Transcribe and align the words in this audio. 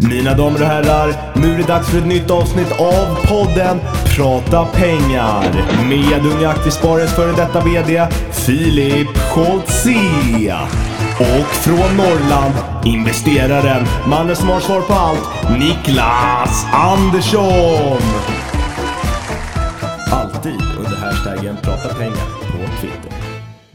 Mina 0.00 0.34
damer 0.34 0.62
och 0.62 0.66
herrar, 0.66 1.14
nu 1.34 1.54
är 1.54 1.58
det 1.58 1.66
dags 1.66 1.88
för 1.88 1.98
ett 1.98 2.06
nytt 2.06 2.30
avsnitt 2.30 2.72
av 2.72 3.26
podden 3.26 3.80
Prata 4.16 4.64
pengar 4.64 5.44
med 5.88 6.26
Unga 6.26 6.48
Aktiesparares 6.48 7.14
före 7.14 7.32
detta 7.32 7.60
VD 7.60 8.06
Filip 8.32 9.18
Scholtze. 9.18 10.56
Och 11.18 11.46
från 11.46 11.96
Norrland, 11.96 12.54
investeraren, 12.84 13.86
mannen 14.06 14.36
som 14.36 14.48
har 14.48 14.60
svar 14.60 14.80
på 14.80 14.92
allt, 14.92 15.58
Niklas 15.58 16.66
Andersson. 16.72 18.02
Alltid 20.12 20.60
under 20.78 20.96
hashtaggen 20.96 21.56
Prata 21.62 21.94
pengar 21.94 22.26
på 22.40 22.80
Twitter. 22.80 23.15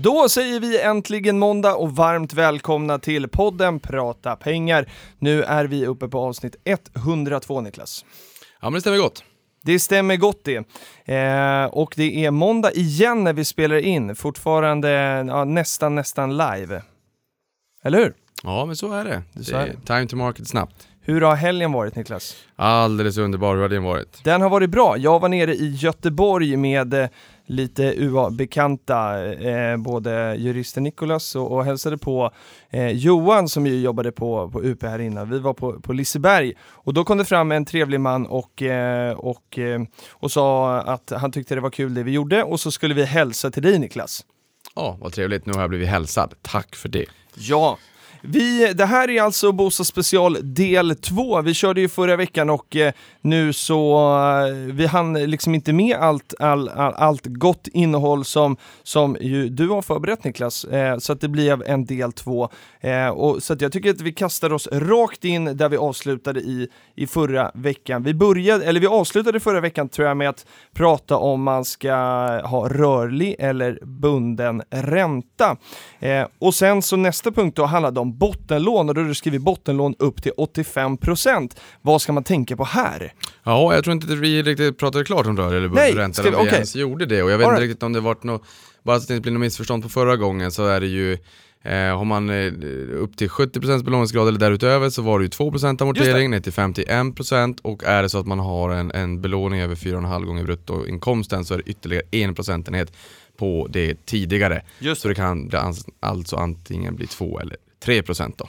Då 0.03 0.29
säger 0.29 0.59
vi 0.59 0.81
äntligen 0.81 1.39
måndag 1.39 1.75
och 1.75 1.95
varmt 1.95 2.33
välkomna 2.33 2.99
till 2.99 3.27
podden 3.27 3.79
Prata 3.79 4.35
pengar. 4.35 4.89
Nu 5.19 5.43
är 5.43 5.65
vi 5.65 5.85
uppe 5.85 6.07
på 6.07 6.19
avsnitt 6.19 6.55
102 6.95 7.61
Niklas. 7.61 8.05
Ja 8.61 8.69
men 8.69 8.73
det 8.73 8.81
stämmer 8.81 8.97
gott. 8.97 9.23
Det 9.63 9.79
stämmer 9.79 10.17
gott 10.17 10.43
det. 10.43 10.57
Eh, 11.05 11.65
och 11.65 11.93
det 11.97 12.25
är 12.25 12.31
måndag 12.31 12.71
igen 12.71 13.23
när 13.23 13.33
vi 13.33 13.45
spelar 13.45 13.77
in, 13.77 14.15
fortfarande 14.15 14.89
ja, 15.27 15.43
nästan 15.43 15.95
nästan 15.95 16.37
live. 16.37 16.81
Eller 17.83 17.97
hur? 17.97 18.13
Ja 18.43 18.65
men 18.65 18.75
så 18.75 18.93
är 18.93 19.05
det. 19.05 19.23
det 19.33 19.51
är 19.51 19.75
time 19.85 20.07
to 20.07 20.15
market 20.15 20.47
snabbt. 20.47 20.87
Hur 21.03 21.21
har 21.21 21.35
helgen 21.35 21.71
varit 21.71 21.95
Niklas? 21.95 22.35
Alldeles 22.55 23.17
underbar, 23.17 23.55
hur 23.55 23.61
har 23.61 23.69
den 23.69 23.83
varit? 23.83 24.23
Den 24.23 24.41
har 24.41 24.49
varit 24.49 24.69
bra. 24.69 24.97
Jag 24.97 25.19
var 25.19 25.29
nere 25.29 25.55
i 25.55 25.75
Göteborg 25.75 26.57
med 26.57 26.93
eh, 26.93 27.09
lite 27.45 27.93
UA-bekanta, 27.97 29.25
eh, 29.33 29.77
både 29.77 30.35
juristen 30.35 30.83
Nicolas 30.83 31.35
och, 31.35 31.51
och 31.51 31.65
hälsade 31.65 31.97
på 31.97 32.31
eh, 32.69 32.87
Johan 32.87 33.49
som 33.49 33.67
ju 33.67 33.81
jobbade 33.81 34.11
på, 34.11 34.49
på 34.49 34.63
UP 34.63 34.83
här 34.83 34.99
innan. 34.99 35.29
Vi 35.29 35.39
var 35.39 35.53
på, 35.53 35.79
på 35.79 35.93
Liseberg 35.93 36.53
och 36.63 36.93
då 36.93 37.03
kom 37.03 37.17
det 37.17 37.25
fram 37.25 37.51
en 37.51 37.65
trevlig 37.65 37.99
man 37.99 38.25
och, 38.25 38.61
eh, 38.61 39.13
och, 39.13 39.59
eh, 39.59 39.81
och 40.11 40.31
sa 40.31 40.77
att 40.77 41.11
han 41.15 41.31
tyckte 41.31 41.55
det 41.55 41.61
var 41.61 41.69
kul 41.69 41.93
det 41.93 42.03
vi 42.03 42.11
gjorde 42.11 42.43
och 42.43 42.59
så 42.59 42.71
skulle 42.71 42.93
vi 42.93 43.03
hälsa 43.03 43.51
till 43.51 43.63
dig 43.63 43.79
Niklas. 43.79 44.25
Ja, 44.75 44.97
vad 45.01 45.13
trevligt. 45.13 45.45
Nu 45.45 45.53
har 45.53 45.61
jag 45.61 45.69
blivit 45.69 45.89
hälsad. 45.89 46.33
Tack 46.41 46.75
för 46.75 46.89
det. 46.89 47.05
Ja, 47.35 47.77
vi, 48.23 48.73
det 48.73 48.85
här 48.85 49.09
är 49.09 49.21
alltså 49.21 49.51
Bostadsspecial 49.51 50.37
del 50.41 50.95
2. 50.95 51.41
Vi 51.41 51.53
körde 51.53 51.81
ju 51.81 51.89
förra 51.89 52.15
veckan 52.15 52.49
och 52.49 52.75
eh, 52.75 52.93
nu 53.21 53.53
så, 53.53 53.97
eh, 54.47 54.73
vi 54.73 54.85
hann 54.85 55.13
liksom 55.13 55.55
inte 55.55 55.73
med 55.73 55.95
allt, 55.95 56.33
all, 56.39 56.69
all, 56.69 56.93
allt 56.93 57.25
gott 57.25 57.67
innehåll 57.73 58.25
som, 58.25 58.57
som 58.83 59.17
ju 59.21 59.49
du 59.49 59.69
har 59.69 59.81
förberett 59.81 60.23
Niklas. 60.23 60.65
Eh, 60.65 60.97
så 60.97 61.13
att 61.13 61.21
det 61.21 61.27
blir 61.27 61.67
en 61.67 61.85
del 61.85 62.11
2. 62.11 62.49
Eh, 62.79 63.07
och, 63.07 63.43
så 63.43 63.53
att 63.53 63.61
jag 63.61 63.71
tycker 63.71 63.89
att 63.89 64.01
vi 64.01 64.13
kastar 64.13 64.53
oss 64.53 64.67
rakt 64.71 65.25
in 65.25 65.57
där 65.57 65.69
vi 65.69 65.77
avslutade 65.77 66.39
i, 66.39 66.67
i 66.95 67.07
förra 67.07 67.51
veckan. 67.53 68.03
Vi 68.03 68.13
började, 68.13 68.65
eller 68.65 68.79
vi 68.79 68.87
avslutade 68.87 69.39
förra 69.39 69.59
veckan 69.59 69.89
tror 69.89 70.07
jag 70.07 70.17
med 70.17 70.29
att 70.29 70.45
prata 70.73 71.17
om 71.17 71.43
man 71.43 71.65
ska 71.65 71.93
ha 72.43 72.69
rörlig 72.69 73.35
eller 73.39 73.79
bunden 73.85 74.61
ränta. 74.69 75.57
Eh, 75.99 76.27
och 76.39 76.53
sen 76.53 76.81
så 76.81 76.95
nästa 76.95 77.31
punkt 77.31 77.55
då 77.55 77.65
handlade 77.65 77.99
om 77.99 78.10
bottenlån 78.11 78.89
och 78.89 78.95
då 78.95 79.01
har 79.01 79.07
du 79.07 79.15
skrivit 79.15 79.41
bottenlån 79.41 79.95
upp 79.99 80.23
till 80.23 80.31
85%. 80.37 81.55
Vad 81.81 82.01
ska 82.01 82.13
man 82.13 82.23
tänka 82.23 82.57
på 82.57 82.63
här? 82.63 83.13
Ja, 83.43 83.73
jag 83.75 83.83
tror 83.83 83.93
inte 83.93 84.13
att 84.13 84.19
vi 84.19 84.43
riktigt 84.43 84.77
pratade 84.77 85.05
klart 85.05 85.25
om 85.25 85.37
rör 85.37 85.53
eller 85.53 86.13
ska 86.13 86.23
vi- 86.23 86.35
okej. 86.35 86.53
ens 86.53 86.75
gjorde 86.75 87.05
det. 87.05 87.23
Och 87.23 87.31
jag 87.31 87.37
vet 87.37 87.47
All 87.47 87.53
inte 87.53 87.61
right. 87.61 87.69
riktigt 87.69 87.83
om 87.83 87.93
det 87.93 87.99
varit 87.99 88.23
något, 88.23 88.43
bara 88.83 88.97
så 88.97 89.01
att 89.03 89.07
det 89.07 89.13
inte 89.13 89.21
blir 89.21 89.31
något 89.31 89.39
missförstånd 89.41 89.83
på 89.83 89.89
förra 89.89 90.17
gången 90.17 90.51
så 90.51 90.65
är 90.67 90.79
det 90.81 90.87
ju 90.87 91.17
Eh, 91.63 91.97
har 91.97 92.05
man 92.05 92.29
eh, 92.29 92.53
upp 92.93 93.17
till 93.17 93.29
70% 93.29 93.83
belåningsgrad 93.83 94.27
eller 94.27 94.39
därutöver 94.39 94.89
så 94.89 95.01
var 95.01 95.19
det 95.19 95.23
ju 95.25 95.29
2% 95.29 95.81
amortering 95.81 96.29
ner 96.29 96.39
till 96.39 96.53
51% 96.53 97.59
och 97.61 97.83
är 97.83 98.01
det 98.03 98.09
så 98.09 98.19
att 98.19 98.27
man 98.27 98.39
har 98.39 98.69
en, 98.69 98.91
en 98.91 99.21
belåning 99.21 99.59
över 99.61 99.75
4,5 99.75 100.25
gånger 100.25 100.43
bruttoinkomsten 100.43 101.45
så 101.45 101.53
är 101.53 101.57
det 101.57 101.63
ytterligare 101.69 102.03
en 102.11 102.35
procentenhet 102.35 102.93
på 103.37 103.67
det 103.69 104.05
tidigare. 104.05 104.61
Just 104.79 105.01
Så 105.01 105.07
det 105.07 105.15
kan 105.15 105.51
alltså 105.99 106.35
antingen 106.37 106.95
bli 106.95 107.07
2 107.07 107.39
eller 107.39 107.57
3% 107.85 108.33
då. 108.37 108.47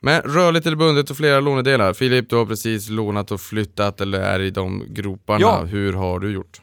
Men 0.00 0.22
rörligt 0.22 0.66
eller 0.66 0.76
bundet 0.76 1.10
och 1.10 1.16
flera 1.16 1.40
lånedelar. 1.40 1.92
Filip, 1.92 2.30
du 2.30 2.36
har 2.36 2.46
precis 2.46 2.88
lånat 2.88 3.30
och 3.30 3.40
flyttat 3.40 4.00
eller 4.00 4.20
är 4.20 4.40
i 4.40 4.50
de 4.50 4.84
groparna. 4.88 5.40
Ja. 5.40 5.64
Hur 5.64 5.92
har 5.92 6.18
du 6.20 6.30
gjort? 6.32 6.60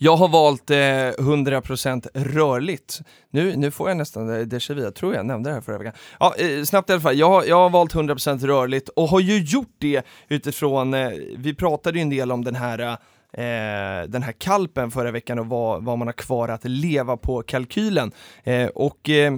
Jag 0.00 0.16
har 0.16 0.28
valt 0.28 0.70
eh, 0.70 0.76
100% 0.76 2.06
rörligt. 2.14 3.00
Nu, 3.30 3.56
nu 3.56 3.70
får 3.70 3.88
jag 3.90 3.96
nästan 3.96 4.30
eh, 4.40 4.46
déjà 4.46 4.74
vu, 4.74 4.82
jag 4.82 4.94
tror 4.94 5.14
jag 5.14 5.26
nämnde 5.26 5.50
det 5.50 5.54
här 5.54 5.60
förra 5.60 5.78
veckan. 5.78 5.92
Ja, 6.20 6.34
eh, 6.38 6.62
snabbt 6.64 6.90
i 6.90 6.92
alla 6.92 7.02
fall. 7.02 7.18
Jag, 7.18 7.28
har- 7.28 7.44
jag 7.44 7.56
har 7.56 7.70
valt 7.70 7.94
100% 7.94 8.46
rörligt 8.46 8.88
och 8.88 9.08
har 9.08 9.20
ju 9.20 9.38
gjort 9.42 9.74
det 9.78 10.02
utifrån, 10.28 10.94
eh, 10.94 11.10
vi 11.36 11.54
pratade 11.54 11.98
ju 11.98 12.02
en 12.02 12.10
del 12.10 12.32
om 12.32 12.44
den 12.44 12.54
här 12.54 12.96
eh, 13.38 14.08
den 14.08 14.22
här 14.22 14.32
kalpen 14.32 14.90
förra 14.90 15.10
veckan 15.10 15.38
och 15.38 15.46
vad, 15.46 15.84
vad 15.84 15.98
man 15.98 16.08
har 16.08 16.12
kvar 16.12 16.48
att 16.48 16.64
leva 16.64 17.16
på 17.16 17.42
kalkylen. 17.42 18.12
Eh, 18.44 18.66
och 18.66 19.10
eh, 19.10 19.32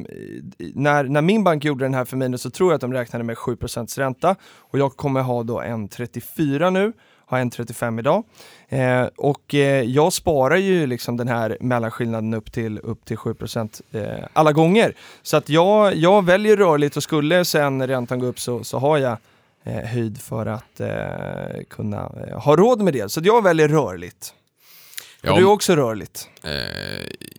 när, 0.59 1.05
när 1.05 1.23
min 1.23 1.45
bank 1.45 1.65
gjorde 1.65 1.85
den 1.85 1.95
här 1.95 2.05
för 2.05 2.17
mig 2.17 2.39
så 2.39 2.51
tror 2.51 2.71
jag 2.71 2.75
att 2.75 2.81
de 2.81 2.93
räknade 2.93 3.25
med 3.25 3.37
7% 3.37 3.99
ränta 3.99 4.37
och 4.43 4.79
jag 4.79 4.97
kommer 4.97 5.23
ha 5.23 5.43
då 5.43 5.61
en 5.61 5.89
34 5.89 6.71
nu, 6.71 6.93
har 7.27 7.39
en 7.39 7.51
35 7.51 7.99
idag. 7.99 8.25
Eh, 8.69 9.05
och 9.17 9.55
eh, 9.55 9.83
jag 9.83 10.13
sparar 10.13 10.57
ju 10.57 10.87
liksom 10.87 11.17
den 11.17 11.29
här 11.29 11.57
mellanskillnaden 11.61 12.35
upp 12.35 12.53
till, 12.53 12.79
upp 12.79 13.05
till 13.05 13.17
7% 13.17 13.83
eh, 13.93 14.27
alla 14.33 14.53
gånger. 14.53 14.95
Så 15.23 15.37
att 15.37 15.49
jag, 15.49 15.95
jag 15.95 16.25
väljer 16.25 16.57
rörligt 16.57 16.97
och 16.97 17.03
skulle 17.03 17.45
sen 17.45 17.87
räntan 17.87 18.19
gå 18.19 18.27
upp 18.27 18.41
så, 18.41 18.65
så 18.65 18.79
har 18.79 18.99
jag 18.99 19.17
Eh, 19.65 19.85
höjd 19.85 20.21
för 20.21 20.47
att 20.47 20.81
eh, 20.81 21.63
kunna 21.69 22.13
eh, 22.27 22.39
ha 22.39 22.57
råd 22.57 22.81
med 22.83 22.93
det. 22.93 23.09
Så 23.09 23.21
jag 23.25 23.43
väljer 23.43 23.69
rörligt. 23.69 24.35
Ja, 25.23 25.33
och 25.33 25.39
du 25.39 25.45
också 25.45 25.77
rörligt. 25.77 26.29
Eh, 26.43 26.51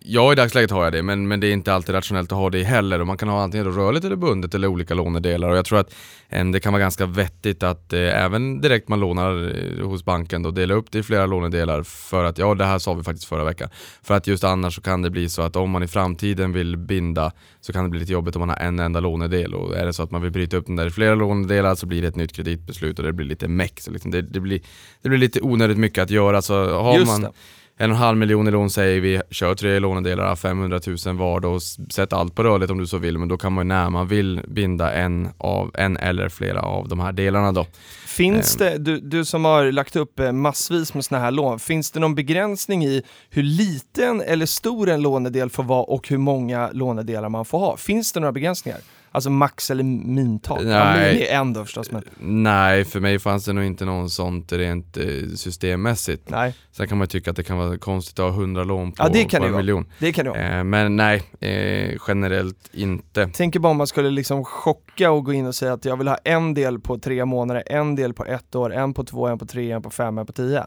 ja, 0.02 0.32
i 0.32 0.34
dagsläget 0.34 0.70
har 0.70 0.84
jag 0.84 0.92
det, 0.92 1.02
men, 1.02 1.28
men 1.28 1.40
det 1.40 1.46
är 1.46 1.52
inte 1.52 1.74
alltid 1.74 1.94
rationellt 1.94 2.32
att 2.32 2.38
ha 2.38 2.50
det 2.50 2.62
heller. 2.62 3.00
Och 3.00 3.06
man 3.06 3.16
kan 3.16 3.28
ha 3.28 3.42
antingen 3.42 3.72
rörligt 3.72 4.04
eller 4.04 4.16
bundet 4.16 4.54
eller 4.54 4.68
olika 4.68 4.94
lånedelar. 4.94 5.48
Och 5.48 5.56
jag 5.56 5.64
tror 5.64 5.78
att 5.78 5.94
eh, 6.28 6.44
det 6.44 6.60
kan 6.60 6.72
vara 6.72 6.80
ganska 6.80 7.06
vettigt 7.06 7.62
att 7.62 7.92
eh, 7.92 8.24
även 8.24 8.60
direkt 8.60 8.88
man 8.88 9.00
lånar 9.00 9.54
eh, 9.80 9.86
hos 9.86 10.04
banken 10.04 10.42
då 10.42 10.50
dela 10.50 10.74
upp 10.74 10.90
det 10.90 10.98
i 10.98 11.02
flera 11.02 11.26
lånedelar. 11.26 11.82
För 11.82 12.24
att, 12.24 12.38
ja 12.38 12.54
det 12.54 12.64
här 12.64 12.78
sa 12.78 12.94
vi 12.94 13.02
faktiskt 13.02 13.28
förra 13.28 13.44
veckan. 13.44 13.68
För 14.02 14.14
att 14.14 14.26
just 14.26 14.44
annars 14.44 14.74
så 14.74 14.80
kan 14.80 15.02
det 15.02 15.10
bli 15.10 15.28
så 15.28 15.42
att 15.42 15.56
om 15.56 15.70
man 15.70 15.82
i 15.82 15.88
framtiden 15.88 16.52
vill 16.52 16.76
binda 16.76 17.32
så 17.60 17.72
kan 17.72 17.84
det 17.84 17.90
bli 17.90 18.00
lite 18.00 18.12
jobbigt 18.12 18.36
om 18.36 18.40
man 18.40 18.48
har 18.48 18.56
en 18.56 18.78
enda 18.78 19.00
lånedel. 19.00 19.54
Och 19.54 19.76
är 19.76 19.86
det 19.86 19.92
så 19.92 20.02
att 20.02 20.10
man 20.10 20.22
vill 20.22 20.30
bryta 20.32 20.56
upp 20.56 20.66
den 20.66 20.76
där 20.76 20.86
i 20.86 20.90
flera 20.90 21.14
lånedelar 21.14 21.74
så 21.74 21.86
blir 21.86 22.02
det 22.02 22.08
ett 22.08 22.16
nytt 22.16 22.32
kreditbeslut 22.32 22.98
och 22.98 23.04
det 23.04 23.12
blir 23.12 23.26
lite 23.26 23.48
meck. 23.48 23.80
Så 23.80 23.90
liksom 23.90 24.10
det, 24.10 24.22
det, 24.22 24.40
blir, 24.40 24.60
det 25.02 25.08
blir 25.08 25.18
lite 25.18 25.40
onödigt 25.40 25.78
mycket 25.78 26.02
att 26.02 26.10
göra. 26.10 26.42
Så 26.42 26.80
har 26.82 26.98
Just 26.98 27.06
man 27.06 27.20
det. 27.20 27.30
En 27.76 27.90
och 27.90 27.96
en 27.96 28.02
halv 28.02 28.18
miljon 28.18 28.48
i 28.48 28.50
lån 28.50 28.70
säger 28.70 29.00
vi, 29.00 29.22
kör 29.30 29.54
tre 29.54 29.78
lånedelar, 29.78 30.36
500 30.36 30.80
000 31.06 31.16
var 31.16 31.40
då 31.40 31.60
sätt 31.90 32.12
allt 32.12 32.34
på 32.34 32.42
rörligt 32.44 32.70
om 32.70 32.78
du 32.78 32.86
så 32.86 32.98
vill. 32.98 33.18
Men 33.18 33.28
då 33.28 33.36
kan 33.36 33.52
man 33.52 33.68
när 33.68 33.90
man 33.90 34.08
vill 34.08 34.40
binda 34.48 34.92
en, 34.92 35.28
av, 35.38 35.70
en 35.74 35.96
eller 35.96 36.28
flera 36.28 36.62
av 36.62 36.88
de 36.88 37.00
här 37.00 37.12
delarna 37.12 37.52
då. 37.52 37.66
Finns 38.06 38.60
Ehm. 38.60 38.66
det, 38.66 38.78
du, 38.78 39.00
du 39.00 39.24
som 39.24 39.44
har 39.44 39.72
lagt 39.72 39.96
upp 39.96 40.20
eh, 40.20 40.32
massvis 40.32 40.94
med 40.94 41.04
sådana 41.04 41.24
här 41.24 41.30
lån, 41.30 41.58
finns 41.58 41.90
det 41.90 42.00
någon 42.00 42.14
begränsning 42.14 42.84
i 42.84 43.02
hur 43.30 43.42
liten 43.42 44.20
eller 44.20 44.46
stor 44.46 44.88
en 44.88 45.02
lånedel 45.02 45.50
får 45.50 45.62
vara 45.62 45.82
och 45.82 46.08
hur 46.08 46.18
många 46.18 46.70
lånedelar 46.72 47.28
man 47.28 47.44
får 47.44 47.58
ha? 47.58 47.76
Finns 47.76 48.12
det 48.12 48.20
några 48.20 48.32
begränsningar? 48.32 48.80
Alltså 49.14 49.30
max 49.30 49.70
eller 49.70 49.84
mintal? 49.84 50.66
Ja, 50.66 50.84
Nej. 50.84 51.14
min 51.14 51.22
är 51.22 51.26
en 51.40 51.52
då 51.52 51.64
förstås, 51.64 51.90
men 51.90 52.02
Nej, 52.18 52.84
för 52.84 53.00
mig 53.00 53.18
fanns 53.18 53.44
det 53.44 53.52
nog 53.52 53.64
inte 53.64 53.84
någon 53.84 54.10
sånt 54.10 54.52
rent 54.52 54.96
eh, 54.96 55.04
systemmässigt. 55.36 56.30
nej, 56.30 56.54
Sen 56.72 56.88
kan 56.88 56.98
man 56.98 57.08
tycka 57.08 57.30
att 57.30 57.36
det 57.36 57.42
kan 57.42 57.58
vara 57.58 57.78
konstigt 57.78 58.18
att 58.18 58.32
ha 58.34 58.40
100 58.40 58.64
lån 58.64 58.92
på, 58.92 59.02
Ja, 59.04 59.08
det 59.08 59.24
kan 59.24 59.38
på 59.38 59.44
det 59.44 59.46
en 59.48 59.52
vara. 59.52 59.62
miljon. 59.62 59.86
det 59.98 60.12
kan 60.12 60.24
det 60.24 60.30
vara. 60.30 60.58
Eh, 60.58 60.64
men 60.64 60.96
nej, 60.96 61.22
eh, 61.40 61.98
generellt 62.08 62.68
inte. 62.72 63.28
Tänker 63.28 63.60
bara 63.60 63.70
om 63.70 63.76
man 63.76 63.86
skulle 63.86 64.10
liksom 64.10 64.44
chocka 64.44 65.10
och 65.10 65.24
gå 65.24 65.32
in 65.32 65.46
och 65.46 65.54
säga 65.54 65.72
att 65.72 65.84
jag 65.84 65.96
vill 65.96 66.08
ha 66.08 66.16
en 66.24 66.54
del 66.54 66.80
på 66.80 66.98
tre 66.98 67.24
månader, 67.24 67.62
en 67.66 67.94
del 67.94 68.14
på 68.14 68.24
ett 68.24 68.54
år, 68.54 68.72
en 68.74 68.94
på 68.94 69.04
två, 69.04 69.26
en 69.26 69.38
på 69.38 69.46
tre, 69.46 69.70
en 69.72 69.82
på 69.82 69.90
fem, 69.90 70.18
en 70.18 70.26
på 70.26 70.32
tio. 70.32 70.66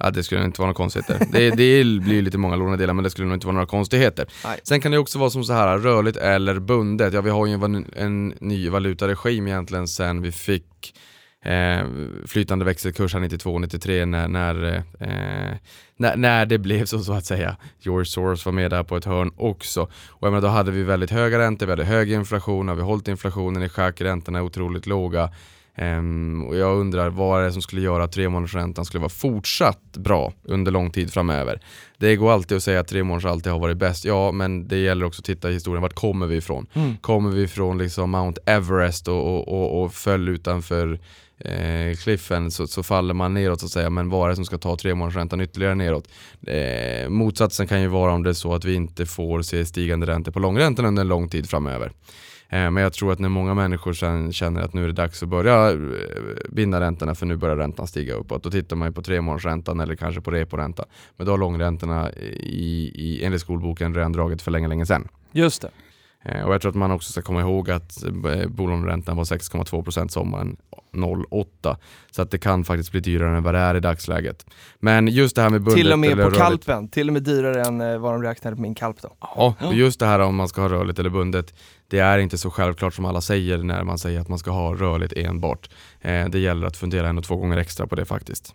Ja, 0.00 0.10
det 0.10 0.22
skulle 0.22 0.44
inte 0.44 0.60
vara 0.60 0.66
några 0.66 0.76
konstigheter. 0.76 1.26
Det, 1.32 1.50
det 1.50 1.84
blir 2.00 2.22
lite 2.22 2.38
många 2.38 2.56
lånedelar 2.56 2.94
men 2.94 3.04
det 3.04 3.10
skulle 3.10 3.28
nog 3.28 3.36
inte 3.36 3.46
vara 3.46 3.54
några 3.54 3.66
konstigheter. 3.66 4.26
Nej. 4.44 4.60
Sen 4.62 4.80
kan 4.80 4.92
det 4.92 4.98
också 4.98 5.18
vara 5.18 5.30
som 5.30 5.44
så 5.44 5.52
här 5.52 5.78
rörligt 5.78 6.16
eller 6.16 6.58
bundet. 6.58 7.14
Ja, 7.14 7.20
vi 7.20 7.30
har 7.30 7.46
ju 7.46 7.52
en, 7.52 7.86
en 7.96 8.28
ny 8.40 8.68
valutaregim 8.68 9.46
egentligen 9.46 9.88
sen 9.88 10.22
vi 10.22 10.32
fick 10.32 10.94
eh, 11.44 11.86
flytande 12.26 12.64
växelkurs 12.64 13.14
här 13.14 13.20
92-93 13.20 14.06
när, 14.06 14.28
när, 14.28 14.74
eh, 15.00 15.56
när, 15.96 16.16
när 16.16 16.46
det 16.46 16.58
blev 16.58 16.84
så, 16.84 16.98
så 16.98 17.12
att 17.12 17.26
säga. 17.26 17.56
Your 17.86 18.04
source 18.04 18.48
var 18.48 18.52
med 18.52 18.70
där 18.70 18.82
på 18.82 18.96
ett 18.96 19.04
hörn 19.04 19.32
också. 19.36 19.82
Och 20.08 20.26
jag 20.26 20.32
menar, 20.32 20.48
då 20.48 20.48
hade 20.48 20.70
vi 20.70 20.82
väldigt 20.82 21.10
höga 21.10 21.38
räntor, 21.38 21.66
vi 21.66 21.72
hade 21.72 21.84
hög 21.84 22.12
inflation, 22.12 22.68
har 22.68 22.74
vi 22.74 22.82
hållit 22.82 23.08
inflationen 23.08 23.62
i 23.62 23.68
schack, 23.68 24.00
räntorna 24.00 24.38
är 24.38 24.42
otroligt 24.42 24.86
låga. 24.86 25.30
Ehm, 25.74 26.44
och 26.48 26.56
jag 26.56 26.78
undrar 26.78 27.10
vad 27.10 27.40
är 27.40 27.44
det 27.44 27.52
som 27.52 27.62
skulle 27.62 27.80
göra 27.80 28.04
att 28.04 28.12
tremånadersräntan 28.12 28.84
skulle 28.84 29.00
vara 29.00 29.08
fortsatt 29.08 29.96
bra 29.96 30.32
under 30.42 30.72
lång 30.72 30.90
tid 30.90 31.12
framöver. 31.12 31.60
Det 31.98 32.16
går 32.16 32.32
alltid 32.32 32.56
att 32.56 32.62
säga 32.62 32.80
att 32.80 32.88
tre 32.88 33.02
månader 33.02 33.28
alltid 33.28 33.52
har 33.52 33.58
varit 33.58 33.76
bäst, 33.76 34.04
ja 34.04 34.32
men 34.32 34.68
det 34.68 34.78
gäller 34.78 35.06
också 35.06 35.20
att 35.20 35.24
titta 35.24 35.50
i 35.50 35.52
historien, 35.52 35.82
vart 35.82 35.94
kommer 35.94 36.26
vi 36.26 36.36
ifrån? 36.36 36.66
Mm. 36.74 36.96
Kommer 36.96 37.30
vi 37.30 37.48
från 37.48 37.78
liksom 37.78 38.10
Mount 38.10 38.40
Everest 38.46 39.08
och, 39.08 39.26
och, 39.26 39.48
och, 39.48 39.82
och 39.82 39.94
föll 39.94 40.28
utanför 40.28 41.00
eh, 41.38 41.96
cliffen 41.96 42.50
så, 42.50 42.66
så, 42.66 42.82
faller 42.82 43.14
man 43.14 43.34
neråt 43.34 43.60
så 43.60 43.66
att 43.66 43.72
säga, 43.72 43.90
men 43.90 44.10
vad 44.10 44.24
är 44.24 44.30
det 44.30 44.36
som 44.36 44.44
ska 44.44 44.58
ta 44.58 44.76
tre 44.76 44.94
månaders 44.94 45.16
räntan 45.16 45.40
ytterligare 45.40 45.74
neråt? 45.74 46.08
Eh, 46.46 47.08
motsatsen 47.08 47.66
kan 47.66 47.82
ju 47.82 47.86
vara 47.88 48.12
om 48.12 48.22
det 48.22 48.30
är 48.30 48.34
så 48.34 48.54
att 48.54 48.64
vi 48.64 48.74
inte 48.74 49.06
får 49.06 49.42
se 49.42 49.66
stigande 49.66 50.06
räntor 50.06 50.32
på 50.32 50.38
långräntan 50.38 50.84
under 50.84 51.00
en 51.00 51.08
lång 51.08 51.28
tid 51.28 51.50
framöver. 51.50 51.92
Eh, 52.52 52.70
men 52.70 52.76
jag 52.76 52.92
tror 52.92 53.12
att 53.12 53.18
när 53.18 53.28
många 53.28 53.54
människor 53.54 53.92
sen 53.92 54.32
känner 54.32 54.62
att 54.62 54.74
nu 54.74 54.82
är 54.82 54.86
det 54.86 54.92
dags 54.92 55.22
att 55.22 55.28
börja 55.28 55.70
eh, 55.70 55.78
binda 56.48 56.80
räntorna 56.80 57.14
för 57.14 57.26
nu 57.26 57.36
börjar 57.36 57.56
räntan 57.56 57.86
stiga 57.86 58.14
uppåt. 58.14 58.42
Då 58.42 58.50
tittar 58.50 58.76
man 58.76 58.88
ju 58.88 58.92
på 58.92 59.02
tremånadersräntan 59.02 59.80
eller 59.80 59.94
kanske 59.94 60.20
på 60.20 60.30
reporäntan. 60.30 60.86
Men 61.16 61.26
då 61.26 61.32
har 61.32 61.38
långräntorna 61.38 62.12
i, 62.12 62.92
i, 62.94 63.24
enligt 63.24 63.40
skolboken 63.40 63.94
redan 63.94 64.12
dragit 64.12 64.42
för 64.42 64.50
länge, 64.50 64.68
länge 64.68 64.86
sedan. 64.86 65.08
Just 65.32 65.62
det. 65.62 65.70
Eh, 66.24 66.42
och 66.42 66.54
jag 66.54 66.60
tror 66.60 66.70
att 66.70 66.76
man 66.76 66.90
också 66.90 67.12
ska 67.12 67.22
komma 67.22 67.40
ihåg 67.40 67.70
att 67.70 68.04
bolåneräntan 68.48 69.16
var 69.16 69.24
6,2% 69.24 70.08
sommaren 70.08 70.56
08. 71.30 71.76
Så 72.10 72.22
att 72.22 72.30
det 72.30 72.38
kan 72.38 72.64
faktiskt 72.64 72.90
bli 72.90 73.00
dyrare 73.00 73.36
än 73.36 73.42
vad 73.42 73.54
det 73.54 73.60
är 73.60 73.74
i 73.74 73.80
dagsläget. 73.80 74.46
Men 74.80 75.08
just 75.08 75.36
det 75.36 75.42
här 75.42 75.50
med 75.50 75.60
bundet 75.62 75.82
Till 75.82 75.92
och 75.92 75.98
med 75.98 76.10
på 76.16 76.22
rörligt. 76.22 76.38
kalpen, 76.38 76.88
till 76.88 77.08
och 77.08 77.12
med 77.12 77.22
dyrare 77.22 77.62
än 77.64 77.80
eh, 77.80 77.98
vad 77.98 78.12
de 78.12 78.22
räknade 78.22 78.56
på 78.56 78.62
min 78.62 78.74
kalp 78.74 79.02
då. 79.02 79.16
Ja, 79.20 79.54
och 79.60 79.74
just 79.74 80.00
det 80.00 80.06
här 80.06 80.18
om 80.20 80.34
man 80.34 80.48
ska 80.48 80.60
ha 80.60 80.68
rörligt 80.68 80.98
eller 80.98 81.10
bundet. 81.10 81.54
Det 81.88 81.98
är 81.98 82.18
inte 82.18 82.38
så 82.38 82.50
självklart 82.50 82.94
som 82.94 83.04
alla 83.04 83.20
säger 83.20 83.58
när 83.58 83.84
man 83.84 83.98
säger 83.98 84.20
att 84.20 84.28
man 84.28 84.38
ska 84.38 84.50
ha 84.50 84.74
rörligt 84.74 85.12
enbart. 85.12 85.70
Eh, 86.00 86.28
det 86.28 86.38
gäller 86.38 86.66
att 86.66 86.76
fundera 86.76 87.08
en 87.08 87.18
och 87.18 87.24
två 87.24 87.36
gånger 87.36 87.56
extra 87.56 87.86
på 87.86 87.94
det 87.94 88.04
faktiskt. 88.04 88.54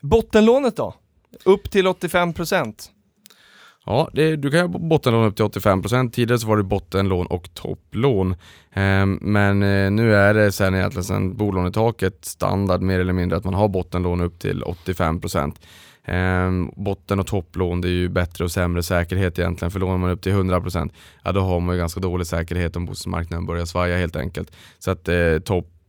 Bottenlånet 0.00 0.76
då? 0.76 0.94
Upp 1.44 1.70
till 1.70 1.86
85%. 1.86 2.90
Ja, 3.86 4.10
det, 4.12 4.36
du 4.36 4.50
kan 4.50 4.60
ha 4.60 4.78
bottenlån 4.78 5.26
upp 5.26 5.36
till 5.36 5.44
85%. 5.44 6.10
Tidigare 6.10 6.38
så 6.38 6.46
var 6.46 6.56
det 6.56 6.62
bottenlån 6.62 7.26
och 7.26 7.54
topplån. 7.54 8.34
Ehm, 8.72 9.18
men 9.22 9.62
eh, 9.62 9.90
nu 9.90 10.14
är 10.14 10.34
det 10.34 10.52
sen 10.52 10.74
egentligen 10.74 11.04
sen 11.04 11.36
bolånetaket 11.36 12.24
standard 12.24 12.82
mer 12.82 13.00
eller 13.00 13.12
mindre 13.12 13.38
att 13.38 13.44
man 13.44 13.54
har 13.54 13.68
bottenlån 13.68 14.20
upp 14.20 14.38
till 14.38 14.62
85%. 14.62 15.54
Ehm, 16.04 16.70
botten 16.76 17.20
och 17.20 17.26
topplån 17.26 17.80
det 17.80 17.88
är 17.88 17.92
ju 17.92 18.08
bättre 18.08 18.44
och 18.44 18.50
sämre 18.50 18.82
säkerhet 18.82 19.38
egentligen 19.38 19.70
för 19.70 19.80
lånar 19.80 19.98
man 19.98 20.10
upp 20.10 20.22
till 20.22 20.32
100% 20.32 20.90
ja 21.24 21.32
då 21.32 21.40
har 21.40 21.60
man 21.60 21.74
ju 21.74 21.78
ganska 21.78 22.00
dålig 22.00 22.26
säkerhet 22.26 22.76
om 22.76 22.86
bostadsmarknaden 22.86 23.46
börjar 23.46 23.64
svaja 23.64 23.96
helt 23.96 24.16
enkelt. 24.16 24.52
Så 24.78 24.90
att 24.90 25.08
eh, 25.08 25.38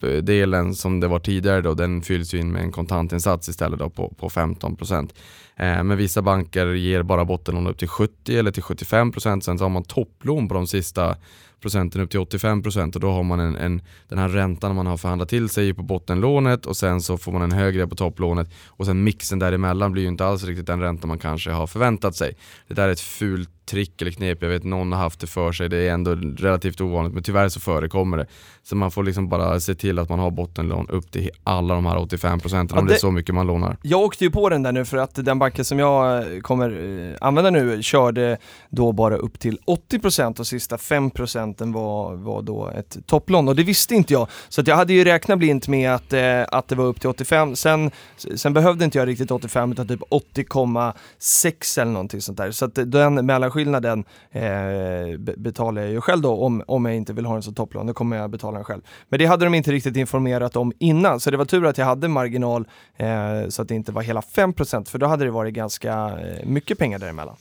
delen 0.08 0.76
som 0.76 1.00
det 1.00 1.08
var 1.08 1.20
tidigare 1.20 1.62
då 1.62 1.74
den 1.74 2.02
fylls 2.02 2.34
ju 2.34 2.40
in 2.40 2.52
med 2.52 2.62
en 2.62 2.72
kontantinsats 2.72 3.50
istället 3.50 3.80
då 3.80 3.90
på, 3.90 4.14
på 4.18 4.30
15%. 4.30 5.10
Eh, 5.56 5.84
men 5.84 5.98
vissa 5.98 6.22
banker 6.22 6.68
ger 6.68 7.04
bara 7.04 7.26
bottenlån 7.26 7.68
upp 7.68 7.78
till 7.78 7.88
70 7.88 8.38
eller 8.38 8.52
till 8.52 8.64
75% 8.64 9.40
sen 9.42 9.58
så 9.58 9.64
har 9.64 9.70
man 9.70 9.84
topplån 9.84 10.48
på 10.48 10.54
de 10.54 10.68
sista 10.68 11.16
procenten 11.64 12.02
upp 12.02 12.10
till 12.10 12.20
85% 12.20 12.96
och 12.96 13.00
då 13.00 13.12
har 13.12 13.24
man 13.24 13.40
en, 13.40 13.56
en, 13.56 13.82
den 14.08 14.18
här 14.18 14.30
räntan 14.30 14.76
man 14.76 14.88
har 14.88 14.98
förhandlat 14.98 15.30
till 15.30 15.50
sig 15.50 15.74
på 15.74 15.84
bottenlånet 15.84 16.66
och 16.66 16.78
sen 16.78 17.02
så 17.02 17.18
får 17.18 17.32
man 17.32 17.42
en 17.42 17.52
högre 17.52 17.88
på 17.88 17.96
topplånet 17.96 18.50
och 18.68 18.86
sen 18.86 19.04
mixen 19.04 19.40
däremellan 19.40 19.92
blir 19.92 20.04
ju 20.04 20.08
inte 20.08 20.26
alls 20.26 20.44
riktigt 20.44 20.68
den 20.68 20.82
ränta 20.82 21.08
man 21.08 21.20
kanske 21.20 21.52
har 21.52 21.68
förväntat 21.68 22.16
sig. 22.16 22.36
Det 22.68 22.74
där 22.74 22.88
är 22.88 22.92
ett 22.92 23.00
fult 23.00 23.50
trick 23.66 24.02
eller 24.02 24.12
knep, 24.12 24.42
jag 24.42 24.50
vet 24.50 24.64
någon 24.64 24.92
har 24.92 25.00
haft 25.00 25.20
det 25.20 25.28
för 25.28 25.52
sig, 25.52 25.70
det 25.70 25.78
är 25.78 25.94
ändå 25.94 26.16
relativt 26.16 26.82
ovanligt 26.82 27.14
men 27.14 27.24
tyvärr 27.24 27.50
så 27.50 27.60
förekommer 27.60 28.18
det. 28.18 28.26
Så 28.64 28.76
man 28.76 28.92
får 28.92 29.04
liksom 29.04 29.30
bara 29.30 29.60
se 29.60 29.76
till 29.76 30.00
att 30.00 30.10
man 30.10 30.20
har 30.20 30.32
bottenlån 30.32 30.88
upp 30.90 31.12
till 31.12 31.30
alla 31.44 31.74
de 31.76 31.86
här 31.86 31.96
85% 31.96 32.68
Ja, 32.72 32.80
om 32.80 32.88
det 32.88 32.94
är 32.94 32.98
så 32.98 33.12
mycket 33.12 33.36
man 33.36 33.48
lånar. 33.48 33.78
Jag 33.82 34.02
åkte 34.02 34.24
ju 34.24 34.32
på 34.32 34.50
den 34.50 34.64
där 34.64 34.72
nu 34.72 34.86
för 34.86 34.98
att 34.98 35.16
den 35.16 35.40
banken 35.40 35.66
som 35.66 35.80
jag 35.80 36.18
eh, 36.18 36.40
kommer 36.40 36.70
eh, 36.70 37.28
använda 37.28 37.50
nu 37.50 37.84
körde 37.84 38.38
då 38.70 38.92
bara 38.92 39.16
upp 39.16 39.40
till 39.40 39.58
80% 39.92 40.40
och 40.40 40.48
sista 40.48 40.78
5% 40.78 41.53
var, 41.62 42.14
var 42.16 42.42
då 42.42 42.70
ett 42.70 42.98
topplån 43.06 43.48
och 43.48 43.56
det 43.56 43.64
visste 43.64 43.96
inte 43.96 44.14
jag. 44.14 44.28
Så 44.50 44.62
att 44.62 44.68
jag 44.68 44.76
hade 44.76 44.94
ju 44.94 45.04
räknat 45.04 45.40
blint 45.40 45.68
med 45.68 45.92
att, 45.92 46.14
eh, 46.14 46.44
att 46.48 46.68
det 46.68 46.76
var 46.76 46.86
upp 46.86 47.00
till 47.00 47.10
85, 47.10 47.56
sen, 47.56 47.92
sen 48.36 48.54
behövde 48.54 48.86
inte 48.86 48.98
jag 48.98 49.08
riktigt 49.08 49.32
85 49.32 49.72
utan 49.72 49.88
typ 49.88 50.02
80,6 50.10 51.82
eller 51.82 51.92
någonting 51.92 52.22
sånt 52.22 52.38
där. 52.38 52.52
Så 52.52 52.66
att 52.66 52.80
den 52.86 53.26
mellanskillnaden 53.26 54.04
eh, 54.32 55.18
betalar 55.18 55.82
jag 55.82 55.92
ju 55.92 56.02
själv 56.02 56.22
då 56.22 56.36
om, 56.36 56.64
om 56.68 56.86
jag 56.86 56.96
inte 56.96 57.14
vill 57.14 57.26
ha 57.26 57.34
den 57.34 57.44
som 57.44 57.54
topplån, 57.54 57.88
då 57.88 57.94
kommer 57.94 58.18
jag 58.18 58.30
betala 58.30 58.58
den 58.58 58.66
själv. 58.66 58.82
Men 59.10 59.20
det 59.20 59.26
hade 59.26 59.46
de 59.46 59.54
inte 59.54 59.72
riktigt 59.72 59.96
informerat 59.96 60.56
om 60.56 60.74
innan, 60.80 61.20
så 61.20 61.32
det 61.32 61.38
var 61.38 61.46
tur 61.46 61.66
att 61.66 61.78
jag 61.78 61.86
hade 61.86 62.08
marginal 62.08 62.68
eh, 62.98 63.08
så 63.50 63.62
att 63.62 63.68
det 63.68 63.76
inte 63.76 63.92
var 63.92 64.02
hela 64.02 64.22
5% 64.22 64.90
för 64.90 65.00
då 65.00 65.06
hade 65.06 65.26
det 65.26 65.32
varit 65.32 65.54
ganska 65.54 65.94
eh, 65.94 66.46
mycket 66.46 66.78
pengar 66.78 67.00
däremellan. 67.00 67.36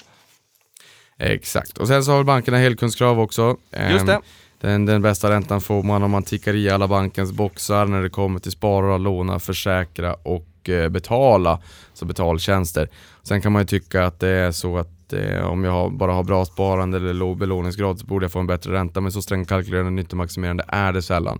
Exakt, 1.18 1.78
och 1.78 1.88
sen 1.88 2.04
så 2.04 2.12
har 2.12 2.24
bankerna 2.24 2.58
helkundskrav 2.58 3.20
också. 3.20 3.56
Just 3.90 4.00
Ehm, 4.00 4.06
det. 4.06 4.20
Den, 4.60 4.86
den 4.86 5.02
bästa 5.02 5.30
räntan 5.30 5.60
får 5.60 5.82
man 5.82 6.02
om 6.02 6.10
man 6.10 6.22
tickar 6.22 6.54
i 6.54 6.70
alla 6.70 6.88
bankens 6.88 7.32
boxar 7.32 7.86
när 7.86 8.02
det 8.02 8.10
kommer 8.10 8.38
till 8.40 8.52
spara, 8.52 8.98
låna, 8.98 9.38
försäkra 9.38 10.14
och 10.14 10.68
eh, 10.68 10.88
betala, 10.88 11.60
så 11.94 12.04
betaltjänster. 12.04 12.88
Sen 13.22 13.42
kan 13.42 13.52
man 13.52 13.62
ju 13.62 13.66
tycka 13.66 14.04
att 14.06 14.20
det 14.20 14.28
är 14.28 14.50
så 14.50 14.78
att 14.78 15.12
eh, 15.12 15.44
om 15.44 15.64
jag 15.64 15.92
bara 15.92 16.12
har 16.12 16.24
bra 16.24 16.44
sparande 16.44 16.96
eller 16.96 17.12
låg 17.14 17.38
belåningsgrad 17.38 17.98
så 17.98 18.06
borde 18.06 18.24
jag 18.24 18.32
få 18.32 18.38
en 18.38 18.46
bättre 18.46 18.72
ränta, 18.72 19.00
men 19.00 19.12
så 19.12 19.22
strängt 19.22 19.48
kalkylerande 19.48 19.90
nyttomaximerande 19.90 20.64
är 20.68 20.92
det 20.92 21.02
sällan. 21.02 21.38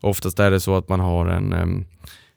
Oftast 0.00 0.38
är 0.38 0.50
det 0.50 0.60
så 0.60 0.76
att 0.76 0.88
man 0.88 1.00
har 1.00 1.26
en 1.26 1.52
em, 1.52 1.84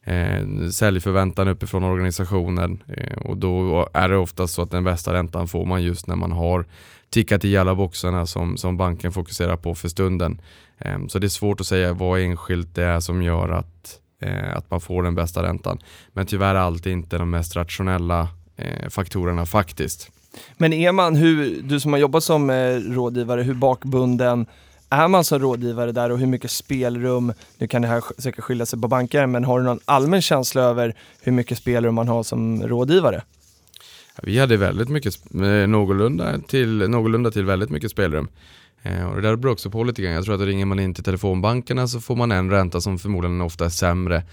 eh, 0.07 0.69
säljförväntan 0.71 1.47
uppifrån 1.47 1.83
organisationen 1.83 2.83
eh, 2.87 3.17
och 3.17 3.37
då 3.37 3.89
är 3.93 4.09
det 4.09 4.17
oftast 4.17 4.53
så 4.53 4.61
att 4.61 4.71
den 4.71 4.83
bästa 4.83 5.13
räntan 5.13 5.47
får 5.47 5.65
man 5.65 5.83
just 5.83 6.07
när 6.07 6.15
man 6.15 6.31
har 6.31 6.65
tickat 7.09 7.45
i 7.45 7.57
alla 7.57 7.75
boxarna 7.75 8.25
som, 8.25 8.57
som 8.57 8.77
banken 8.77 9.11
fokuserar 9.11 9.57
på 9.57 9.75
för 9.75 9.89
stunden. 9.89 10.41
Eh, 10.77 11.07
så 11.07 11.19
det 11.19 11.27
är 11.27 11.29
svårt 11.29 11.61
att 11.61 11.67
säga 11.67 11.93
vad 11.93 12.19
enskilt 12.19 12.75
det 12.75 12.83
är 12.83 12.99
som 12.99 13.21
gör 13.21 13.49
att, 13.49 13.99
eh, 14.21 14.57
att 14.57 14.71
man 14.71 14.81
får 14.81 15.03
den 15.03 15.15
bästa 15.15 15.43
räntan. 15.43 15.79
Men 16.13 16.25
tyvärr 16.25 16.55
alltid 16.55 16.93
inte 16.93 17.17
de 17.17 17.29
mest 17.29 17.55
rationella 17.55 18.27
eh, 18.57 18.89
faktorerna 18.89 19.45
faktiskt. 19.45 20.11
Men 20.57 20.73
är 20.73 20.91
man, 20.91 21.15
hur, 21.15 21.61
du 21.61 21.79
som 21.79 21.93
har 21.93 21.99
jobbat 21.99 22.23
som 22.23 22.49
eh, 22.49 22.75
rådgivare, 22.75 23.41
hur 23.41 23.53
bakbunden 23.53 24.45
är 24.89 25.07
man 25.07 25.23
som 25.23 25.39
rådgivare 25.39 25.91
där 25.91 26.09
och 26.09 26.19
hur 26.19 26.27
mycket 26.27 26.51
spelrum, 26.51 27.33
nu 27.57 27.67
kan 27.67 27.81
det 27.81 27.87
här 27.87 28.03
säkert 28.17 28.43
skilja 28.43 28.65
sig 28.65 28.81
på 28.81 28.87
banker, 28.87 29.25
men 29.25 29.43
har 29.43 29.59
du 29.59 29.65
någon 29.65 29.79
allmän 29.85 30.21
känsla 30.21 30.61
över 30.61 30.95
hur 31.21 31.31
mycket 31.31 31.57
spelrum 31.57 31.95
man 31.95 32.07
har 32.07 32.23
som 32.23 32.63
rådgivare? 32.63 33.23
Vi 34.23 34.39
hade 34.39 34.57
väldigt 34.57 34.89
mycket, 34.89 35.15
eh, 35.33 35.67
någorlunda 35.67 36.39
till, 36.47 36.89
någorlunda 36.89 37.31
till 37.31 37.45
väldigt 37.45 37.69
mycket 37.69 37.91
spelrum. 37.91 38.27
Eh, 38.83 39.09
och 39.09 39.15
det 39.15 39.21
där 39.21 39.35
beror 39.35 39.51
också 39.51 39.69
på 39.69 39.83
lite 39.83 40.01
grann. 40.01 40.13
Jag 40.13 40.25
tror 40.25 40.35
att 40.35 40.41
ringer 40.41 40.65
man 40.65 40.79
in 40.79 40.93
till 40.93 41.03
telefonbankerna 41.03 41.87
så 41.87 41.99
får 41.99 42.15
man 42.15 42.31
en 42.31 42.51
ränta 42.51 42.81
som 42.81 42.99
förmodligen 42.99 43.41
ofta 43.41 43.65
är 43.65 43.69
sämre 43.69 44.23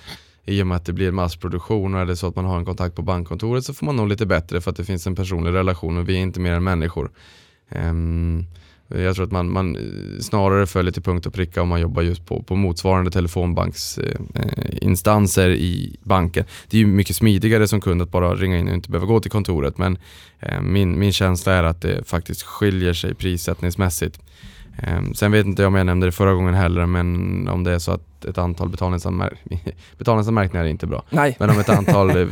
i 0.47 0.63
och 0.63 0.67
med 0.67 0.77
att 0.77 0.87
det 0.87 0.93
blir 0.93 1.11
massproduktion 1.11 1.95
och 1.95 2.01
är 2.01 2.07
det 2.07 2.17
så 2.17 2.27
att 2.27 2.37
man 2.37 2.45
har 2.45 2.59
en 2.59 2.65
kontakt 2.65 2.97
på 2.97 3.03
bankkontoret 3.03 3.65
så 3.65 3.75
får 3.75 3.87
man 3.87 3.97
nog 3.97 4.09
lite 4.09 4.27
bättre 4.27 4.61
för 4.61 4.71
att 4.71 4.77
det 4.77 4.85
finns 4.85 5.07
en 5.07 5.17
personlig 5.17 5.53
relation 5.53 5.99
och 5.99 6.09
vi 6.09 6.15
är 6.17 6.21
inte 6.21 6.41
mer 6.41 6.53
än 6.53 6.65
människor. 6.65 7.11
Um, 7.69 8.47
jag 9.01 9.17
tror 9.17 9.27
att 9.27 9.33
man, 9.33 9.53
man 9.53 9.77
eh, 9.77 9.83
snarare 10.21 10.67
följer 10.67 10.93
till 10.93 11.03
punkt 11.03 11.27
och 11.27 11.35
pricka 11.35 11.63
om 11.63 11.69
man 11.69 11.81
jobbar 11.81 12.03
just 12.03 12.27
på, 12.27 12.43
på 12.43 12.57
motsvarande 12.57 13.11
telefonbanksinstanser 13.11 15.51
i 15.51 15.97
banken. 16.03 16.45
Det 16.69 16.77
är 16.77 16.79
ju 16.79 16.87
mycket 16.87 17.17
smidigare 17.17 17.69
som 17.69 17.81
kund 17.81 18.03
att 18.03 18.11
bara 18.11 18.35
ringa 18.35 18.59
in 18.59 18.69
och 18.69 18.75
inte 18.75 18.91
behöva 18.91 19.07
gå 19.07 19.21
till 19.21 19.31
kontoret 19.31 19.79
men 19.79 19.99
eh, 20.41 20.61
min, 20.61 20.99
min 20.99 21.13
känsla 21.13 21.53
är 21.53 21.65
att 21.65 21.83
det 21.83 22.09
faktiskt 22.09 22.43
skiljer 22.43 22.93
sig 22.93 23.15
prissättningsmässigt. 23.15 24.21
Eh, 24.79 25.03
sen 25.15 25.33
vet 25.33 25.47
inte 25.47 25.63
jag 25.63 25.69
om 25.69 25.75
jag 25.75 25.87
nämnde 25.87 26.07
det 26.07 26.13
förra 26.13 26.35
gången 26.35 26.55
heller 26.55 26.87
men 26.87 27.49
om 27.49 27.65
det 27.65 27.73
är 27.73 27.79
så 27.79 27.93
att 27.93 28.25
ett 28.25 28.39
antal 28.39 28.69
betalningsanmär- 28.69 29.37
betalningsanmärkningar 29.99 30.65
är 30.65 30.69
inte 30.69 30.87
bra. 30.87 31.05
Nej. 31.11 31.37
Men 31.41 31.51
om 31.51 31.59
ett 31.59 31.69
antal 31.69 32.11
eh, 32.11 32.27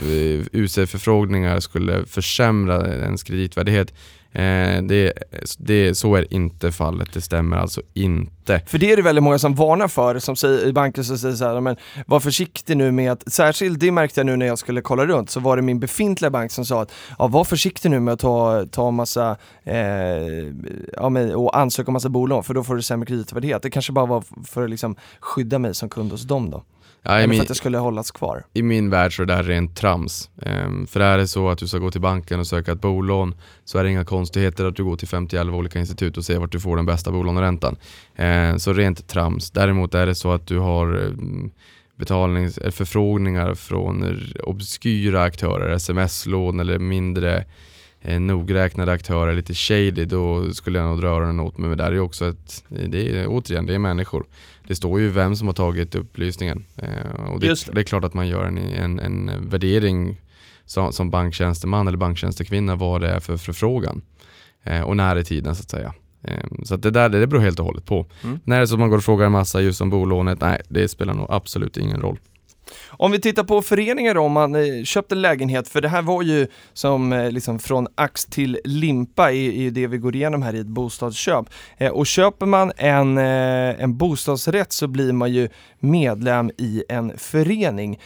UC-förfrågningar 0.52 1.60
skulle 1.60 2.06
försämra 2.06 2.86
ens 2.86 3.22
kreditvärdighet, 3.22 3.94
eh, 4.32 4.82
det, 4.82 5.12
det, 5.58 5.94
så 5.94 6.14
är 6.14 6.34
inte 6.34 6.72
fallet. 6.72 7.12
Det 7.12 7.20
stämmer 7.20 7.56
alltså 7.56 7.82
inte. 7.94 8.60
För 8.66 8.78
det 8.78 8.92
är 8.92 8.96
det 8.96 9.02
väldigt 9.02 9.24
många 9.24 9.38
som 9.38 9.54
varnar 9.54 9.88
för, 9.88 10.18
som 10.18 10.36
säger, 10.36 10.66
i 10.66 10.72
banker 10.72 11.02
som 11.02 11.18
säger 11.18 11.34
så 11.34 11.44
här, 11.44 11.60
men 11.60 11.76
var 12.06 12.20
försiktig 12.20 12.76
nu 12.76 12.92
med 12.92 13.12
att, 13.12 13.32
särskilt 13.32 13.80
det 13.80 13.92
märkte 13.92 14.20
jag 14.20 14.26
nu 14.26 14.36
när 14.36 14.46
jag 14.46 14.58
skulle 14.58 14.80
kolla 14.80 15.06
runt, 15.06 15.30
så 15.30 15.40
var 15.40 15.56
det 15.56 15.62
min 15.62 15.80
befintliga 15.80 16.30
bank 16.30 16.52
som 16.52 16.64
sa 16.64 16.82
att, 16.82 16.92
ja 17.18 17.26
var 17.26 17.44
försiktig 17.44 17.90
nu 17.90 18.00
med 18.00 18.14
att 18.14 18.20
ta, 18.20 18.66
ta 18.70 18.90
massa, 18.90 19.36
eh, 19.64 19.76
ja, 20.92 21.08
men, 21.08 21.34
och 21.34 21.58
ansöka 21.58 21.88
om 21.88 21.92
massa 21.92 22.08
bolån, 22.08 22.44
för 22.44 22.54
då 22.54 22.64
får 22.64 22.76
du 22.76 22.82
sämre 22.82 23.06
kreditvärdighet. 23.06 23.62
Det 23.62 23.70
kanske 23.70 23.92
bara 23.92 24.06
var 24.06 24.24
för 24.44 24.64
att 24.64 24.70
liksom 24.70 24.96
skydda 25.20 25.58
mig 25.58 25.74
som 25.74 25.88
kund 25.88 26.10
hos 26.10 26.22
dem 26.22 26.50
då. 26.50 26.62
Ja, 27.04 27.10
Eller 27.10 27.22
för 27.22 27.28
min, 27.28 27.40
att 27.40 27.48
det 27.48 27.54
skulle 27.54 27.78
hållas 27.78 28.10
kvar. 28.10 28.44
I 28.52 28.62
min 28.62 28.90
värld 28.90 29.16
så 29.16 29.22
är 29.22 29.26
det 29.26 29.34
här 29.34 29.42
rent 29.42 29.76
trams. 29.76 30.30
Ehm, 30.42 30.86
för 30.86 31.00
är 31.00 31.18
det 31.18 31.28
så 31.28 31.48
att 31.48 31.58
du 31.58 31.68
ska 31.68 31.78
gå 31.78 31.90
till 31.90 32.00
banken 32.00 32.40
och 32.40 32.46
söka 32.46 32.72
ett 32.72 32.80
bolån 32.80 33.34
så 33.64 33.78
är 33.78 33.84
det 33.84 33.90
inga 33.90 34.04
konstigheter 34.04 34.64
att 34.64 34.76
du 34.76 34.84
går 34.84 34.96
till 34.96 35.08
50 35.08 35.40
olika 35.40 35.78
institut 35.78 36.16
och 36.16 36.24
ser 36.24 36.38
vart 36.38 36.52
du 36.52 36.60
får 36.60 36.76
den 36.76 36.86
bästa 36.86 37.10
bolåneräntan. 37.10 37.76
Eh, 38.16 38.56
så 38.56 38.72
rent 38.72 39.08
trams. 39.08 39.50
Däremot 39.50 39.94
är 39.94 40.06
det 40.06 40.14
så 40.14 40.32
att 40.32 40.46
du 40.46 40.58
har 40.58 41.04
eh, 41.04 41.10
betalningsförfrågningar 41.96 43.48
eh, 43.48 43.54
från 43.54 44.18
obskyra 44.44 45.22
aktörer, 45.22 45.72
sms-lån 45.74 46.60
eller 46.60 46.78
mindre 46.78 47.44
eh, 48.02 48.20
nogräknade 48.20 48.92
aktörer, 48.92 49.34
lite 49.34 49.54
shady, 49.54 50.04
då 50.04 50.52
skulle 50.52 50.78
jag 50.78 50.88
nog 50.88 51.00
dra 51.00 51.08
öronen 51.08 51.40
åt 51.40 51.58
mig. 51.58 51.68
Men 51.68 51.78
där 51.78 51.92
är 51.92 52.00
också 52.00 52.28
ett, 52.28 52.64
det 52.68 53.18
är, 53.18 53.26
återigen, 53.28 53.66
det 53.66 53.74
är 53.74 53.78
människor. 53.78 54.24
Det 54.66 54.74
står 54.74 55.00
ju 55.00 55.08
vem 55.08 55.36
som 55.36 55.46
har 55.46 55.54
tagit 55.54 55.94
upplysningen. 55.94 56.64
Eh, 56.76 57.24
och 57.32 57.40
det, 57.40 57.48
det. 57.48 57.72
det, 57.72 57.80
är 57.80 57.84
klart 57.84 58.04
att 58.04 58.14
man 58.14 58.28
gör 58.28 58.44
en, 58.44 58.58
en, 58.58 59.00
en 59.00 59.48
värdering 59.48 60.20
som, 60.64 60.92
som 60.92 61.10
banktjänsteman 61.10 61.88
eller 61.88 61.98
banktjänstekvinna 61.98 62.76
vad 62.76 63.00
det 63.00 63.08
är 63.08 63.20
för 63.20 63.36
förfrågan. 63.36 64.02
Eh, 64.64 64.80
och 64.80 64.96
när 64.96 65.16
i 65.16 65.24
tiden 65.24 65.54
så 65.54 65.62
att 65.62 65.70
säga. 65.70 65.94
Eh, 66.22 66.44
så 66.64 66.76
det 66.76 66.90
där 66.90 67.08
det 67.08 67.26
beror 67.26 67.40
helt 67.40 67.58
och 67.58 67.64
hållet 67.64 67.84
på. 67.84 68.06
Mm. 68.24 68.40
När 68.44 68.56
det 68.56 68.62
är 68.62 68.66
så 68.66 68.74
att 68.74 68.80
man 68.80 68.90
går 68.90 68.96
och 68.96 69.04
frågar 69.04 69.26
en 69.26 69.32
massa 69.32 69.60
just 69.60 69.80
om 69.80 69.90
bolånet, 69.90 70.40
nej 70.40 70.60
det 70.68 70.88
spelar 70.88 71.14
nog 71.14 71.26
absolut 71.30 71.76
ingen 71.76 72.00
roll. 72.00 72.18
Om 72.90 73.12
vi 73.12 73.20
tittar 73.20 73.44
på 73.44 73.62
föreningar 73.62 74.14
då, 74.14 74.20
om 74.20 74.32
man 74.32 74.54
eh, 74.54 74.84
köpte 74.84 75.02
köpt 75.02 75.12
en 75.12 75.22
lägenhet, 75.22 75.68
för 75.68 75.80
det 75.80 75.88
här 75.88 76.02
var 76.02 76.22
ju 76.22 76.46
som 76.72 77.12
eh, 77.12 77.30
liksom 77.30 77.58
från 77.58 77.86
ax 77.94 78.24
till 78.24 78.58
limpa 78.64 79.32
i, 79.32 79.66
i 79.66 79.70
det 79.70 79.86
vi 79.86 79.98
går 79.98 80.16
igenom 80.16 80.42
här 80.42 80.54
i 80.54 80.58
ett 80.58 80.66
bostadsköp. 80.66 81.46
Eh, 81.78 81.92
och 81.92 82.06
köper 82.06 82.46
man 82.46 82.72
en, 82.76 83.18
en 83.18 83.96
bostadsrätt 83.96 84.72
så 84.72 84.86
blir 84.88 85.12
man 85.12 85.32
ju 85.32 85.48
medlem 85.80 86.50
i 86.58 86.84
en 86.88 87.18
förening. 87.18 87.98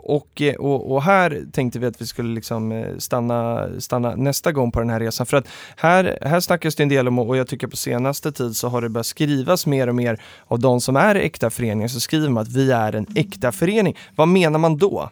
Och, 0.00 0.42
och, 0.58 0.92
och, 0.92 1.02
här 1.02 1.42
tänkte 1.52 1.78
vi 1.78 1.86
att 1.86 2.02
vi 2.02 2.06
skulle 2.06 2.34
liksom 2.34 2.94
stanna, 2.98 3.68
stanna 3.78 4.14
nästa 4.16 4.52
gång 4.52 4.72
på 4.72 4.80
den 4.80 4.90
här 4.90 5.00
resan. 5.00 5.26
För 5.26 5.36
att 5.36 5.48
här, 5.76 6.18
här 6.22 6.40
snackas 6.40 6.74
det 6.74 6.82
en 6.82 6.88
del 6.88 7.08
om, 7.08 7.18
och 7.18 7.36
jag 7.36 7.48
tycker 7.48 7.66
på 7.66 7.76
senaste 7.76 8.32
tid 8.32 8.56
så 8.56 8.68
har 8.68 8.82
det 8.82 8.88
börjat 8.88 9.06
skrivas 9.06 9.66
mer 9.66 9.88
och 9.88 9.94
mer 9.94 10.20
av 10.46 10.58
de 10.58 10.80
som 10.80 10.96
är 10.96 11.14
äkta 11.14 11.50
föreningar, 11.50 11.88
så 11.88 12.00
skriver 12.00 12.28
man 12.28 12.42
att 12.42 12.52
vi 12.52 12.72
är 12.72 12.94
en 12.94 13.06
äkta 13.14 13.52
förening. 13.52 13.95
Vad 14.16 14.28
menar 14.28 14.58
man 14.58 14.76
då? 14.76 15.10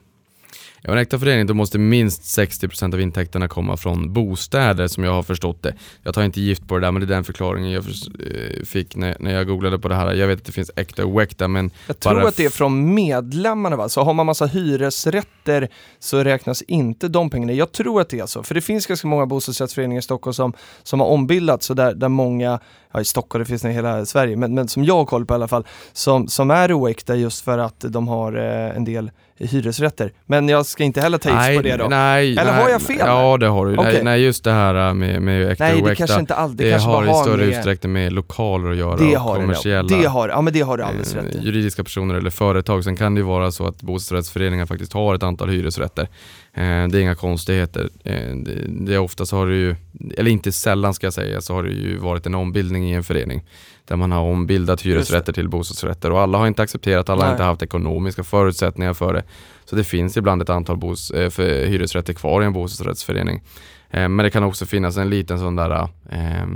Ja, 0.86 0.92
en 0.92 0.98
äkta 0.98 1.18
förening, 1.18 1.46
då 1.46 1.54
måste 1.54 1.78
minst 1.78 2.22
60% 2.22 2.94
av 2.94 3.00
intäkterna 3.00 3.48
komma 3.48 3.76
från 3.76 4.12
bostäder 4.12 4.86
som 4.86 5.04
jag 5.04 5.12
har 5.12 5.22
förstått 5.22 5.62
det. 5.62 5.74
Jag 6.02 6.14
tar 6.14 6.22
inte 6.22 6.40
gift 6.40 6.68
på 6.68 6.74
det 6.74 6.80
där, 6.86 6.92
men 6.92 7.00
det 7.00 7.06
är 7.06 7.14
den 7.14 7.24
förklaringen 7.24 7.70
jag 7.70 7.84
eh, 7.84 8.64
fick 8.64 8.96
när, 8.96 9.16
när 9.20 9.34
jag 9.34 9.46
googlade 9.46 9.78
på 9.78 9.88
det 9.88 9.94
här. 9.94 10.14
Jag 10.14 10.26
vet 10.26 10.38
att 10.38 10.44
det 10.44 10.52
finns 10.52 10.70
äkta 10.76 11.04
och 11.04 11.10
oäkta, 11.10 11.48
men... 11.48 11.70
Jag 11.86 12.00
tror 12.00 12.28
att 12.28 12.36
det 12.36 12.44
är 12.44 12.50
från 12.50 12.94
medlemmarna 12.94 13.76
va? 13.76 13.88
Så 13.88 14.02
har 14.02 14.14
man 14.14 14.26
massa 14.26 14.46
hyresrätter 14.46 15.68
så 15.98 16.24
räknas 16.24 16.62
inte 16.62 17.08
de 17.08 17.30
pengarna. 17.30 17.52
Jag 17.52 17.72
tror 17.72 18.00
att 18.00 18.08
det 18.08 18.20
är 18.20 18.26
så, 18.26 18.42
för 18.42 18.54
det 18.54 18.60
finns 18.60 18.86
ganska 18.86 19.08
många 19.08 19.26
bostadsrättsföreningar 19.26 19.98
i 19.98 20.02
Stockholm 20.02 20.34
som, 20.34 20.52
som 20.82 21.00
har 21.00 21.06
ombildats, 21.06 21.66
så 21.66 21.74
där, 21.74 21.94
där 21.94 22.08
många 22.08 22.60
ja, 22.94 23.00
i 23.00 23.04
Stockholm, 23.04 23.42
det 23.42 23.48
finns 23.48 23.62
det 23.62 23.70
i 23.70 23.72
hela 23.72 24.06
Sverige, 24.06 24.36
men, 24.36 24.54
men 24.54 24.68
som 24.68 24.84
jag 24.84 24.94
har 24.94 25.04
koll 25.04 25.26
på 25.26 25.34
i 25.34 25.36
alla 25.36 25.48
fall, 25.48 25.66
som, 25.92 26.28
som 26.28 26.50
är 26.50 26.72
oäkta 26.72 27.16
just 27.16 27.44
för 27.44 27.58
att 27.58 27.84
de 27.88 28.08
har 28.08 28.36
eh, 28.36 28.76
en 28.76 28.84
del 28.84 29.10
hyresrätter. 29.36 30.12
Men 30.26 30.48
jag 30.48 30.66
ska 30.66 30.84
inte 30.84 31.00
heller 31.00 31.18
ta 31.18 31.34
nej, 31.34 31.56
på 31.56 31.62
det 31.62 31.76
då? 31.76 31.86
Nej, 31.88 32.32
Eller 32.32 32.52
nej, 32.52 32.62
har 32.62 32.70
jag 32.70 32.82
fel? 32.82 32.96
Ja 32.98 33.36
det 33.36 33.46
har 33.46 33.66
du. 33.66 33.72
Okay. 33.72 33.92
Nej, 33.92 34.04
nej, 34.04 34.22
just 34.22 34.44
det 34.44 34.52
här 34.52 34.88
äh, 34.88 34.94
med, 34.94 35.22
med 35.22 35.50
äkta 35.50 35.64
nej, 35.64 35.82
och 35.82 35.90
äkta. 35.90 36.06
Kanske 36.06 36.20
inte 36.20 36.34
all, 36.34 36.56
det, 36.56 36.64
det 36.64 36.70
kanske 36.70 36.88
har 36.88 37.04
i 37.04 37.24
större 37.24 37.36
med... 37.46 37.48
utsträckning 37.48 37.92
med 37.92 38.12
lokaler 38.12 38.70
att 38.70 38.76
göra 38.76 38.96
det 38.96 39.16
och 39.16 39.34
kommersiella 39.34 39.88
det, 39.88 40.02
det 40.02 40.08
har, 40.08 40.28
ja, 40.28 40.40
men 40.40 40.52
det 40.52 40.60
har 40.60 40.76
du 40.76 40.82
alldeles 40.82 41.14
rätt 41.14 41.34
i. 41.34 41.38
Juridiska 41.38 41.84
personer 41.84 42.14
eller 42.14 42.30
företag. 42.30 42.84
Sen 42.84 42.96
kan 42.96 43.14
det 43.14 43.18
ju 43.18 43.26
vara 43.26 43.52
så 43.52 43.66
att 43.66 43.82
bostadsrättsföreningar 43.82 44.66
faktiskt 44.66 44.92
har 44.92 45.14
ett 45.14 45.22
antal 45.22 45.48
hyresrätter. 45.48 46.08
Eh, 46.54 46.62
det 46.62 46.98
är 46.98 47.00
inga 47.00 47.14
konstigheter. 47.14 47.88
Eh, 48.04 48.36
det 48.68 48.94
är 48.94 48.98
ofta 48.98 49.26
så 49.26 49.36
har 49.36 49.46
det 49.46 49.56
ju, 49.56 49.76
eller 50.16 50.30
inte 50.30 50.52
sällan 50.52 50.94
ska 50.94 51.06
jag 51.06 51.14
säga, 51.14 51.40
så 51.40 51.54
har 51.54 51.62
det 51.62 51.70
ju 51.70 51.96
varit 51.96 52.26
en 52.26 52.34
ombildning 52.34 52.83
i 52.84 52.92
en 52.92 53.04
förening 53.04 53.42
där 53.84 53.96
man 53.96 54.12
har 54.12 54.20
ombildat 54.20 54.82
hyresrätter 54.82 55.32
till 55.32 55.48
bostadsrätter 55.48 56.12
och 56.12 56.20
alla 56.20 56.38
har 56.38 56.46
inte 56.46 56.62
accepterat, 56.62 57.08
alla 57.08 57.20
Nej. 57.20 57.26
har 57.26 57.32
inte 57.32 57.44
haft 57.44 57.62
ekonomiska 57.62 58.24
förutsättningar 58.24 58.94
för 58.94 59.14
det. 59.14 59.22
Så 59.64 59.76
det 59.76 59.84
finns 59.84 60.16
ibland 60.16 60.42
ett 60.42 60.50
antal 60.50 60.76
bos, 60.76 61.10
eh, 61.10 61.30
för 61.30 61.66
hyresrätter 61.66 62.12
kvar 62.12 62.42
i 62.42 62.44
en 62.44 62.52
bostadsrättsförening. 62.52 63.42
Eh, 63.90 64.08
men 64.08 64.24
det 64.24 64.30
kan 64.30 64.44
också 64.44 64.66
finnas 64.66 64.96
en 64.96 65.10
liten 65.10 65.38
sån 65.38 65.56
där 65.56 65.88
eh, 66.10 66.46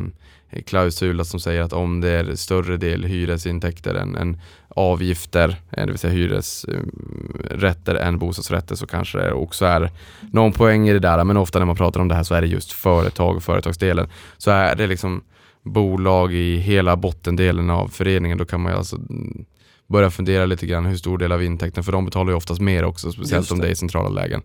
klausul 0.67 1.25
som 1.25 1.41
säger 1.41 1.63
att 1.63 1.73
om 1.73 2.01
det 2.01 2.11
är 2.11 2.35
större 2.35 2.77
del 2.77 3.05
hyresintäkter 3.05 3.95
än, 3.95 4.17
än 4.17 4.41
avgifter, 4.69 5.57
eh, 5.71 5.87
det 5.87 5.93
vill 5.93 5.99
säga 5.99 6.13
hyresrätter 6.13 7.95
än 7.95 8.19
bostadsrätter 8.19 8.75
så 8.75 8.87
kanske 8.87 9.19
det 9.19 9.33
också 9.33 9.65
är 9.65 9.91
någon 10.33 10.53
poäng 10.53 10.89
i 10.89 10.93
det 10.93 10.99
där. 10.99 11.25
Men 11.25 11.37
ofta 11.37 11.59
när 11.59 11.67
man 11.67 11.77
pratar 11.77 12.01
om 12.01 12.09
det 12.09 12.15
här 12.15 12.23
så 12.23 12.35
är 12.35 12.41
det 12.41 12.47
just 12.47 12.73
företag 12.73 13.37
och 13.37 13.43
företagsdelen. 13.43 14.09
Så 14.39 14.51
är 14.51 14.77
det 14.77 14.87
liksom 14.87 15.23
bolag 15.69 16.35
i 16.35 16.57
hela 16.57 16.97
bottendelen 16.97 17.71
av 17.71 17.89
föreningen, 17.89 18.39
då 18.39 18.45
kan 18.45 18.61
man 18.61 18.73
ju 18.73 18.79
alltså 18.79 18.97
börja 19.87 20.11
fundera 20.11 20.47
lite 20.47 20.67
grann 20.67 20.87
hur 20.87 20.97
stor 20.97 21.19
del 21.19 21.33
av 21.33 21.43
intäkten, 21.43 21.85
för 21.85 21.93
de 21.93 22.05
betalar 22.05 22.31
ju 22.31 22.37
oftast 22.37 22.61
mer 22.61 22.85
också, 22.85 23.13
speciellt 23.13 23.51
om 23.51 23.59
det 23.59 23.67
är 23.67 23.71
i 23.71 23.77
centrala 23.77 24.09
lägen. 24.09 24.43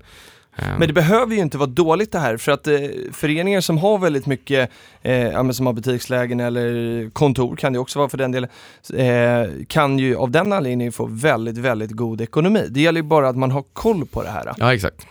Ehm. 0.55 0.79
Men 0.79 0.87
det 0.87 0.93
behöver 0.93 1.35
ju 1.35 1.41
inte 1.41 1.57
vara 1.57 1.69
dåligt 1.69 2.11
det 2.11 2.19
här 2.19 2.37
för 2.37 2.51
att 2.51 2.67
eh, 2.67 2.79
föreningar 3.11 3.61
som 3.61 3.77
har 3.77 3.97
väldigt 3.97 4.25
mycket, 4.25 4.69
eh, 5.01 5.51
som 5.51 5.65
har 5.65 5.73
butikslägen 5.73 6.39
eller 6.39 7.09
kontor 7.09 7.55
kan 7.55 7.73
det 7.73 7.79
också 7.79 7.99
vara 7.99 8.09
för 8.09 8.17
den 8.17 8.31
delen, 8.31 8.49
eh, 8.93 9.65
kan 9.67 9.99
ju 9.99 10.15
av 10.15 10.31
den 10.31 10.53
anledningen 10.53 10.91
få 10.91 11.05
väldigt, 11.05 11.57
väldigt 11.57 11.91
god 11.91 12.21
ekonomi. 12.21 12.67
Det 12.69 12.81
gäller 12.81 13.01
ju 13.01 13.07
bara 13.07 13.29
att 13.29 13.37
man 13.37 13.51
har 13.51 13.63
koll 13.73 14.05
på 14.05 14.23
det 14.23 14.29
här. 14.29 14.53
Ja, 14.57 14.73
exakt. 14.73 15.07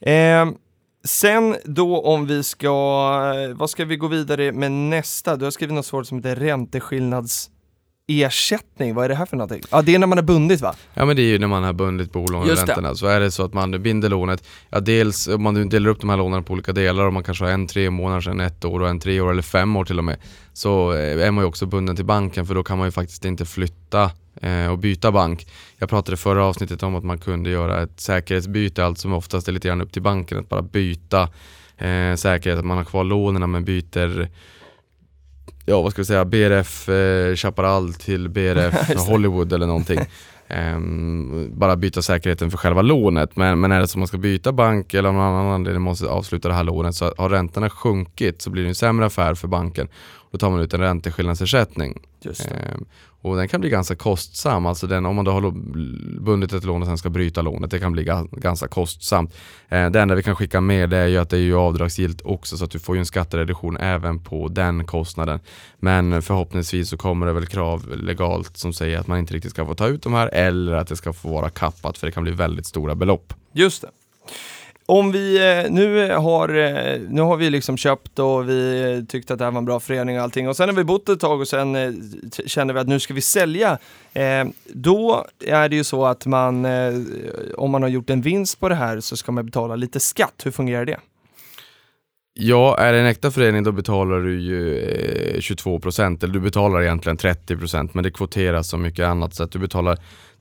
Eh, 0.00 0.46
Sen 1.08 1.56
då 1.64 2.00
om 2.00 2.26
vi 2.26 2.42
ska, 2.42 2.72
vad 3.54 3.70
ska 3.70 3.84
vi 3.84 3.96
gå 3.96 4.06
vidare 4.06 4.52
med 4.52 4.72
nästa? 4.72 5.36
Du 5.36 5.44
har 5.44 5.50
skrivit 5.50 5.74
något 5.74 5.86
svårt 5.86 6.06
som 6.06 6.18
heter 6.18 6.36
ränteskillnads 6.36 7.50
ersättning, 8.06 8.94
vad 8.94 9.04
är 9.04 9.08
det 9.08 9.14
här 9.14 9.26
för 9.26 9.36
någonting? 9.36 9.62
Ja 9.70 9.82
det 9.82 9.94
är 9.94 9.98
när 9.98 10.06
man 10.06 10.18
har 10.18 10.22
bundit 10.22 10.60
va? 10.60 10.74
Ja 10.94 11.04
men 11.04 11.16
det 11.16 11.22
är 11.22 11.26
ju 11.26 11.38
när 11.38 11.46
man 11.46 11.62
har 11.62 11.72
bundit 11.72 12.12
bolåneräntorna. 12.12 12.94
Så 12.94 13.06
är 13.06 13.20
det 13.20 13.30
så 13.30 13.44
att 13.44 13.54
man 13.54 13.82
binder 13.82 14.08
lånet, 14.08 14.44
ja 14.70 14.80
dels 14.80 15.28
om 15.28 15.42
man 15.42 15.68
delar 15.68 15.90
upp 15.90 16.00
de 16.00 16.10
här 16.10 16.16
lånen 16.16 16.44
på 16.44 16.52
olika 16.52 16.72
delar 16.72 17.06
och 17.06 17.12
man 17.12 17.22
kanske 17.22 17.44
har 17.44 17.52
en 17.52 17.66
tre 17.66 17.90
månader, 17.90 18.30
en 18.30 18.40
ett 18.40 18.64
år 18.64 18.80
och 18.80 18.88
en 18.88 19.00
tre 19.00 19.20
år 19.20 19.30
eller 19.30 19.42
fem 19.42 19.76
år 19.76 19.84
till 19.84 19.98
och 19.98 20.04
med. 20.04 20.16
Så 20.52 20.92
eh, 20.92 21.26
är 21.26 21.30
man 21.30 21.44
ju 21.44 21.48
också 21.48 21.66
bunden 21.66 21.96
till 21.96 22.04
banken 22.04 22.46
för 22.46 22.54
då 22.54 22.62
kan 22.62 22.78
man 22.78 22.86
ju 22.86 22.92
faktiskt 22.92 23.24
inte 23.24 23.44
flytta 23.44 24.10
och 24.70 24.78
byta 24.78 25.12
bank. 25.12 25.46
Jag 25.78 25.88
pratade 25.88 26.16
förra 26.16 26.44
avsnittet 26.44 26.82
om 26.82 26.94
att 26.94 27.04
man 27.04 27.18
kunde 27.18 27.50
göra 27.50 27.82
ett 27.82 28.00
säkerhetsbyte, 28.00 28.84
allt 28.84 28.98
som 28.98 29.12
oftast 29.12 29.48
är 29.48 29.52
lite 29.52 29.68
grann 29.68 29.80
upp 29.80 29.92
till 29.92 30.02
banken, 30.02 30.38
att 30.38 30.48
bara 30.48 30.62
byta 30.62 31.22
eh, 31.78 32.14
säkerhet, 32.16 32.58
att 32.58 32.64
man 32.64 32.76
har 32.76 32.84
kvar 32.84 33.04
lånen 33.04 33.50
men 33.50 33.64
byter 33.64 34.28
ja 35.68 35.82
vad 35.82 35.92
ska 35.92 36.02
vi 36.02 36.06
säga, 36.06 36.24
BRF 36.24 36.88
eh, 36.88 37.34
Chaparral 37.34 37.94
till 37.94 38.28
BRF 38.28 38.96
Hollywood 39.08 39.52
eller 39.52 39.66
någonting. 39.66 40.00
Um, 40.50 41.50
bara 41.58 41.76
byta 41.76 42.02
säkerheten 42.02 42.50
för 42.50 42.58
själva 42.58 42.82
lånet. 42.82 43.36
Men, 43.36 43.60
men 43.60 43.72
är 43.72 43.80
det 43.80 43.88
så 43.88 43.92
att 43.92 43.98
man 43.98 44.08
ska 44.08 44.18
byta 44.18 44.52
bank 44.52 44.94
eller 44.94 45.08
av 45.08 45.14
någon 45.14 45.24
annan 45.24 45.46
anledning 45.46 45.82
måste 45.82 46.06
avsluta 46.06 46.48
det 46.48 46.54
här 46.54 46.64
lånet 46.64 46.94
så 46.94 47.14
har 47.18 47.28
räntorna 47.28 47.70
sjunkit 47.70 48.42
så 48.42 48.50
blir 48.50 48.62
det 48.62 48.68
en 48.68 48.74
sämre 48.74 49.06
affär 49.06 49.34
för 49.34 49.48
banken. 49.48 49.88
Då 50.30 50.38
tar 50.38 50.50
man 50.50 50.60
ut 50.60 50.74
en 50.74 50.80
ränteskillnadsersättning. 50.80 51.98
Um, 52.24 52.86
och 53.20 53.36
den 53.36 53.48
kan 53.48 53.60
bli 53.60 53.70
ganska 53.70 53.94
kostsam, 53.94 54.66
alltså 54.66 54.86
den, 54.86 55.06
om 55.06 55.16
man 55.16 55.24
då 55.24 55.30
har 55.30 55.50
bundit 56.20 56.52
ett 56.52 56.64
lån 56.64 56.82
och 56.82 56.88
sen 56.88 56.98
ska 56.98 57.10
bryta 57.10 57.42
lånet, 57.42 57.70
det 57.70 57.78
kan 57.78 57.92
bli 57.92 58.04
ganska 58.32 58.68
kostsamt. 58.68 59.34
Eh, 59.68 59.90
det 59.90 60.00
enda 60.00 60.14
vi 60.14 60.22
kan 60.22 60.36
skicka 60.36 60.60
med 60.60 60.90
det 60.90 60.96
är 60.96 61.06
ju 61.06 61.18
att 61.18 61.30
det 61.30 61.36
är 61.36 61.40
ju 61.40 61.56
avdragsgillt 61.56 62.20
också 62.24 62.56
så 62.56 62.64
att 62.64 62.70
du 62.70 62.78
får 62.78 62.96
ju 62.96 62.98
en 62.98 63.06
skattereduktion 63.06 63.76
även 63.76 64.24
på 64.24 64.48
den 64.48 64.84
kostnaden. 64.84 65.40
Men 65.78 66.22
förhoppningsvis 66.22 66.88
så 66.88 66.96
kommer 66.96 67.26
det 67.26 67.32
väl 67.32 67.46
krav 67.46 67.96
legalt 67.96 68.56
som 68.56 68.72
säger 68.72 68.98
att 68.98 69.06
man 69.06 69.18
inte 69.18 69.34
riktigt 69.34 69.52
ska 69.52 69.66
få 69.66 69.74
ta 69.74 69.86
ut 69.86 70.02
de 70.02 70.12
här 70.12 70.28
eller 70.28 70.72
att 70.72 70.88
det 70.88 70.96
ska 70.96 71.12
få 71.12 71.28
vara 71.28 71.50
kappat 71.50 71.98
för 71.98 72.06
det 72.06 72.12
kan 72.12 72.22
bli 72.22 72.32
väldigt 72.32 72.66
stora 72.66 72.94
belopp. 72.94 73.34
Just 73.52 73.82
det. 73.82 73.88
Om 74.90 75.12
vi 75.12 75.36
eh, 75.36 75.70
nu 75.70 76.10
har, 76.10 76.48
eh, 76.48 77.00
nu 77.08 77.20
har 77.20 77.36
vi 77.36 77.50
liksom 77.50 77.76
köpt 77.76 78.18
och 78.18 78.48
vi 78.48 78.92
eh, 78.98 79.04
tyckte 79.04 79.32
att 79.32 79.38
det 79.38 79.44
här 79.44 79.52
var 79.52 79.58
en 79.58 79.64
bra 79.64 79.80
förening 79.80 80.16
och 80.16 80.22
allting 80.22 80.48
och 80.48 80.56
sen 80.56 80.68
har 80.68 80.76
vi 80.76 80.84
bott 80.84 81.08
ett 81.08 81.20
tag 81.20 81.40
och 81.40 81.48
sen 81.48 81.76
känner 82.46 82.74
vi 82.74 82.80
att 82.80 82.88
nu 82.88 83.00
ska 83.00 83.14
vi 83.14 83.20
sälja. 83.20 83.78
Då 84.66 85.26
är 85.44 85.68
det 85.68 85.76
ju 85.76 85.84
så 85.84 86.06
att 86.06 86.26
man, 86.26 86.66
om 87.56 87.70
man 87.70 87.82
har 87.82 87.88
gjort 87.88 88.10
en 88.10 88.20
vinst 88.20 88.60
på 88.60 88.68
det 88.68 88.74
här 88.74 89.00
så 89.00 89.16
ska 89.16 89.32
man 89.32 89.46
betala 89.46 89.76
lite 89.76 90.00
skatt. 90.00 90.42
Hur 90.44 90.50
fungerar 90.50 90.84
det? 90.84 90.98
Ja, 92.40 92.76
är 92.78 92.92
det 92.92 92.98
en 92.98 93.06
äkta 93.06 93.30
förening 93.30 93.62
då 93.62 93.72
betalar 93.72 94.20
du 94.20 94.40
ju 94.40 94.78
eh, 95.34 95.40
22 95.40 95.80
procent. 95.80 96.22
eller 96.22 96.34
du 96.34 96.40
betalar 96.40 96.82
egentligen 96.82 97.16
30 97.16 97.56
procent 97.56 97.94
men 97.94 98.04
det 98.04 98.10
kvoteras 98.10 98.68
så 98.68 98.76
mycket 98.76 99.06
annat 99.06 99.34
så 99.34 99.42
att 99.42 99.52
du 99.52 99.58
betalar 99.58 99.98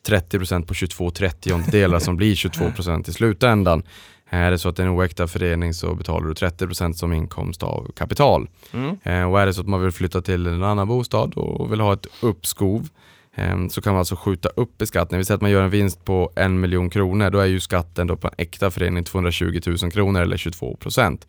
30 0.08 0.38
procent 0.38 0.68
på 0.68 0.74
22 0.74 1.12
30 1.12 1.72
delar 1.72 2.00
som 2.00 2.18
blir 2.18 2.36
22 2.36 2.72
procent 2.72 3.08
i 3.08 3.14
slutändan. 3.14 3.84
Är 4.30 4.52
det 4.52 4.58
så 4.58 4.70
att 4.70 4.76
det 4.76 4.84
är 4.84 4.88
en 4.88 4.94
oäkta 4.94 5.28
förening 5.28 5.74
så 5.74 5.96
betalar 5.96 6.28
du 6.28 6.34
30% 6.34 6.94
som 6.94 7.14
inkomst 7.14 7.64
av 7.64 7.92
kapital. 7.96 8.50
Mm. 8.74 8.98
Eh, 9.04 9.32
och 9.32 9.42
är 9.42 9.46
det 9.46 9.54
så 9.54 9.62
att 9.62 9.68
man 9.68 9.82
vill 9.82 9.92
flytta 9.92 10.22
till 10.22 10.48
en 10.48 10.64
annan 10.64 10.88
bostad 10.88 11.34
och 11.34 11.72
vill 11.72 11.80
ha 11.80 11.94
ett 11.94 12.08
uppskov 12.22 12.90
eh, 13.36 13.68
så 13.70 13.82
kan 13.82 13.94
man 13.94 14.00
alltså 14.00 14.16
skjuta 14.16 14.50
upp 14.50 14.78
beskattningen. 14.78 15.20
Vi 15.20 15.26
säger 15.26 15.36
att 15.36 15.42
man 15.42 15.52
gör 15.52 15.64
en 15.64 15.70
vinst 15.70 16.06
på 16.06 16.32
en 16.36 16.60
miljon 16.60 16.90
kronor, 16.90 17.30
då 17.30 17.40
är 17.40 17.46
ju 17.46 17.60
skatten 17.60 18.08
då 18.08 18.16
på 18.16 18.28
en 18.28 18.34
äkta 18.38 18.72
förening 18.72 19.04
220 19.04 19.60
000 19.66 19.92
kronor 19.92 20.22
eller 20.22 20.38
22 20.38 20.76
procent. 20.76 21.28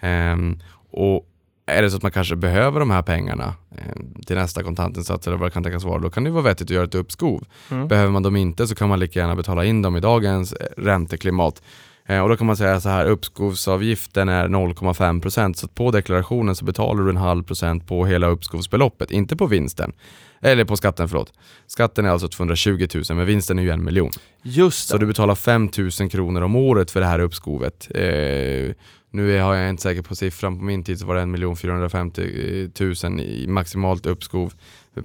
Ehm, 0.00 0.58
och 0.90 1.26
är 1.66 1.82
det 1.82 1.90
så 1.90 1.96
att 1.96 2.02
man 2.02 2.12
kanske 2.12 2.36
behöver 2.36 2.80
de 2.80 2.90
här 2.90 3.02
pengarna 3.02 3.54
eh, 3.70 4.02
till 4.26 4.36
nästa 4.36 4.62
kontantinsats 4.62 5.26
eller 5.26 5.36
vad 5.36 5.46
det 5.46 5.52
kan 5.52 5.62
tänkas 5.62 5.84
vara, 5.84 5.98
då 5.98 6.10
kan 6.10 6.24
det 6.24 6.30
vara 6.30 6.42
vettigt 6.42 6.66
att 6.66 6.74
göra 6.74 6.84
ett 6.84 6.94
uppskov. 6.94 7.44
Mm. 7.70 7.88
Behöver 7.88 8.10
man 8.10 8.22
dem 8.22 8.36
inte 8.36 8.66
så 8.66 8.74
kan 8.74 8.88
man 8.88 8.98
lika 8.98 9.20
gärna 9.20 9.36
betala 9.36 9.64
in 9.64 9.82
dem 9.82 9.96
i 9.96 10.00
dagens 10.00 10.52
eh, 10.52 10.66
ränteklimat. 10.76 11.62
Eh, 12.06 12.20
och 12.20 12.28
då 12.28 12.36
kan 12.36 12.46
man 12.46 12.56
säga 12.56 12.80
så 12.80 12.88
här, 12.88 13.06
uppskovsavgiften 13.06 14.28
är 14.28 14.48
0,5% 14.48 15.54
så 15.54 15.66
att 15.66 15.74
på 15.74 15.90
deklarationen 15.90 16.56
så 16.56 16.64
betalar 16.64 17.02
du 17.02 17.10
en 17.10 17.16
halv 17.16 17.42
procent 17.42 17.86
på 17.86 18.06
hela 18.06 18.26
uppskovsbeloppet, 18.26 19.10
inte 19.10 19.36
på 19.36 19.46
vinsten. 19.46 19.92
Eller 20.40 20.64
på 20.64 20.76
skatten, 20.76 21.08
förlåt. 21.08 21.32
Skatten 21.66 22.04
är 22.04 22.10
alltså 22.10 22.28
220 22.28 22.86
000 22.94 23.04
men 23.08 23.26
vinsten 23.26 23.58
är 23.58 23.62
ju 23.62 23.70
en 23.70 23.84
miljon. 23.84 24.10
Just 24.42 24.88
Så 24.88 24.96
det. 24.96 25.00
du 25.02 25.06
betalar 25.06 25.34
5 25.34 25.70
000 26.00 26.10
kronor 26.10 26.42
om 26.42 26.56
året 26.56 26.90
för 26.90 27.00
det 27.00 27.06
här 27.06 27.18
uppskovet. 27.18 27.88
Eh, 27.94 28.74
nu 29.16 29.36
är, 29.36 29.42
har 29.42 29.54
jag 29.54 29.70
inte 29.70 29.82
säker 29.82 30.02
på 30.02 30.16
siffran, 30.16 30.58
på 30.58 30.64
min 30.64 30.84
tid 30.84 30.98
så 30.98 31.06
var 31.06 31.14
det 31.14 31.50
1 31.52 31.58
450 31.58 32.70
000 33.04 33.20
i 33.20 33.46
maximalt 33.48 34.06
uppskov 34.06 34.52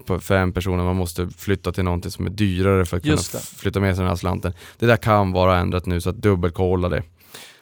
på 0.06 0.20
fem 0.20 0.54
personer. 0.54 0.84
Man 0.84 0.96
måste 0.96 1.30
flytta 1.38 1.72
till 1.72 1.84
någonting 1.84 2.12
som 2.12 2.26
är 2.26 2.30
dyrare 2.30 2.86
för 2.86 2.98
att 2.98 3.04
kunna 3.04 3.18
flytta 3.58 3.80
med 3.80 3.96
sig 3.96 4.02
den 4.02 4.10
här 4.10 4.16
slanten. 4.16 4.54
Det 4.80 4.86
där 4.86 4.98
kan 4.98 5.32
vara 5.32 5.58
ändrat 5.58 5.86
nu 5.86 6.02
så 6.02 6.10
att 6.10 6.16
dubbelkolla 6.16 6.90
det. 6.90 7.04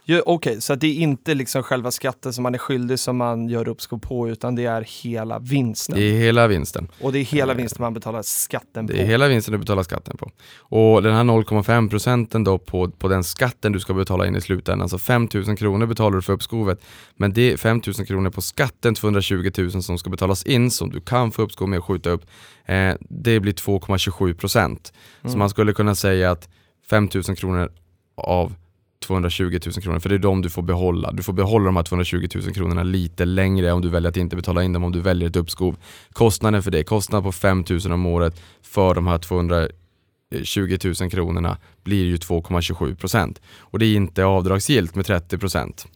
Ja, 0.10 0.22
Okej, 0.25 0.62
så 0.62 0.74
att 0.74 0.80
det 0.80 0.88
är 0.88 0.94
inte 0.94 1.34
liksom 1.34 1.63
själva 1.63 1.92
skatten 1.92 2.34
som 2.34 2.44
man 2.44 2.54
är 2.54 2.58
skyldig 2.58 3.00
som 3.00 3.18
man 3.18 3.50
gör 3.50 3.68
uppskov 3.68 4.00
på 4.00 4.30
utan 4.30 4.56
det 4.56 4.66
är 4.66 4.86
hela 5.04 5.39
vinsten. 5.39 5.96
Det 5.96 6.04
är 6.04 6.13
hela 6.13 6.48
vinsten. 6.48 6.88
Och 7.01 7.13
det 7.13 7.20
är 7.20 7.24
hela 7.24 7.54
vinsten 7.54 7.82
man 7.82 7.94
betalar 7.94 8.22
skatten 8.22 8.88
på. 8.88 8.94
Det 8.94 9.01
är 9.01 9.06
hela 9.06 9.28
vinsten 9.28 9.51
du 9.51 9.58
betalar 9.58 9.84
skatten 9.84 10.18
på. 10.18 10.32
Och 10.58 11.04
den 11.04 11.16
här 11.16 11.24
0,5 11.24 11.89
procenten 11.89 12.44
då 12.44 12.58
på, 12.58 12.89
på 12.89 13.08
den 13.08 13.24
skatten 13.24 13.72
du 13.72 13.80
ska 13.80 13.94
betala 13.94 14.28
in 14.28 14.36
i 14.36 14.42
slutändan, 14.42 14.89
så 14.89 15.00
5 15.00 15.28
000 15.34 15.58
kronor 15.58 15.86
betalar 15.86 16.16
du 16.16 16.22
för 16.22 16.34
uppskovet. 16.34 16.82
Men 17.16 17.34
det 17.34 17.51
är 17.51 17.58
5 17.58 17.82
000 17.98 18.06
kronor 18.06 18.30
på 18.30 18.42
skatten, 18.42 18.96
220 18.96 19.51
000 19.58 19.84
som 19.84 19.98
ska 19.98 20.10
betalas 20.10 20.44
in, 20.44 20.72
som 20.72 20.89
du 20.89 21.01
kan 21.01 21.32
få 21.32 21.42
uppskov 21.42 21.70
med 21.70 21.80
att 21.80 21.86
skjuta 21.86 22.10
upp. 22.10 22.25
Eh, 22.66 22.94
det 23.00 23.39
blir 23.39 23.54
2,27 23.54 24.34
procent. 24.34 24.94
Så 25.25 25.38
man 25.38 25.50
skulle 25.50 25.74
kunna 25.74 25.96
säga 25.96 26.32
att 26.32 26.50
5 26.89 27.10
000 27.13 27.24
kronor 27.36 27.70
av 28.16 28.54
220 29.06 29.60
000 29.65 29.74
kronor, 29.74 30.00
för 30.00 30.10
det 30.10 30.15
är 30.15 30.20
de 30.20 30.41
du 30.41 30.50
får 30.50 30.62
behålla. 30.62 31.12
Du 31.12 31.24
får 31.24 31.34
behålla 31.34 31.65
de 31.65 31.75
här 31.75 31.84
220 31.84 32.27
000 32.36 32.53
kronorna 32.53 32.84
lite 32.84 33.25
längre 33.25 33.72
om 33.72 33.82
du 33.82 33.89
väljer 33.89 34.10
att 34.10 34.18
inte 34.18 34.36
betala 34.36 34.63
in 34.63 34.74
dem, 34.74 34.84
om 34.84 34.91
du 34.91 35.01
väljer 35.01 35.29
ett 35.29 35.36
uppskov. 35.36 35.77
Kostnaden 36.13 36.63
för 36.63 36.72
det, 36.72 36.84
kostnad 36.84 37.24
på 37.24 37.32
5 37.32 37.63
000 37.70 37.91
om 37.91 38.06
året 38.06 38.41
för 38.62 38.96
de 38.96 39.08
här 39.08 39.18
220 39.18 40.77
000 41.01 41.10
kronorna 41.12 41.58
blir 41.84 42.06
ju 42.06 42.18
2,27 42.18 42.96
procent. 42.96 43.41
Och 43.60 43.79
det 43.79 43.86
är 43.86 43.96
inte 43.96 44.25
avdragsgillt 44.25 44.96
med 44.96 45.06
30 45.06 45.38
procent. 45.38 45.88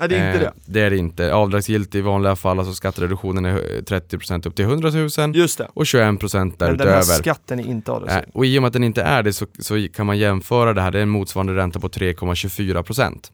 Nej, 0.00 0.08
det 0.08 0.16
är 0.16 0.26
inte 0.34 0.46
Eh, 0.46 0.52
det. 0.66 0.72
Det 0.72 0.80
är 0.80 0.90
det 0.90 0.96
inte. 0.96 1.34
Avdragsgillt 1.34 1.94
i 1.94 2.00
vanliga 2.00 2.36
fall, 2.36 2.58
alltså 2.58 2.74
skattereduktionen 2.74 3.44
är 3.44 3.76
eh, 3.76 3.82
30 3.82 4.18
procent 4.18 4.46
upp 4.46 4.54
till 4.56 4.64
100 4.64 4.90
000 5.18 5.36
Just 5.36 5.58
det. 5.58 5.68
och 5.74 5.86
21 5.86 6.20
procent 6.20 6.60
Men 6.60 6.68
den 6.76 6.78
här 6.88 6.94
därutöver. 6.94 7.18
skatten 7.22 7.60
är 7.60 7.64
inte 7.64 7.92
avdragsgill. 7.92 8.30
Och 8.34 8.46
i 8.46 8.58
och 8.58 8.62
med 8.62 8.66
att 8.66 8.72
den 8.72 8.84
inte 8.84 9.02
är 9.02 9.22
det 9.22 9.32
så, 9.32 9.46
så 9.58 9.86
kan 9.94 10.06
man 10.06 10.18
jämföra 10.18 10.72
det 10.74 10.80
här, 10.82 10.90
det 10.90 10.98
är 10.98 11.02
en 11.02 11.08
motsvarande 11.08 11.54
ränta 11.56 11.80
på 11.80 11.88
3,24 11.88 12.82
procent. 12.82 13.32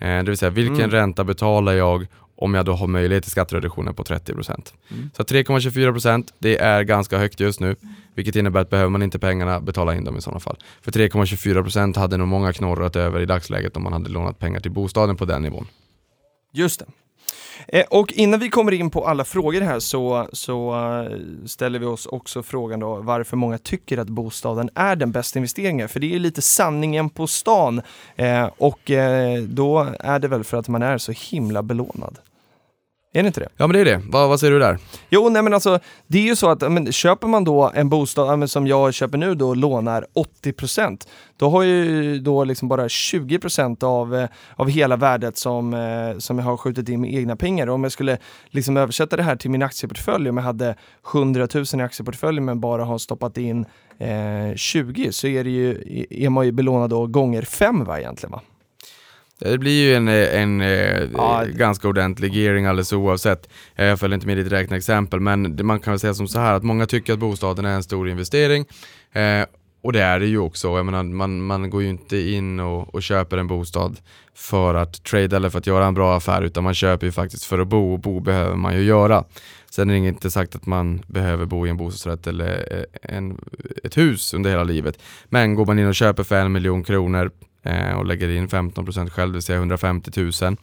Eh, 0.00 0.06
det 0.08 0.22
vill 0.22 0.36
säga 0.38 0.50
vilken 0.50 0.76
Mm. 0.76 0.90
ränta 0.90 1.24
betalar 1.24 1.72
jag 1.72 2.06
om 2.40 2.54
jag 2.54 2.64
då 2.64 2.72
har 2.72 2.86
möjlighet 2.86 3.24
till 3.24 3.30
skattereduktionen 3.30 3.94
på 3.94 4.04
30 4.04 4.34
procent. 4.34 4.74
Mm. 4.90 5.10
Så 5.16 5.22
3,24 5.24 5.92
procent, 5.92 6.34
det 6.38 6.58
är 6.58 6.82
ganska 6.82 7.18
högt 7.18 7.40
just 7.40 7.60
nu, 7.60 7.76
vilket 8.14 8.36
innebär 8.36 8.60
att 8.60 8.70
behöver 8.70 8.90
man 8.90 9.02
inte 9.02 9.18
pengarna, 9.18 9.60
betala 9.60 9.94
in 9.94 10.04
dem 10.04 10.16
i 10.16 10.20
sådana 10.20 10.40
fall. 10.40 10.56
För 10.82 10.92
3,24 10.92 11.62
procent 11.62 11.96
hade 11.96 12.16
nog 12.16 12.28
många 12.28 12.52
knorrat 12.52 12.96
över 12.96 13.20
i 13.20 13.26
dagsläget 13.26 13.76
om 13.76 13.82
man 13.82 13.92
hade 13.92 14.08
lånat 14.10 14.38
pengar 14.38 14.60
till 14.60 14.70
bostaden 14.70 15.16
på 15.16 15.24
den 15.24 15.42
nivån. 15.42 15.66
Just 16.52 16.80
det. 16.80 16.86
Eh, 17.68 17.84
och 17.90 18.12
innan 18.12 18.40
vi 18.40 18.48
kommer 18.48 18.72
in 18.72 18.90
på 18.90 19.06
alla 19.06 19.24
frågor 19.24 19.60
här 19.60 19.78
så, 19.78 20.28
så 20.32 20.74
eh, 20.74 21.46
ställer 21.46 21.78
vi 21.78 21.86
oss 21.86 22.06
också 22.06 22.42
frågan 22.42 22.80
då 22.80 22.96
varför 22.96 23.36
många 23.36 23.58
tycker 23.58 23.98
att 23.98 24.08
bostaden 24.08 24.70
är 24.74 24.96
den 24.96 25.12
bästa 25.12 25.38
investeringen. 25.38 25.88
För 25.88 26.00
det 26.00 26.14
är 26.14 26.18
lite 26.18 26.42
sanningen 26.42 27.10
på 27.10 27.26
stan. 27.26 27.82
Eh, 28.16 28.50
och 28.58 28.90
eh, 28.90 29.42
då 29.42 29.86
är 30.00 30.18
det 30.18 30.28
väl 30.28 30.44
för 30.44 30.56
att 30.56 30.68
man 30.68 30.82
är 30.82 30.98
så 30.98 31.12
himla 31.12 31.62
belånad. 31.62 32.18
Är 33.12 33.22
det 33.22 33.26
inte 33.26 33.40
det? 33.40 33.48
Ja 33.56 33.66
men 33.66 33.74
det 33.74 33.80
är 33.80 33.84
det, 33.84 34.02
vad, 34.08 34.28
vad 34.28 34.40
säger 34.40 34.52
du 34.52 34.58
där? 34.58 34.78
Jo, 35.10 35.28
nej 35.28 35.42
men 35.42 35.54
alltså 35.54 35.78
det 36.06 36.18
är 36.18 36.22
ju 36.22 36.36
så 36.36 36.50
att 36.50 36.72
men, 36.72 36.92
köper 36.92 37.26
man 37.26 37.44
då 37.44 37.72
en 37.74 37.88
bostad 37.88 38.50
som 38.50 38.66
jag 38.66 38.94
köper 38.94 39.18
nu 39.18 39.34
då 39.34 39.54
lånar 39.54 40.06
80% 40.44 41.06
då 41.36 41.50
har 41.50 41.62
jag 41.62 41.86
ju 41.86 42.18
då 42.18 42.44
liksom 42.44 42.68
bara 42.68 42.88
20% 42.88 43.84
av, 43.84 44.14
eh, 44.16 44.28
av 44.56 44.68
hela 44.68 44.96
värdet 44.96 45.36
som, 45.36 45.74
eh, 45.74 46.18
som 46.18 46.38
jag 46.38 46.44
har 46.44 46.56
skjutit 46.56 46.88
in 46.88 47.00
med 47.00 47.14
egna 47.14 47.36
pengar. 47.36 47.66
Och 47.66 47.74
om 47.74 47.82
jag 47.82 47.92
skulle 47.92 48.18
liksom 48.48 48.76
översätta 48.76 49.16
det 49.16 49.22
här 49.22 49.36
till 49.36 49.50
min 49.50 49.62
aktieportfölj, 49.62 50.30
om 50.30 50.36
jag 50.36 50.44
hade 50.44 50.76
100 51.12 51.48
000 51.54 51.64
i 51.72 51.80
aktieportföljen 51.80 52.44
men 52.44 52.60
bara 52.60 52.84
har 52.84 52.98
stoppat 52.98 53.38
in 53.38 53.66
eh, 53.98 54.54
20 54.56 55.12
så 55.12 55.26
är, 55.26 55.44
det 55.44 55.50
ju, 55.50 56.04
är 56.10 56.30
man 56.30 56.46
ju 56.46 56.52
belånad 56.52 56.90
då 56.90 57.06
gånger 57.06 57.42
fem 57.42 57.84
va 57.84 57.98
egentligen 58.00 58.32
va? 58.32 58.40
Det 59.40 59.58
blir 59.58 59.84
ju 59.84 59.94
en, 59.94 60.08
en, 60.08 60.60
eh, 60.60 61.02
Ja, 61.14 61.44
ganska 61.54 61.88
ordentlig 61.88 62.34
gearing 62.34 62.66
alldeles 62.66 62.92
oavsett. 62.92 63.48
Eh, 63.76 63.86
Jag 63.86 64.00
följer 64.00 64.14
inte 64.14 64.26
med 64.26 64.36
ditt 64.36 64.52
räkneexempel 64.52 65.20
men 65.20 65.58
man 65.62 65.80
kan 65.80 65.92
väl 65.92 66.00
säga 66.00 66.14
som 66.14 66.28
så 66.28 66.38
här 66.38 66.54
att 66.54 66.62
många 66.62 66.86
tycker 66.86 67.12
att 67.12 67.18
bostaden 67.18 67.64
är 67.64 67.74
en 67.74 67.82
stor 67.82 68.08
investering. 68.08 68.64
Eh, 69.12 69.44
och 69.82 69.92
det 69.92 70.02
är 70.02 70.20
det 70.20 70.26
ju 70.26 70.38
också. 70.38 70.68
Jag 70.68 70.86
menar, 70.86 71.02
man, 71.02 71.42
man 71.42 71.70
går 71.70 71.82
ju 71.82 71.88
inte 71.88 72.18
in 72.18 72.60
och, 72.60 72.94
och 72.94 73.02
köper 73.02 73.38
en 73.38 73.46
bostad 73.46 73.96
för 74.34 74.74
att 74.74 75.04
trada 75.04 75.36
eller 75.36 75.50
för 75.50 75.58
att 75.58 75.66
göra 75.66 75.86
en 75.86 75.94
bra 75.94 76.16
affär 76.16 76.42
utan 76.42 76.64
man 76.64 76.74
köper 76.74 77.06
ju 77.06 77.12
faktiskt 77.12 77.44
för 77.44 77.58
att 77.58 77.68
bo 77.68 77.92
och 77.92 78.00
bo 78.00 78.20
behöver 78.20 78.56
man 78.56 78.74
ju 78.74 78.82
göra. 78.82 79.24
Sen 79.70 79.90
är 79.90 80.00
det 80.00 80.08
inte 80.08 80.30
sagt 80.30 80.54
att 80.56 80.66
man 80.66 81.02
behöver 81.06 81.44
bo 81.46 81.66
i 81.66 81.70
en 81.70 81.76
bostadsrätt 81.76 82.26
eller 82.26 82.86
en, 83.02 83.38
ett 83.84 83.96
hus 83.96 84.34
under 84.34 84.50
hela 84.50 84.64
livet. 84.64 84.98
Men 85.28 85.54
går 85.54 85.66
man 85.66 85.78
in 85.78 85.86
och 85.86 85.94
köper 85.94 86.22
för 86.22 86.36
en 86.36 86.52
miljon 86.52 86.84
kronor 86.84 87.30
Eh, 87.62 87.92
och 87.92 88.06
lägger 88.06 88.28
in 88.28 88.48
15% 88.48 89.10
själv, 89.10 89.32
det 89.32 89.36
vill 89.36 89.42
säga 89.42 89.58
150 89.58 90.10
000 90.42 90.56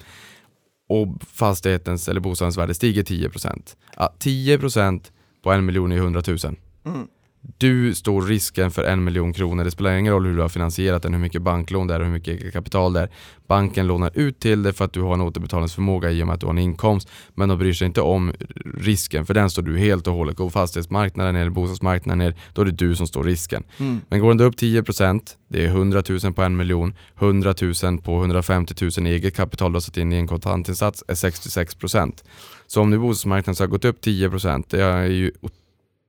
och 0.90 1.08
fastighetens 1.34 2.10
eller 2.10 2.20
bostadens 2.20 2.58
värde 2.58 2.74
stiger 2.74 3.04
10%. 3.04 3.76
Ja, 3.98 4.14
10% 4.20 5.12
på 5.44 5.52
en 5.52 5.66
miljon 5.66 5.92
är 5.92 5.98
100 5.98 6.22
000. 6.28 6.38
Mm. 6.86 7.08
Du 7.58 7.96
står 7.96 8.22
risken 8.22 8.72
för 8.72 8.84
en 8.84 9.04
miljon 9.04 9.34
kronor. 9.34 9.64
Det 9.64 9.72
spelar 9.72 9.98
ingen 9.98 10.14
roll 10.14 10.26
hur 10.26 10.36
du 10.36 10.42
har 10.42 10.50
finansierat 10.50 11.04
den, 11.04 11.14
hur 11.14 11.22
mycket 11.22 11.42
banklån 11.42 11.88
det 11.88 11.94
är 11.94 12.00
och 12.00 12.06
hur 12.06 12.14
mycket 12.14 12.54
kapital 12.54 12.94
det 12.94 13.00
är. 13.00 13.10
Banken 13.48 13.88
lånar 13.88 14.12
ut 14.14 14.40
till 14.40 14.64
dig 14.64 14.74
för 14.74 14.86
att 14.86 14.94
du 14.94 15.02
har 15.02 15.14
en 15.14 15.22
återbetalningsförmåga 15.22 16.12
i 16.12 16.24
och 16.24 16.28
med 16.28 16.34
att 16.34 16.40
du 16.40 16.46
har 16.46 16.54
en 16.54 16.60
inkomst. 16.60 17.10
Men 17.34 17.50
de 17.50 17.58
bryr 17.58 17.74
sig 17.74 17.86
inte 17.86 18.02
om 18.02 18.34
risken, 18.78 19.26
för 19.26 19.34
den 19.34 19.50
står 19.50 19.62
du 19.62 19.78
helt 19.78 20.08
och 20.08 20.14
hållet. 20.14 20.36
Går 20.36 20.50
fastighetsmarknaden 20.50 21.36
ner, 21.36 21.50
bostadsmarknaden 21.50 22.20
ner, 22.20 22.36
då 22.54 22.62
är 22.62 22.66
det 22.66 22.72
du 22.72 22.96
som 22.96 23.08
står 23.08 23.24
risken. 23.24 23.64
Mm. 23.78 24.02
Men 24.10 24.20
går 24.20 24.34
den 24.34 24.48
upp 24.48 24.56
10%, 24.56 25.22
det 25.48 25.66
är 25.66 25.68
100 25.68 26.04
000 26.24 26.34
på 26.34 26.42
en 26.42 26.58
miljon, 26.58 26.94
100 27.20 27.54
000 27.84 27.98
på 28.02 28.20
150 28.20 28.74
000 28.98 29.08
i 29.08 29.12
eget 29.12 29.36
kapital 29.36 29.72
du 29.72 29.76
har 29.76 29.82
satt 29.82 29.98
in 29.98 30.14
i 30.14 30.16
en 30.16 30.28
kontantinsats 30.28 31.04
är 31.08 31.14
66%. 31.14 32.24
Så 32.68 32.82
om 32.82 32.90
nu 32.90 32.98
bostadsmarknaden 32.98 33.56
så 33.56 33.64
har 33.64 33.68
gått 33.68 33.86
upp 33.86 34.06
10%, 34.06 34.64
det 34.70 34.82
är 34.82 35.06
ju 35.06 35.32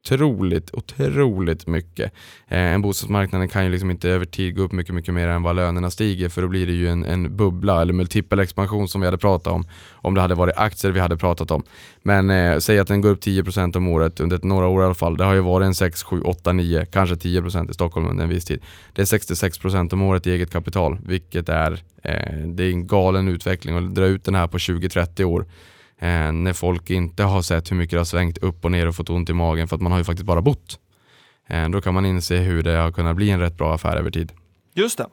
otroligt, 0.06 0.74
otroligt 0.74 1.66
mycket. 1.66 2.12
Eh, 2.48 2.58
en 2.58 2.82
bostadsmarknaden 2.82 3.48
kan 3.48 3.64
ju 3.64 3.70
liksom 3.70 3.90
inte 3.90 4.10
över 4.10 4.24
tid 4.24 4.56
gå 4.56 4.62
upp 4.62 4.72
mycket, 4.72 4.94
mycket 4.94 5.14
mer 5.14 5.28
än 5.28 5.42
vad 5.42 5.56
lönerna 5.56 5.90
stiger 5.90 6.28
för 6.28 6.42
då 6.42 6.48
blir 6.48 6.66
det 6.66 6.72
ju 6.72 6.88
en, 6.88 7.04
en 7.04 7.36
bubbla 7.36 7.82
eller 7.82 7.92
multipel 7.92 8.38
expansion 8.38 8.88
som 8.88 9.00
vi 9.00 9.06
hade 9.06 9.18
pratat 9.18 9.52
om 9.52 9.64
om 9.92 10.14
det 10.14 10.20
hade 10.20 10.34
varit 10.34 10.56
aktier 10.56 10.92
vi 10.92 11.00
hade 11.00 11.16
pratat 11.16 11.50
om. 11.50 11.62
Men 12.02 12.30
eh, 12.30 12.58
säg 12.58 12.78
att 12.78 12.88
den 12.88 13.00
går 13.00 13.10
upp 13.10 13.24
10% 13.24 13.76
om 13.76 13.88
året 13.88 14.20
under 14.20 14.36
ett, 14.36 14.44
några 14.44 14.66
år 14.66 14.82
i 14.82 14.84
alla 14.84 14.94
fall. 14.94 15.16
Det 15.16 15.24
har 15.24 15.34
ju 15.34 15.40
varit 15.40 15.66
en 15.66 15.74
6, 15.74 16.02
7, 16.02 16.20
8, 16.20 16.52
9, 16.52 16.86
kanske 16.86 17.14
10% 17.14 17.70
i 17.70 17.74
Stockholm 17.74 18.06
under 18.06 18.24
en 18.24 18.30
viss 18.30 18.44
tid. 18.44 18.62
Det 18.92 19.02
är 19.02 19.06
66% 19.06 19.92
om 19.92 20.02
året 20.02 20.26
i 20.26 20.32
eget 20.32 20.50
kapital, 20.50 20.98
vilket 21.06 21.48
är, 21.48 21.72
eh, 22.02 22.46
det 22.46 22.64
är 22.64 22.70
en 22.70 22.86
galen 22.86 23.28
utveckling 23.28 23.76
och 23.76 23.82
dra 23.82 24.04
ut 24.04 24.24
den 24.24 24.34
här 24.34 24.46
på 24.46 24.58
20-30 24.58 25.24
år. 25.24 25.46
Eh, 26.00 26.32
när 26.32 26.52
folk 26.52 26.90
inte 26.90 27.22
har 27.22 27.42
sett 27.42 27.70
hur 27.70 27.76
mycket 27.76 27.90
det 27.90 27.98
har 27.98 28.04
svängt 28.04 28.38
upp 28.38 28.64
och 28.64 28.72
ner 28.72 28.88
och 28.88 28.96
fått 28.96 29.10
ont 29.10 29.30
i 29.30 29.32
magen 29.32 29.68
för 29.68 29.76
att 29.76 29.82
man 29.82 29.92
har 29.92 29.98
ju 29.98 30.04
faktiskt 30.04 30.26
bara 30.26 30.42
bott. 30.42 30.78
Eh, 31.48 31.68
då 31.68 31.80
kan 31.80 31.94
man 31.94 32.06
inse 32.06 32.36
hur 32.36 32.62
det 32.62 32.76
har 32.76 32.92
kunnat 32.92 33.16
bli 33.16 33.30
en 33.30 33.40
rätt 33.40 33.56
bra 33.56 33.74
affär 33.74 33.96
över 33.96 34.10
tid. 34.10 34.32
Just 34.74 34.98
det. 34.98 35.06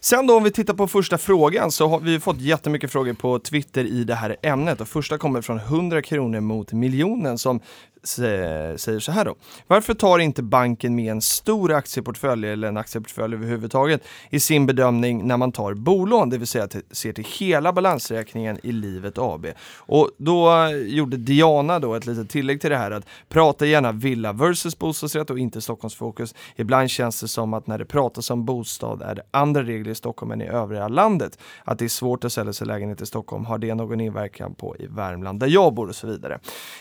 Sen 0.00 0.26
då 0.26 0.36
om 0.36 0.44
vi 0.44 0.50
tittar 0.50 0.74
på 0.74 0.86
första 0.86 1.18
frågan 1.18 1.70
så 1.70 1.88
har 1.88 2.00
vi 2.00 2.20
fått 2.20 2.40
jättemycket 2.40 2.92
frågor 2.92 3.12
på 3.12 3.38
Twitter 3.38 3.84
i 3.84 4.04
det 4.04 4.14
här 4.14 4.36
ämnet 4.42 4.80
och 4.80 4.88
första 4.88 5.18
kommer 5.18 5.42
från 5.42 5.58
100 5.58 6.02
kronor 6.02 6.40
mot 6.40 6.72
miljonen 6.72 7.38
som 7.38 7.60
säger 8.02 8.98
så 8.98 9.12
här 9.12 9.24
då. 9.24 9.34
Varför 9.66 9.94
tar 9.94 10.18
inte 10.18 10.42
banken 10.42 10.94
med 10.94 11.12
en 11.12 11.20
stor 11.20 11.72
aktieportfölj 11.72 12.48
eller 12.48 12.68
en 12.68 12.76
aktieportfölj 12.76 13.34
överhuvudtaget 13.34 14.02
i 14.30 14.40
sin 14.40 14.66
bedömning 14.66 15.26
när 15.26 15.36
man 15.36 15.52
tar 15.52 15.74
bolån, 15.74 16.30
det 16.30 16.38
vill 16.38 16.46
säga 16.46 16.64
att 16.64 16.76
ser 16.90 17.12
till 17.12 17.26
hela 17.38 17.72
balansräkningen 17.72 18.58
i 18.62 18.72
Livet 18.72 19.18
AB. 19.18 19.46
Och 19.76 20.10
då 20.16 20.68
gjorde 20.86 21.16
Diana 21.16 21.78
då 21.78 21.94
ett 21.94 22.06
litet 22.06 22.30
tillägg 22.30 22.60
till 22.60 22.70
det 22.70 22.76
här 22.76 22.90
att 22.90 23.06
prata 23.28 23.66
gärna 23.66 23.92
villa 23.92 24.32
versus 24.32 24.78
bostadsrätt 24.78 25.30
och 25.30 25.38
inte 25.38 25.60
Stockholmsfokus. 25.60 26.34
Ibland 26.56 26.90
känns 26.90 27.20
det 27.20 27.28
som 27.28 27.54
att 27.54 27.66
när 27.66 27.78
det 27.78 27.84
pratas 27.84 28.30
om 28.30 28.44
bostad 28.44 29.02
är 29.02 29.14
det 29.14 29.22
andra 29.30 29.62
regler 29.62 29.92
i 29.92 29.94
Stockholm 29.94 30.32
än 30.32 30.42
i 30.42 30.46
övriga 30.46 30.88
landet. 30.88 31.38
Att 31.64 31.78
det 31.78 31.84
är 31.84 31.88
svårt 31.88 32.24
att 32.24 32.32
sälja 32.32 32.52
sig 32.52 32.66
lägenhet 32.66 33.00
i 33.00 33.06
Stockholm, 33.06 33.44
har 33.44 33.58
det 33.58 33.74
någon 33.74 34.00
inverkan 34.00 34.54
på 34.54 34.76
i 34.76 34.86
Värmland 34.86 35.40
där 35.40 35.46
jag 35.46 35.74
bor 35.74 35.88
och 35.88 35.96
så 35.96 36.06
vidare. 36.06 36.38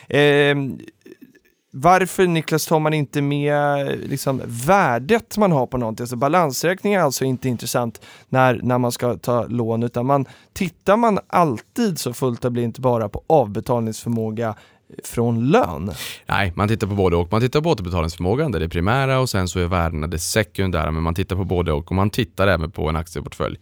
Eh, 0.07 0.55
varför 1.71 2.27
Niklas 2.27 2.65
tar 2.65 2.79
man 2.79 2.93
inte 2.93 3.21
med 3.21 3.99
liksom, 4.09 4.41
värdet 4.45 5.37
man 5.37 5.51
har 5.51 5.67
på 5.67 5.77
någonting? 5.77 6.03
Alltså 6.03 6.15
balansräkning 6.15 6.93
är 6.93 6.99
alltså 6.99 7.25
inte 7.25 7.49
intressant 7.49 8.01
när, 8.29 8.59
när 8.63 8.77
man 8.77 8.91
ska 8.91 9.17
ta 9.17 9.45
lån 9.45 9.83
utan 9.83 10.05
man 10.05 10.25
tittar 10.53 10.97
man 10.97 11.19
alltid 11.27 11.99
så 11.99 12.13
fullt 12.13 12.45
och 12.45 12.51
blir 12.51 12.63
inte 12.63 12.81
bara 12.81 13.09
på 13.09 13.23
avbetalningsförmåga 13.27 14.55
från 15.03 15.47
lön? 15.49 15.91
Nej, 16.25 16.53
man 16.55 16.67
tittar 16.67 16.87
på 16.87 16.95
både 16.95 17.15
och. 17.15 17.31
Man 17.31 17.41
tittar 17.41 17.61
på 17.61 17.69
återbetalningsförmågan, 17.69 18.51
det 18.51 18.57
är 18.57 18.59
det 18.59 18.69
primära 18.69 19.19
och 19.19 19.29
sen 19.29 19.47
så 19.47 19.59
är 19.59 19.65
värdena 19.65 20.07
det 20.07 20.19
sekundära, 20.19 20.91
men 20.91 21.03
man 21.03 21.15
tittar 21.15 21.35
på 21.35 21.43
både 21.43 21.71
och 21.71 21.87
och 21.87 21.95
man 21.95 22.09
tittar 22.09 22.47
även 22.47 22.71
på 22.71 22.89
en 22.89 22.95
aktieportfölj. 22.95 23.57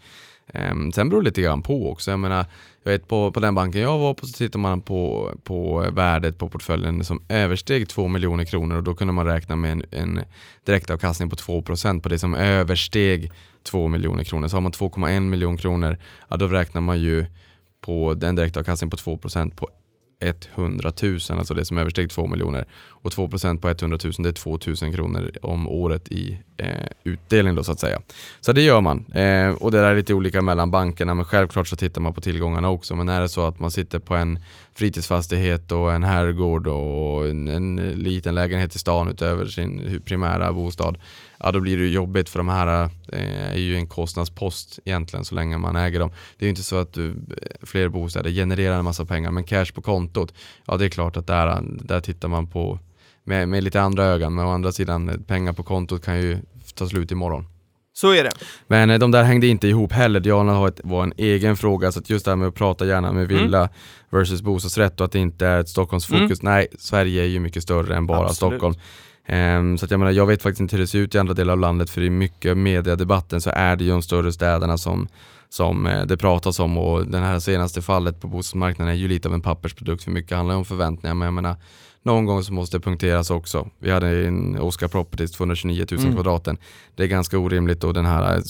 Ehm, 0.53 0.91
sen 0.91 1.09
beror 1.09 1.21
det 1.21 1.25
lite 1.25 1.41
grann 1.41 1.61
på 1.61 1.91
också. 1.91 2.11
Jag 2.11 2.19
menar, 2.19 2.45
jag 2.87 2.91
vet 2.91 3.07
på, 3.07 3.31
på 3.31 3.39
den 3.39 3.55
banken 3.55 3.81
jag 3.81 3.97
var 3.97 4.13
på 4.13 4.25
så 4.25 4.33
tittade 4.33 4.61
man 4.61 4.81
på, 4.81 5.31
på 5.43 5.89
värdet 5.91 6.37
på 6.37 6.49
portföljen 6.49 7.03
som 7.03 7.21
översteg 7.29 7.89
2 7.89 8.07
miljoner 8.07 8.45
kronor 8.45 8.77
och 8.77 8.83
då 8.83 8.95
kunde 8.95 9.13
man 9.13 9.25
räkna 9.25 9.55
med 9.55 9.71
en, 9.71 9.83
en 9.91 10.21
direktavkastning 10.65 11.29
på 11.29 11.35
2 11.35 11.61
på 11.61 12.09
det 12.09 12.19
som 12.19 12.35
översteg 12.35 13.31
2 13.63 13.87
miljoner 13.87 14.23
kronor. 14.23 14.47
Så 14.47 14.55
har 14.55 14.61
man 14.61 14.71
2,1 14.71 15.19
miljoner 15.19 15.57
kronor, 15.57 15.97
ja 16.29 16.37
då 16.37 16.47
räknar 16.47 16.81
man 16.81 16.99
ju 16.99 17.25
på 17.81 18.13
den 18.13 18.35
direktavkastning 18.35 18.89
på 18.89 18.97
2% 18.97 19.55
på 19.55 19.69
100 20.19 20.91
000, 21.01 21.19
alltså 21.29 21.53
det 21.53 21.65
som 21.65 21.77
översteg 21.77 22.09
2 22.09 22.27
miljoner. 22.27 22.67
Och 23.07 23.13
2% 23.13 23.59
på 23.59 23.69
100 23.69 23.97
000 24.03 24.13
det 24.17 24.29
är 24.29 24.33
2 24.33 24.59
000 24.81 24.93
kronor 24.93 25.31
om 25.41 25.67
året 25.67 26.07
i 26.07 26.39
eh, 26.57 26.67
utdelning 27.03 27.55
då 27.55 27.63
så 27.63 27.71
att 27.71 27.79
säga. 27.79 28.01
Så 28.41 28.53
det 28.53 28.61
gör 28.61 28.81
man. 28.81 29.05
Eh, 29.05 29.49
och 29.49 29.71
det 29.71 29.79
är 29.79 29.95
lite 29.95 30.13
olika 30.13 30.41
mellan 30.41 30.71
bankerna 30.71 31.13
men 31.13 31.25
självklart 31.25 31.67
så 31.67 31.75
tittar 31.75 32.01
man 32.01 32.13
på 32.13 32.21
tillgångarna 32.21 32.69
också. 32.69 32.95
Men 32.95 33.09
är 33.09 33.21
det 33.21 33.29
så 33.29 33.47
att 33.47 33.59
man 33.59 33.71
sitter 33.71 33.99
på 33.99 34.15
en 34.15 34.39
fritidsfastighet 34.75 35.71
och 35.71 35.93
en 35.93 36.03
herrgård 36.03 36.67
och 36.67 37.27
en, 37.27 37.47
en 37.47 37.75
liten 37.75 38.35
lägenhet 38.35 38.75
i 38.75 38.79
stan 38.79 39.09
utöver 39.09 39.45
sin 39.45 40.01
primära 40.05 40.53
bostad 40.53 40.97
ja 41.39 41.51
då 41.51 41.59
blir 41.59 41.77
det 41.77 41.87
jobbigt 41.87 42.29
för 42.29 42.39
de 42.39 42.49
här 42.49 42.89
eh, 43.13 43.51
är 43.51 43.57
ju 43.57 43.75
en 43.75 43.87
kostnadspost 43.87 44.79
egentligen 44.85 45.25
så 45.25 45.35
länge 45.35 45.57
man 45.57 45.75
äger 45.75 45.99
dem. 45.99 46.11
Det 46.37 46.45
är 46.45 46.47
ju 46.47 46.49
inte 46.49 46.63
så 46.63 46.75
att 46.77 46.93
du, 46.93 47.09
eh, 47.09 47.15
fler 47.61 47.89
bostäder 47.89 48.29
genererar 48.29 48.77
en 48.77 48.83
massa 48.83 49.05
pengar 49.05 49.31
men 49.31 49.43
cash 49.43 49.65
på 49.73 49.81
kontot, 49.81 50.33
ja 50.65 50.77
det 50.77 50.85
är 50.85 50.89
klart 50.89 51.17
att 51.17 51.27
där, 51.27 51.59
där 51.63 51.99
tittar 51.99 52.27
man 52.27 52.47
på 52.47 52.79
med, 53.27 53.49
med 53.49 53.63
lite 53.63 53.81
andra 53.81 54.03
ögon 54.03 54.35
men 54.35 54.45
å 54.45 54.49
andra 54.49 54.71
sidan 54.71 55.23
pengar 55.27 55.53
på 55.53 55.63
kontot 55.63 56.05
kan 56.05 56.21
ju 56.21 56.37
ta 56.75 56.87
slut 56.87 57.11
imorgon. 57.11 57.45
Så 57.93 58.13
är 58.13 58.23
det. 58.23 58.31
Men 58.67 58.89
eh, 58.89 58.99
de 58.99 59.11
där 59.11 59.23
hängde 59.23 59.47
inte 59.47 59.67
ihop 59.67 59.91
heller. 59.91 60.19
Diana 60.19 60.71
var 60.83 61.03
en 61.03 61.13
egen 61.17 61.57
fråga, 61.57 61.91
så 61.91 62.01
just 62.05 62.25
det 62.25 62.31
här 62.31 62.35
med 62.35 62.47
att 62.47 62.55
prata 62.55 62.85
gärna 62.85 63.11
med 63.11 63.27
villa 63.27 63.57
mm. 63.57 63.69
versus 64.09 64.41
bostadsrätt 64.41 64.99
och 64.99 65.05
att 65.05 65.11
det 65.11 65.19
inte 65.19 65.47
är 65.47 65.59
ett 65.59 65.69
Stockholmsfokus. 65.69 66.41
Mm. 66.41 66.53
Nej, 66.53 66.67
Sverige 66.79 67.23
är 67.23 67.27
ju 67.27 67.39
mycket 67.39 67.63
större 67.63 67.95
än 67.95 68.07
bara 68.07 68.25
Absolut. 68.25 68.35
Stockholm. 68.35 68.75
Um, 69.29 69.77
så 69.77 69.85
att 69.85 69.91
jag 69.91 69.99
menar, 69.99 70.11
jag 70.11 70.25
vet 70.25 70.41
faktiskt 70.41 70.61
inte 70.61 70.75
hur 70.75 70.81
det 70.81 70.87
ser 70.87 70.99
ut 70.99 71.15
i 71.15 71.17
andra 71.17 71.33
delar 71.33 71.53
av 71.53 71.59
landet 71.59 71.89
för 71.89 72.01
i 72.01 72.09
mycket 72.09 72.57
mediadebatten 72.57 73.41
så 73.41 73.49
är 73.49 73.75
det 73.75 73.83
ju 73.83 73.89
de 73.89 74.01
större 74.01 74.31
städerna 74.33 74.77
som, 74.77 75.07
som 75.49 75.85
eh, 75.85 76.05
det 76.05 76.17
pratas 76.17 76.59
om 76.59 76.77
och 76.77 77.07
det 77.07 77.17
här 77.17 77.39
senaste 77.39 77.81
fallet 77.81 78.21
på 78.21 78.27
bostadsmarknaden 78.27 78.93
är 78.93 78.97
ju 78.97 79.07
lite 79.07 79.27
av 79.27 79.33
en 79.33 79.41
pappersprodukt 79.41 80.03
för 80.03 80.11
mycket 80.11 80.37
handlar 80.37 80.55
om 80.55 80.65
förväntningar 80.65 81.13
men 81.15 81.25
jag 81.25 81.33
menar 81.33 81.55
någon 82.07 82.25
gång 82.25 82.43
så 82.43 82.53
måste 82.53 82.77
det 82.77 82.81
punkteras 82.81 83.31
också. 83.31 83.67
Vi 83.79 83.91
hade 83.91 84.27
en 84.27 84.59
Oscar 84.59 84.87
Properties 84.87 85.31
229 85.31 85.85
000 85.91 85.99
mm. 85.99 86.13
kvadraten. 86.13 86.57
Det 86.95 87.03
är 87.03 87.07
ganska 87.07 87.37
orimligt 87.37 87.83
och 87.83 87.93
den 87.93 88.05
här 88.05 88.41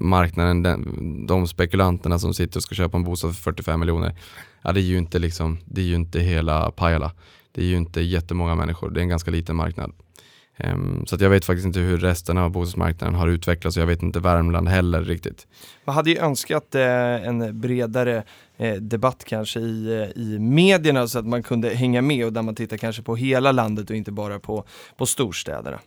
marknaden, 0.00 0.62
den, 0.62 1.26
de 1.26 1.46
spekulanterna 1.46 2.18
som 2.18 2.34
sitter 2.34 2.58
och 2.58 2.62
ska 2.62 2.74
köpa 2.74 2.96
en 2.96 3.04
bostad 3.04 3.36
för 3.36 3.42
45 3.42 3.80
miljoner, 3.80 4.16
ja, 4.62 4.72
det 4.72 4.80
är 4.80 4.82
ju 4.82 4.98
inte 4.98 5.18
liksom, 5.18 5.58
det 5.64 5.80
är 5.80 5.84
ju 5.84 5.94
inte 5.94 6.20
hela 6.20 6.70
Pajala. 6.70 7.12
Det 7.52 7.62
är 7.62 7.66
ju 7.66 7.76
inte 7.76 8.00
jättemånga 8.00 8.54
människor, 8.54 8.90
det 8.90 9.00
är 9.00 9.02
en 9.02 9.08
ganska 9.08 9.30
liten 9.30 9.56
marknad. 9.56 9.92
Ehm, 10.58 11.06
så 11.06 11.16
jag 11.20 11.30
vet 11.30 11.44
faktiskt 11.44 11.66
inte 11.66 11.80
hur 11.80 11.98
resten 11.98 12.38
av 12.38 12.50
bostadsmarknaden 12.50 13.14
har 13.14 13.28
utvecklats 13.28 13.76
och 13.76 13.82
jag 13.82 13.86
vet 13.86 14.02
inte 14.02 14.20
Värmland 14.20 14.68
heller 14.68 15.02
riktigt. 15.02 15.46
Man 15.84 15.94
hade 15.94 16.10
ju 16.10 16.18
önskat 16.18 16.74
eh, 16.74 17.26
en 17.26 17.60
bredare 17.60 18.22
eh, 18.56 18.74
debatt 18.74 19.24
kanske 19.24 19.60
i, 19.60 20.02
eh, 20.02 20.22
i 20.22 20.38
medierna 20.38 21.08
så 21.08 21.18
att 21.18 21.26
man 21.26 21.42
kunde 21.42 21.68
hänga 21.68 22.02
med 22.02 22.26
och 22.26 22.32
där 22.32 22.42
man 22.42 22.54
tittar 22.54 22.76
kanske 22.76 23.02
på 23.02 23.16
hela 23.16 23.52
landet 23.52 23.90
och 23.90 23.96
inte 23.96 24.12
bara 24.12 24.38
på, 24.38 24.64
på 24.96 25.06
storstäderna. 25.06 25.78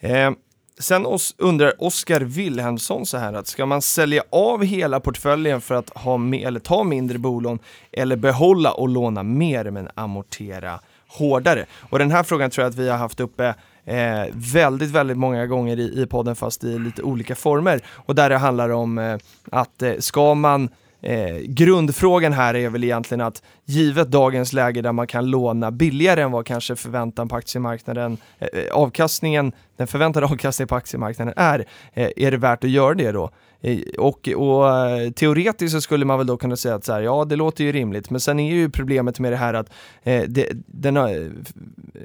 Ehm, 0.00 0.34
sen 0.78 1.06
undrar 1.38 1.82
Oskar 1.82 2.20
Wilhelmsson 2.20 3.06
så 3.06 3.18
här 3.18 3.32
att 3.32 3.46
ska 3.46 3.66
man 3.66 3.82
sälja 3.82 4.22
av 4.30 4.64
hela 4.64 5.00
portföljen 5.00 5.60
för 5.60 5.74
att 5.74 5.90
ha 5.90 6.16
med, 6.16 6.46
eller 6.46 6.60
ta 6.60 6.84
mindre 6.84 7.18
bolån 7.18 7.58
eller 7.92 8.16
behålla 8.16 8.72
och 8.72 8.88
låna 8.88 9.22
mer 9.22 9.70
men 9.70 9.88
amortera 9.94 10.80
hårdare? 11.08 11.66
Och 11.80 11.98
den 11.98 12.10
här 12.10 12.22
frågan 12.22 12.50
tror 12.50 12.62
jag 12.62 12.70
att 12.70 12.76
vi 12.76 12.88
har 12.88 12.98
haft 12.98 13.20
uppe 13.20 13.54
eh, 13.88 14.26
väldigt, 14.32 14.90
väldigt 14.90 15.16
många 15.16 15.46
gånger 15.46 15.78
i, 15.78 16.02
i 16.02 16.06
podden 16.06 16.36
fast 16.36 16.64
i 16.64 16.78
lite 16.78 17.02
olika 17.02 17.34
former. 17.34 17.80
Och 17.88 18.14
där 18.14 18.30
det 18.30 18.36
handlar 18.36 18.70
om 18.70 18.98
eh, 18.98 19.18
att 19.50 19.82
eh, 19.82 19.92
ska 19.98 20.34
man 20.34 20.68
Eh, 21.00 21.36
grundfrågan 21.36 22.32
här 22.32 22.54
är 22.54 22.70
väl 22.70 22.84
egentligen 22.84 23.20
att 23.20 23.42
givet 23.64 24.10
dagens 24.10 24.52
läge 24.52 24.82
där 24.82 24.92
man 24.92 25.06
kan 25.06 25.30
låna 25.30 25.70
billigare 25.70 26.22
än 26.22 26.32
vad 26.32 26.46
kanske 26.46 26.76
förväntan 26.76 27.28
på 27.28 27.36
aktiemarknaden, 27.36 28.18
eh, 28.38 28.48
eh 28.52 28.72
avkastningen, 28.72 29.52
den 29.76 29.86
förväntade 29.86 30.26
avkastningen 30.26 30.68
på 30.68 30.74
aktiemarknaden 30.74 31.34
är, 31.36 31.64
eh, 31.92 32.10
är 32.16 32.30
det 32.30 32.36
värt 32.36 32.64
att 32.64 32.70
göra 32.70 32.94
det 32.94 33.12
då? 33.12 33.30
Eh, 33.60 33.78
och, 33.98 34.28
och, 34.28 34.68
eh, 34.68 35.10
teoretiskt 35.10 35.72
så 35.72 35.80
skulle 35.80 36.04
man 36.04 36.18
väl 36.18 36.26
då 36.26 36.36
kunna 36.36 36.56
säga 36.56 36.74
att 36.74 36.84
så 36.84 36.92
här, 36.92 37.00
ja 37.00 37.24
det 37.24 37.36
låter 37.36 37.64
ju 37.64 37.72
rimligt, 37.72 38.10
men 38.10 38.20
sen 38.20 38.40
är 38.40 38.54
ju 38.54 38.70
problemet 38.70 39.18
med 39.18 39.32
det 39.32 39.36
här 39.36 39.54
att 39.54 39.70
eh, 40.02 40.22
det, 40.28 40.48
den, 40.66 40.96
eh, 40.96 41.06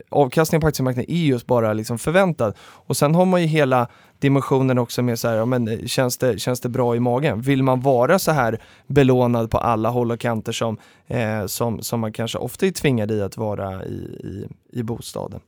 avkastningen 0.10 0.62
på 0.62 0.68
aktiemarknaden 0.68 1.12
är 1.12 1.26
just 1.26 1.46
bara 1.46 1.74
liksom 1.74 2.00
förväntad. 2.00 2.54
Och 2.60 2.98
sen 2.98 3.16
har 3.16 3.26
man 3.26 3.42
ju 3.42 3.48
hela 3.48 3.88
dimensionen 4.24 4.78
också 4.78 5.02
med 5.02 5.20
så 5.20 5.28
här, 5.28 5.36
ja, 5.36 5.46
men 5.46 5.68
eh, 5.68 5.86
känns, 5.86 6.18
det, 6.18 6.40
känns 6.40 6.60
det 6.60 6.70
bra 6.70 6.96
i 6.96 7.00
magen? 7.00 7.42
Vill 7.42 7.64
man 7.64 7.82
vara 7.82 8.20
så 8.20 8.32
här 8.32 8.62
belånad 8.88 9.52
på 9.52 9.58
alla 9.58 9.90
håll 9.90 10.12
och 10.12 10.20
kanter 10.20 10.52
som, 10.52 10.78
eh, 11.08 11.46
som, 11.46 11.82
som 11.82 12.00
man 12.00 12.14
kanske 12.14 12.38
ofta 12.38 12.66
är 12.66 12.72
tvingad 12.72 13.12
i 13.12 13.22
att 13.22 13.38
vara 13.38 13.86
i, 13.86 13.96
i, 14.24 14.48
i 14.80 14.84
bostaden? 14.84 15.40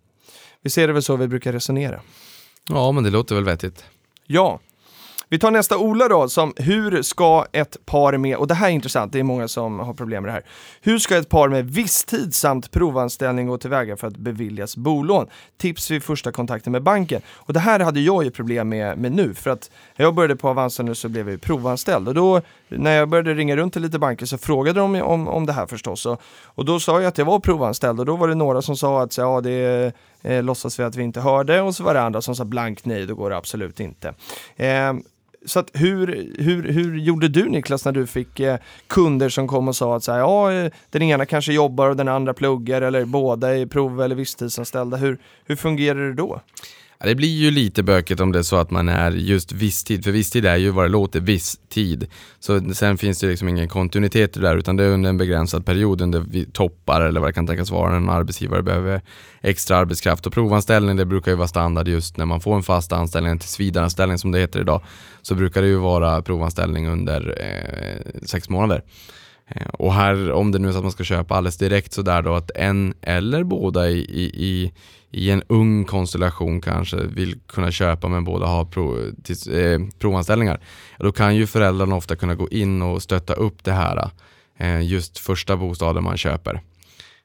Vi 0.62 0.70
ser 0.70 0.88
det 0.88 0.94
väl 0.94 1.04
så 1.04 1.16
vi 1.16 1.28
brukar 1.28 1.54
resonera. 1.54 2.00
Ja, 2.70 2.92
men 2.92 3.04
det 3.04 3.10
låter 3.10 3.36
väl 3.36 3.44
vettigt. 3.44 3.86
Ja, 4.28 4.60
vi 5.36 5.40
tar 5.40 5.52
nästa 5.52 5.78
Ola 5.78 6.08
då, 6.08 6.30
som 6.30 6.54
hur 6.56 7.02
ska 7.02 7.46
ett 7.52 7.86
par 7.86 8.18
med, 8.18 8.38
och 8.38 8.48
det 8.48 8.54
här 8.54 8.68
är 8.68 8.72
intressant, 8.72 9.14
det 9.14 9.20
är 9.20 9.24
många 9.24 9.48
som 9.48 9.80
har 9.80 9.94
problem 9.94 10.24
med 10.24 10.30
det 10.30 10.34
här. 10.34 10.44
Hur 10.82 11.00
ska 11.00 11.18
ett 11.18 11.30
par 11.30 11.50
med 11.50 11.72
visstid 11.72 12.36
samt 12.36 12.72
provanställning 12.72 13.48
gå 13.48 13.58
tillväga 13.58 13.98
för 13.98 14.08
att 14.08 14.18
beviljas 14.18 14.78
bolån? 14.78 15.28
Tips 15.58 15.92
vid 15.92 16.04
första 16.04 16.32
kontakten 16.32 16.72
med 16.72 16.84
banken. 16.84 17.22
Och 17.30 17.54
det 17.54 17.60
här 17.60 17.80
hade 17.80 18.00
jag 18.00 18.24
ju 18.24 18.32
problem 18.32 18.70
med, 18.70 18.98
med 18.98 19.12
nu, 19.12 19.34
för 19.34 19.50
att 19.50 19.72
när 19.96 20.06
jag 20.06 20.16
började 20.16 20.36
på 20.36 20.50
Avanza 20.50 20.84
nu 20.84 20.96
så 20.96 21.10
blev 21.10 21.28
jag 21.28 21.32
ju 21.32 21.38
provanställd 21.38 22.08
och 22.08 22.14
då 22.14 22.42
när 22.68 22.98
jag 22.98 23.10
började 23.10 23.34
ringa 23.34 23.56
runt 23.56 23.74
till 23.74 23.82
lite 23.82 24.00
banker 24.00 24.26
så 24.26 24.38
frågade 24.38 24.80
de 24.80 25.02
om, 25.02 25.28
om 25.28 25.46
det 25.46 25.54
här 25.54 25.66
förstås. 25.66 26.06
Och, 26.06 26.22
och 26.46 26.66
då 26.66 26.80
sa 26.80 27.02
jag 27.02 27.08
att 27.08 27.18
jag 27.18 27.26
var 27.26 27.40
provanställd 27.40 28.00
och 28.00 28.06
då 28.06 28.16
var 28.16 28.28
det 28.28 28.36
några 28.36 28.62
som 28.62 28.78
sa 28.78 29.04
att 29.04 29.18
ja, 29.18 29.42
det 29.42 29.94
eh, 30.22 30.44
låtsas 30.44 30.80
vi 30.80 30.84
att 30.84 30.96
vi 30.96 31.04
inte 31.04 31.22
hörde 31.22 31.62
och 31.62 31.76
så 31.76 31.84
var 31.84 31.94
det 31.94 32.02
andra 32.02 32.22
som 32.22 32.36
sa 32.36 32.46
blankt 32.46 32.86
nej, 32.86 33.06
då 33.06 33.16
går 33.16 33.30
det 33.30 33.38
absolut 33.38 33.80
inte. 33.80 34.14
Eh, 34.56 34.94
så 35.46 35.60
att 35.60 35.72
hur, 35.74 36.34
hur, 36.38 36.64
hur 36.64 36.98
gjorde 36.98 37.28
du 37.28 37.50
Niklas 37.50 37.86
när 37.86 37.92
du 37.92 38.08
fick 38.08 38.40
eh, 38.40 38.58
kunder 38.88 39.30
som 39.30 39.48
kom 39.48 39.68
och 39.68 39.76
sa 39.76 39.96
att 39.96 40.04
så 40.04 40.12
här, 40.12 40.20
ja, 40.20 40.52
eh, 40.52 40.72
den 40.90 41.02
ena 41.02 41.26
kanske 41.26 41.54
jobbar 41.54 41.90
och 41.90 41.96
den 41.96 42.08
andra 42.08 42.34
pluggar 42.34 42.82
eller 42.82 43.06
båda 43.06 43.58
är 43.58 43.66
prov 43.66 44.02
eller 44.02 44.16
visstidsanställda. 44.16 44.98
Hur, 44.98 45.18
hur 45.46 45.56
fungerar 45.56 46.00
det 46.00 46.14
då? 46.14 46.42
Det 47.06 47.16
blir 47.16 47.38
ju 47.38 47.52
lite 47.52 47.84
bökigt 47.84 48.22
om 48.22 48.32
det 48.32 48.40
är 48.40 48.44
så 48.44 48.56
att 48.56 48.72
man 48.72 48.90
är 48.90 49.12
just 49.12 49.52
visstid, 49.52 50.04
för 50.04 50.12
visstid 50.12 50.46
är 50.46 50.56
ju 50.56 50.70
vad 50.70 50.86
det 50.86 50.90
låter, 50.90 51.20
viss 51.20 51.60
tid. 51.70 52.08
Så 52.40 52.74
sen 52.74 52.98
finns 52.98 53.20
det 53.20 53.28
liksom 53.28 53.50
ingen 53.50 53.68
kontinuitet 53.68 54.38
i 54.38 54.40
det 54.40 54.48
där 54.48 54.58
utan 54.58 54.76
det 54.76 54.84
är 54.84 54.90
under 54.90 55.10
en 55.10 55.18
begränsad 55.18 55.66
period 55.66 56.02
under 56.02 56.20
vi 56.20 56.46
toppar 56.46 57.02
eller 57.02 57.20
vad 57.20 57.30
det 57.30 57.34
kan 57.34 57.48
tänkas 57.48 57.72
vara 57.72 57.90
när 57.90 57.98
en 57.98 58.10
arbetsgivare 58.10 58.64
behöver 58.64 59.02
extra 59.42 59.78
arbetskraft. 59.78 60.28
Och 60.28 60.34
provanställning 60.34 60.96
det 60.96 61.06
brukar 61.06 61.32
ju 61.32 61.38
vara 61.38 61.48
standard 61.48 61.88
just 61.88 62.18
när 62.18 62.26
man 62.26 62.42
får 62.42 62.56
en 62.56 62.64
fast 62.64 62.92
anställning, 62.92 63.32
en 63.32 63.40
tillsvidareanställning 63.40 64.18
som 64.18 64.32
det 64.32 64.40
heter 64.40 64.60
idag, 64.60 64.82
så 65.22 65.36
brukar 65.36 65.62
det 65.62 65.68
ju 65.68 65.78
vara 65.78 66.22
provanställning 66.22 66.88
under 66.88 67.38
eh, 67.42 68.22
sex 68.26 68.50
månader. 68.50 68.82
Eh, 69.48 69.68
och 69.68 69.94
här, 69.94 70.32
om 70.32 70.52
det 70.52 70.60
nu 70.60 70.68
är 70.68 70.72
så 70.72 70.78
att 70.78 70.84
man 70.84 70.92
ska 70.92 71.04
köpa 71.04 71.36
alldeles 71.36 71.58
direkt 71.58 71.94
så 71.94 72.02
där 72.02 72.22
då 72.22 72.34
att 72.34 72.52
en 72.56 72.94
eller 73.02 73.44
båda 73.44 73.90
i, 73.90 74.00
i, 74.34 74.72
i 75.12 75.32
en 75.32 75.44
ung 75.48 75.86
konstellation 75.86 76.62
kanske 76.62 76.98
vill 76.98 77.40
kunna 77.48 77.72
köpa 77.72 78.08
men 78.08 78.24
båda 78.24 78.46
har 78.46 78.66
prov, 78.66 79.12
tills, 79.24 79.48
eh, 79.48 79.80
provanställningar. 80.00 80.60
Då 81.00 81.12
kan 81.12 81.36
ju 81.36 81.48
föräldrarna 81.48 81.96
ofta 81.96 82.16
kunna 82.16 82.36
gå 82.36 82.50
in 82.50 82.82
och 82.82 83.02
stötta 83.02 83.34
upp 83.34 83.64
det 83.64 83.72
här 83.72 84.10
eh, 84.58 84.82
just 84.82 85.18
första 85.18 85.58
bostaden 85.58 86.04
man 86.04 86.18
köper. 86.18 86.62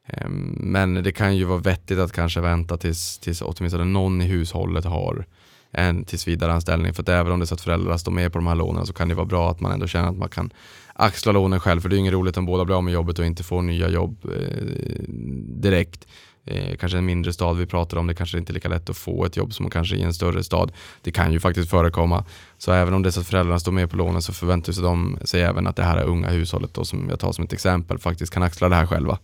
Eh, 0.09 0.29
men 0.57 0.95
det 0.95 1.13
kan 1.13 1.37
ju 1.37 1.45
vara 1.45 1.59
vettigt 1.59 1.99
att 1.99 2.13
kanske 2.13 2.41
vänta 2.41 2.77
tills, 2.77 3.19
tills 3.19 3.43
åtminstone 3.43 3.85
någon 3.85 4.21
i 4.21 4.25
hushållet 4.25 4.85
har 4.85 5.27
en 5.73 6.05
tillsvidareanställning. 6.05 6.95
För 6.95 7.03
att 7.03 7.09
även 7.09 7.33
om 7.33 7.41
det 7.41 7.45
är 7.45 7.47
så 7.47 7.55
att 7.55 7.61
föräldrar 7.61 7.97
står 7.97 8.13
med 8.13 8.33
på 8.33 8.39
de 8.39 8.47
här 8.47 8.55
lånen 8.55 8.87
så 8.87 8.93
kan 8.93 9.09
det 9.09 9.15
vara 9.15 9.27
bra 9.27 9.51
att 9.51 9.61
man 9.61 9.73
ändå 9.73 9.87
känner 9.87 10.09
att 10.09 10.17
man 10.17 10.29
kan 10.29 10.51
axla 10.95 11.33
lånen 11.33 11.61
själv. 11.61 11.81
För 11.81 11.89
det 11.89 11.97
är 11.97 11.99
inget 11.99 12.13
roligt 12.13 12.37
om 12.37 12.47
båda 12.47 12.65
blir 12.65 12.77
av 12.77 12.85
med 12.85 12.95
jobbet 12.95 13.19
och 13.19 13.27
inte 13.27 13.43
får 13.43 13.63
nya 13.63 13.89
jobb 13.89 14.25
eh, 14.25 15.05
direkt. 15.47 16.07
Eh, 16.45 16.77
kanske 16.77 16.99
en 16.99 17.07
mindre 17.07 17.33
stad 17.33 17.57
vi 17.57 17.67
pratar 17.67 17.97
om, 17.97 18.07
det 18.07 18.15
kanske 18.15 18.39
inte 18.39 18.53
är 18.53 18.55
lika 18.55 18.69
lätt 18.69 18.91
att 18.91 18.97
få 18.97 19.25
ett 19.25 19.37
jobb 19.37 19.53
som 19.53 19.71
kanske 19.71 19.97
i 19.97 20.03
en 20.03 20.15
större 20.15 20.45
stad. 20.45 20.73
Det 21.03 21.11
kan 21.11 21.33
ju 21.33 21.41
faktiskt 21.41 21.71
förekomma. 21.71 22.25
Så 22.59 22.73
även 22.73 22.95
om 22.95 23.03
det 23.03 23.09
är 23.09 23.11
så 23.11 23.21
att 23.21 23.27
föräldrarna 23.27 23.61
står 23.61 23.73
med 23.73 23.91
på 23.91 23.97
lånen 23.97 24.23
så 24.23 24.33
förväntar 24.33 24.73
sig 24.73 24.83
de 24.83 25.19
sig 25.25 25.43
även 25.43 25.67
att 25.67 25.77
det 25.77 25.83
här 25.83 26.03
unga 26.03 26.29
hushållet 26.29 26.75
då, 26.75 26.85
som 26.85 27.09
jag 27.09 27.21
tar 27.21 27.33
som 27.33 27.45
ett 27.45 27.53
exempel 27.53 27.99
faktiskt 27.99 28.35
kan 28.35 28.43
axla 28.43 28.69
det 28.69 28.77
här 28.77 28.87
själva. 28.87 29.19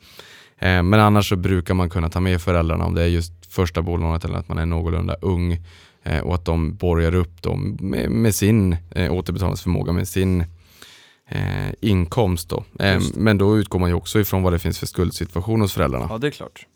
Eh, 0.59 0.83
men 0.83 0.95
annars 0.95 1.29
så 1.29 1.37
brukar 1.37 1.75
man 1.75 1.91
kunna 1.91 2.09
ta 2.09 2.21
med 2.21 2.43
föräldrarna 2.43 2.85
om 2.85 2.95
det 2.95 3.03
är 3.03 3.07
just 3.07 3.33
första 3.49 3.83
bolånet 3.83 4.25
eller 4.25 4.39
att 4.39 4.49
man 4.49 4.59
är 4.59 4.67
någorlunda 4.67 5.15
ung 5.15 5.59
eh, 6.03 6.21
och 6.21 6.35
att 6.35 6.45
de 6.45 6.75
borgar 6.75 7.15
upp 7.15 7.43
dem 7.43 7.79
med, 7.81 8.11
med 8.11 8.35
sin 8.35 8.77
eh, 8.91 9.13
återbetalningsförmåga, 9.13 9.93
med 9.93 10.09
sin 10.09 10.45
eh, 11.29 11.73
inkomst. 11.81 12.49
Då. 12.49 12.65
Eh, 12.81 13.01
men 13.15 13.39
då 13.39 13.59
utgår 13.59 13.79
man 13.79 13.89
ju 13.89 13.95
också 13.95 14.21
ifrån 14.21 14.43
vad 14.43 14.53
det 14.53 14.59
finns 14.59 14.79
för 14.79 14.87
skuldsituation 14.87 15.61
hos 15.61 15.73
föräldrarna. 15.73 16.07
Ja, 16.11 16.19
det 16.19 16.27
är 16.27 16.31
klart. 16.31 16.67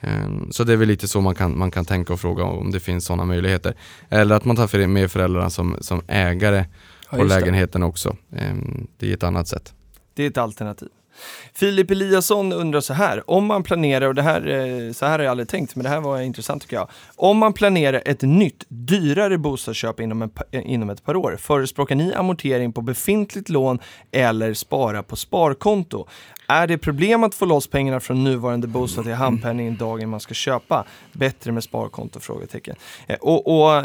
Ehm, 0.00 0.52
så 0.52 0.64
det 0.64 0.72
är 0.72 0.76
väl 0.76 0.88
lite 0.88 1.08
så 1.08 1.20
man 1.20 1.34
kan, 1.34 1.58
man 1.58 1.70
kan 1.70 1.84
tänka 1.84 2.12
och 2.12 2.20
fråga 2.20 2.44
om 2.44 2.70
det 2.70 2.80
finns 2.80 3.04
sådana 3.04 3.24
möjligheter. 3.24 3.74
Eller 4.08 4.34
att 4.34 4.44
man 4.44 4.56
tar 4.56 4.86
med 4.86 5.10
föräldrarna 5.10 5.50
som, 5.50 5.76
som 5.80 6.02
ägare 6.08 6.64
Ja, 7.10 7.16
på 7.16 7.22
just 7.22 7.34
det. 7.34 7.40
lägenheten 7.40 7.82
också. 7.82 8.16
Ehm, 8.36 8.86
Det 8.96 9.10
är 9.10 9.14
ett 9.14 9.22
annat 9.22 9.48
sätt. 9.48 9.74
Det 10.14 10.22
är 10.22 10.30
ett 10.30 10.38
alternativ. 10.38 10.88
Filip 11.54 11.90
Eliasson 11.90 12.52
undrar 12.52 12.80
så 12.80 12.94
här, 12.94 13.30
om 13.30 13.46
man 13.46 13.62
planerar, 13.62 14.06
och 14.06 14.14
det 14.14 14.22
här, 14.22 14.48
eh, 14.48 14.92
så 14.92 15.06
här 15.06 15.18
har 15.18 15.24
jag 15.24 15.30
aldrig 15.30 15.48
tänkt, 15.48 15.76
men 15.76 15.82
det 15.84 15.88
här 15.88 16.00
var 16.00 16.20
intressant 16.20 16.62
tycker 16.62 16.76
jag. 16.76 16.88
Om 17.16 17.38
man 17.38 17.52
planerar 17.52 18.02
ett 18.04 18.22
nytt, 18.22 18.64
dyrare 18.68 19.38
bostadsköp 19.38 20.00
inom, 20.00 20.22
en, 20.22 20.62
inom 20.62 20.90
ett 20.90 21.04
par 21.04 21.16
år, 21.16 21.36
förespråkar 21.40 21.94
ni 21.94 22.14
amortering 22.14 22.72
på 22.72 22.80
befintligt 22.80 23.48
lån 23.48 23.78
eller 24.12 24.54
spara 24.54 25.02
på 25.02 25.16
sparkonto? 25.16 26.06
Är 26.50 26.66
det 26.66 26.78
problem 26.78 27.24
att 27.24 27.34
få 27.34 27.44
loss 27.44 27.66
pengarna 27.66 28.00
från 28.00 28.24
nuvarande 28.24 28.66
bostad 28.66 29.04
till 29.04 29.14
handpenningen 29.14 29.76
dagen 29.76 30.08
man 30.08 30.20
ska 30.20 30.34
köpa? 30.34 30.84
Bättre 31.12 31.52
med 31.52 31.64
sparkonto? 31.64 32.20
Frågetecken. 32.20 32.76
Eh, 33.06 33.16
och, 33.20 33.46
och 33.46 33.84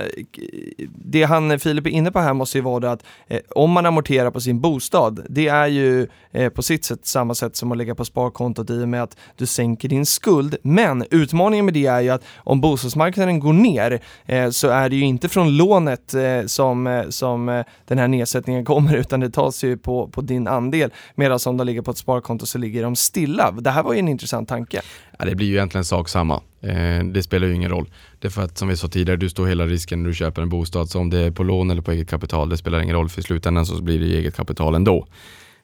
det 0.88 1.24
han, 1.24 1.60
Filip 1.60 1.86
är 1.86 1.90
inne 1.90 2.12
på 2.12 2.20
här 2.20 2.34
måste 2.34 2.58
ju 2.58 2.62
vara 2.62 2.80
det 2.80 2.92
att 2.92 3.04
eh, 3.28 3.40
om 3.50 3.72
man 3.72 3.86
amorterar 3.86 4.32
på 4.32 4.42
sin 4.42 4.60
bostad, 4.60 5.26
det 5.30 5.48
är 5.48 5.68
ju 5.68 6.08
på 6.54 6.62
sitt 6.62 6.86
sätt 6.86 7.06
samma 7.06 7.23
samma 7.24 7.36
sätt 7.36 7.56
som 7.56 7.72
att 7.72 7.78
lägga 7.78 7.96
på 7.96 8.06
sparkontot 8.06 8.70
i 8.70 8.84
och 8.84 8.90
med 8.90 9.04
att 9.04 9.18
du 9.38 9.46
sänker 9.46 9.90
din 9.90 10.06
skuld. 10.06 10.56
Men 10.64 11.06
utmaningen 11.12 11.66
med 11.66 11.74
det 11.74 11.86
är 11.86 12.02
ju 12.02 12.10
att 12.10 12.24
om 12.36 12.62
bostadsmarknaden 12.62 13.40
går 13.40 13.54
ner 13.54 14.00
eh, 14.26 14.50
så 14.50 14.68
är 14.70 14.90
det 14.90 14.96
ju 14.96 15.06
inte 15.06 15.30
från 15.30 15.58
lånet 15.58 16.14
eh, 16.14 16.46
som, 16.46 16.88
eh, 16.88 17.10
som 17.10 17.50
eh, 17.50 17.66
den 17.88 17.98
här 17.98 18.08
nedsättningen 18.08 18.66
kommer 18.66 18.96
utan 18.96 19.20
det 19.20 19.30
tas 19.30 19.64
ju 19.64 19.78
på, 19.78 20.08
på 20.08 20.22
din 20.22 20.48
andel. 20.48 20.92
Medan 21.16 21.40
om 21.46 21.58
de 21.58 21.68
ligger 21.68 21.82
på 21.82 21.92
ett 21.92 21.98
sparkonto 21.98 22.46
så 22.46 22.58
ligger 22.58 22.84
de 22.84 22.96
stilla. 22.96 23.52
Det 23.52 23.72
här 23.72 23.84
var 23.84 23.94
ju 23.94 24.00
en 24.00 24.08
intressant 24.08 24.50
tanke. 24.50 24.82
Ja, 25.20 25.26
det 25.26 25.36
blir 25.36 25.48
ju 25.48 25.54
egentligen 25.54 25.86
sak 25.86 26.10
samma. 26.10 26.42
Eh, 26.62 27.04
det 27.04 27.24
spelar 27.24 27.48
ju 27.48 27.56
ingen 27.56 27.70
roll. 27.70 27.90
Det 28.20 28.28
är 28.28 28.32
för 28.32 28.42
att 28.42 28.58
som 28.58 28.68
vi 28.68 28.78
sa 28.78 28.88
tidigare, 28.88 29.18
du 29.18 29.30
står 29.30 29.48
hela 29.48 29.66
risken 29.66 30.04
när 30.04 30.10
du 30.10 30.16
köper 30.16 30.42
en 30.42 30.50
bostad. 30.50 30.90
Så 30.90 31.00
om 31.00 31.10
det 31.10 31.20
är 31.20 31.32
på 31.32 31.44
lån 31.44 31.72
eller 31.72 31.82
på 31.82 31.92
eget 31.92 32.10
kapital, 32.10 32.50
det 32.50 32.58
spelar 32.58 32.82
ingen 32.82 32.96
roll. 32.96 33.10
För 33.10 33.20
i 33.20 33.24
slutändan 33.24 33.66
så 33.66 33.82
blir 33.82 34.00
det 34.00 34.06
eget 34.06 34.36
kapital 34.36 34.76
ändå. 34.76 35.08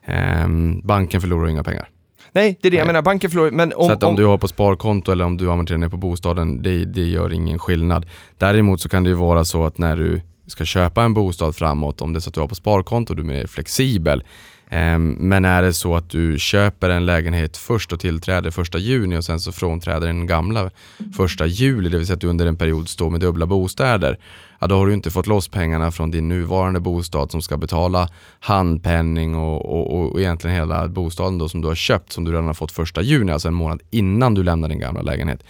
Eh, 0.09 0.47
banken 0.83 1.21
förlorar 1.21 1.47
inga 1.47 1.63
pengar. 1.63 1.89
Nej, 2.31 2.57
det 2.61 2.67
är 2.67 2.71
det 2.71 2.77
jag 2.77 2.85
Nej. 2.85 2.93
menar. 2.93 3.01
Banken 3.01 3.29
förlorar, 3.29 3.51
men 3.51 3.73
om, 3.75 3.87
så 3.87 3.91
att 3.91 4.03
om, 4.03 4.15
du 4.15 4.25
har 4.25 4.37
på 4.37 4.47
sparkonto 4.47 5.11
eller 5.11 5.25
om 5.25 5.37
du 5.37 5.51
amorterar 5.51 5.77
ner 5.77 5.89
på 5.89 5.97
bostaden, 5.97 6.61
det, 6.61 6.85
det 6.85 7.01
gör 7.01 7.33
ingen 7.33 7.59
skillnad. 7.59 8.05
Däremot 8.37 8.81
så 8.81 8.89
kan 8.89 9.03
det 9.03 9.09
ju 9.09 9.15
vara 9.15 9.45
så 9.45 9.65
att 9.65 9.77
när 9.77 9.97
du 9.97 10.21
ska 10.47 10.65
köpa 10.65 11.03
en 11.03 11.13
bostad 11.13 11.55
framåt, 11.55 12.01
om 12.01 12.13
det 12.13 12.17
är 12.17 12.21
så 12.21 12.29
att 12.29 12.33
du 12.33 12.39
har 12.39 12.47
på 12.47 12.55
sparkonto, 12.55 13.13
du 13.13 13.21
är 13.21 13.25
mer 13.25 13.47
flexibel. 13.47 14.23
Ehm, 14.71 15.15
men 15.19 15.45
är 15.45 15.61
det 15.61 15.73
så 15.73 15.95
att 15.95 16.09
du 16.09 16.39
köper 16.39 16.89
en 16.89 17.05
lägenhet 17.05 17.57
först 17.57 17.93
och 17.93 17.99
tillträder 17.99 18.51
första 18.51 18.77
juni 18.77 19.17
och 19.17 19.25
sen 19.25 19.39
så 19.39 19.51
frånträder 19.51 20.07
den 20.07 20.27
gamla 20.27 20.69
första 21.17 21.45
juli, 21.45 21.89
det 21.89 21.97
vill 21.97 22.07
säga 22.07 22.15
att 22.15 22.21
du 22.21 22.27
under 22.27 22.45
en 22.45 22.55
period 22.55 22.89
står 22.89 23.09
med 23.09 23.19
dubbla 23.19 23.45
bostäder, 23.45 24.19
ja 24.59 24.67
då 24.67 24.75
har 24.75 24.87
du 24.87 24.93
inte 24.93 25.11
fått 25.11 25.27
loss 25.27 25.47
pengarna 25.47 25.91
från 25.91 26.11
din 26.11 26.29
nuvarande 26.29 26.79
bostad 26.79 27.31
som 27.31 27.41
ska 27.41 27.57
betala 27.57 28.09
handpenning 28.39 29.35
och, 29.35 29.65
och, 29.65 30.11
och 30.11 30.19
egentligen 30.19 30.55
hela 30.55 30.87
bostaden 30.87 31.37
då 31.37 31.49
som 31.49 31.61
du 31.61 31.67
har 31.67 31.75
köpt 31.75 32.11
som 32.11 32.25
du 32.25 32.31
redan 32.31 32.47
har 32.47 32.53
fått 32.53 32.71
första 32.71 33.01
juni, 33.01 33.31
alltså 33.31 33.47
en 33.47 33.53
månad 33.53 33.81
innan 33.89 34.33
du 34.33 34.43
lämnar 34.43 34.69
din 34.69 34.79
gamla 34.79 35.01
lägenhet. 35.01 35.43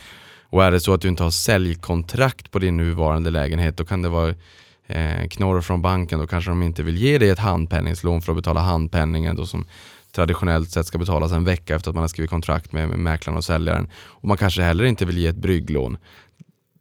Och 0.51 0.63
är 0.63 0.71
det 0.71 0.79
så 0.79 0.93
att 0.93 1.01
du 1.01 1.08
inte 1.08 1.23
har 1.23 1.32
säljkontrakt 1.32 2.51
på 2.51 2.60
din 2.60 2.77
nuvarande 2.77 3.29
lägenhet, 3.29 3.77
då 3.77 3.86
kan 3.86 4.01
det 4.01 4.10
vara 4.10 4.34
eh, 4.89 5.28
knorr 5.28 5.62
från 5.62 5.82
banken, 5.82 6.19
då 6.19 6.28
kanske 6.28 6.52
de 6.52 6.63
inte 6.63 6.84
vill 6.84 6.97
ge 6.97 7.17
dig 7.17 7.30
ett 7.30 7.39
handpenningslån 7.39 8.21
för 8.21 8.32
att 8.32 8.38
betala 8.38 8.60
handpenningen 8.60 9.36
då 9.36 9.45
som 9.45 9.65
traditionellt 10.12 10.71
sett 10.71 10.86
ska 10.86 10.97
betalas 10.97 11.32
en 11.32 11.43
vecka 11.43 11.75
efter 11.75 11.89
att 11.89 11.95
man 11.95 12.04
har 12.04 12.08
skrivit 12.08 12.30
kontrakt 12.30 12.71
med, 12.71 12.89
med 12.89 12.99
mäklaren 12.99 13.38
och 13.38 13.43
säljaren. 13.43 13.89
Och 13.95 14.28
man 14.28 14.38
kanske 14.38 14.62
heller 14.62 14.84
inte 14.84 15.06
vill 15.06 15.17
ge 15.17 15.28
ett 15.28 15.36
brygglån. 15.36 15.97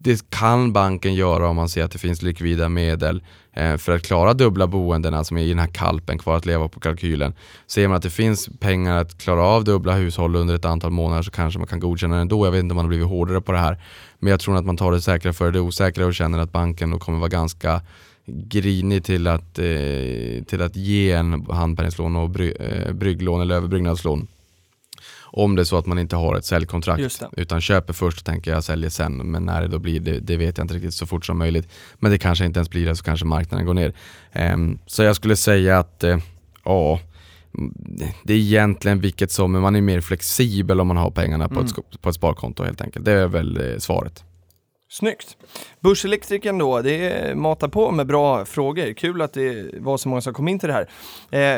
Det 0.00 0.30
kan 0.30 0.72
banken 0.72 1.14
göra 1.14 1.48
om 1.48 1.56
man 1.56 1.68
ser 1.68 1.84
att 1.84 1.90
det 1.90 1.98
finns 1.98 2.22
likvida 2.22 2.68
medel 2.68 3.22
eh, 3.52 3.76
för 3.76 3.92
att 3.92 4.02
klara 4.02 4.34
dubbla 4.34 4.66
boendena 4.66 5.24
som 5.24 5.36
är 5.36 5.42
i 5.42 5.48
den 5.48 5.58
här 5.58 5.66
kalpen 5.66 6.18
kvar 6.18 6.36
att 6.36 6.46
leva 6.46 6.68
på 6.68 6.80
kalkylen. 6.80 7.34
Ser 7.66 7.88
man 7.88 7.96
att 7.96 8.02
det 8.02 8.10
finns 8.10 8.48
pengar 8.60 8.96
att 8.96 9.18
klara 9.18 9.42
av 9.42 9.64
dubbla 9.64 9.94
hushåll 9.94 10.36
under 10.36 10.54
ett 10.54 10.64
antal 10.64 10.90
månader 10.90 11.22
så 11.22 11.30
kanske 11.30 11.58
man 11.58 11.68
kan 11.68 11.80
godkänna 11.80 12.14
det 12.14 12.20
ändå. 12.20 12.46
Jag 12.46 12.52
vet 12.52 12.62
inte 12.62 12.72
om 12.72 12.76
man 12.76 12.84
har 12.84 12.88
blivit 12.88 13.06
hårdare 13.06 13.40
på 13.40 13.52
det 13.52 13.58
här. 13.58 13.78
Men 14.18 14.30
jag 14.30 14.40
tror 14.40 14.56
att 14.56 14.66
man 14.66 14.76
tar 14.76 14.92
det 14.92 15.00
säkra 15.00 15.32
för 15.32 15.52
det 15.52 15.60
osäkra 15.60 16.06
och 16.06 16.14
känner 16.14 16.38
att 16.38 16.52
banken 16.52 16.90
då 16.90 16.98
kommer 16.98 17.18
vara 17.18 17.28
ganska 17.28 17.82
grinig 18.26 19.04
till 19.04 19.26
att, 19.26 19.58
eh, 19.58 20.44
till 20.46 20.62
att 20.62 20.76
ge 20.76 21.12
en 21.12 21.46
handpenningslån 21.50 22.16
och 22.16 22.30
bry, 22.30 22.50
eh, 22.50 22.92
brygglån 22.92 23.40
eller 23.40 23.54
överbyggnadslån. 23.54 24.26
Om 25.30 25.56
det 25.56 25.62
är 25.62 25.64
så 25.64 25.78
att 25.78 25.86
man 25.86 25.98
inte 25.98 26.16
har 26.16 26.36
ett 26.36 26.44
säljkontrakt 26.44 27.22
utan 27.36 27.60
köper 27.60 27.92
först 27.92 28.18
och 28.18 28.24
tänker 28.24 28.50
jag 28.50 28.64
säljer 28.64 28.90
sen 28.90 29.16
men 29.16 29.42
när 29.42 29.62
det 29.62 29.68
då 29.68 29.78
blir 29.78 30.00
det, 30.00 30.20
det 30.20 30.36
vet 30.36 30.58
jag 30.58 30.64
inte 30.64 30.74
riktigt 30.74 30.94
så 30.94 31.06
fort 31.06 31.26
som 31.26 31.38
möjligt. 31.38 31.68
Men 31.98 32.10
det 32.10 32.18
kanske 32.18 32.44
inte 32.44 32.58
ens 32.58 32.70
blir 32.70 32.86
det 32.86 32.96
så 32.96 33.04
kanske 33.04 33.26
marknaden 33.26 33.66
går 33.66 33.74
ner. 33.74 33.92
Ehm, 34.32 34.78
så 34.86 35.02
jag 35.02 35.16
skulle 35.16 35.36
säga 35.36 35.78
att 35.78 36.04
eh, 36.04 36.18
ja, 36.64 37.00
det 38.22 38.32
är 38.32 38.36
egentligen 38.36 39.00
vilket 39.00 39.30
som, 39.30 39.52
men 39.52 39.62
man 39.62 39.76
är 39.76 39.80
mer 39.80 40.00
flexibel 40.00 40.80
om 40.80 40.86
man 40.88 40.96
har 40.96 41.10
pengarna 41.10 41.48
på, 41.48 41.54
Mm. 41.54 41.66
ett, 41.66 42.00
på 42.00 42.08
ett 42.08 42.14
sparkonto 42.14 42.64
helt 42.64 42.80
enkelt. 42.80 43.04
Det 43.04 43.12
är 43.12 43.26
väl 43.26 43.72
eh, 43.72 43.78
svaret. 43.78 44.24
Snyggt. 44.90 45.36
Börselektrikern 45.80 46.58
då, 46.58 46.82
det 46.82 47.36
matar 47.36 47.68
på 47.68 47.90
med 47.90 48.06
bra 48.06 48.44
frågor. 48.44 48.92
Kul 48.92 49.22
att 49.22 49.32
det 49.32 49.74
var 49.80 49.96
så 49.96 50.08
många 50.08 50.20
som 50.20 50.34
kom 50.34 50.48
in 50.48 50.58
till 50.58 50.68
det 50.68 50.74
här. 50.74 50.88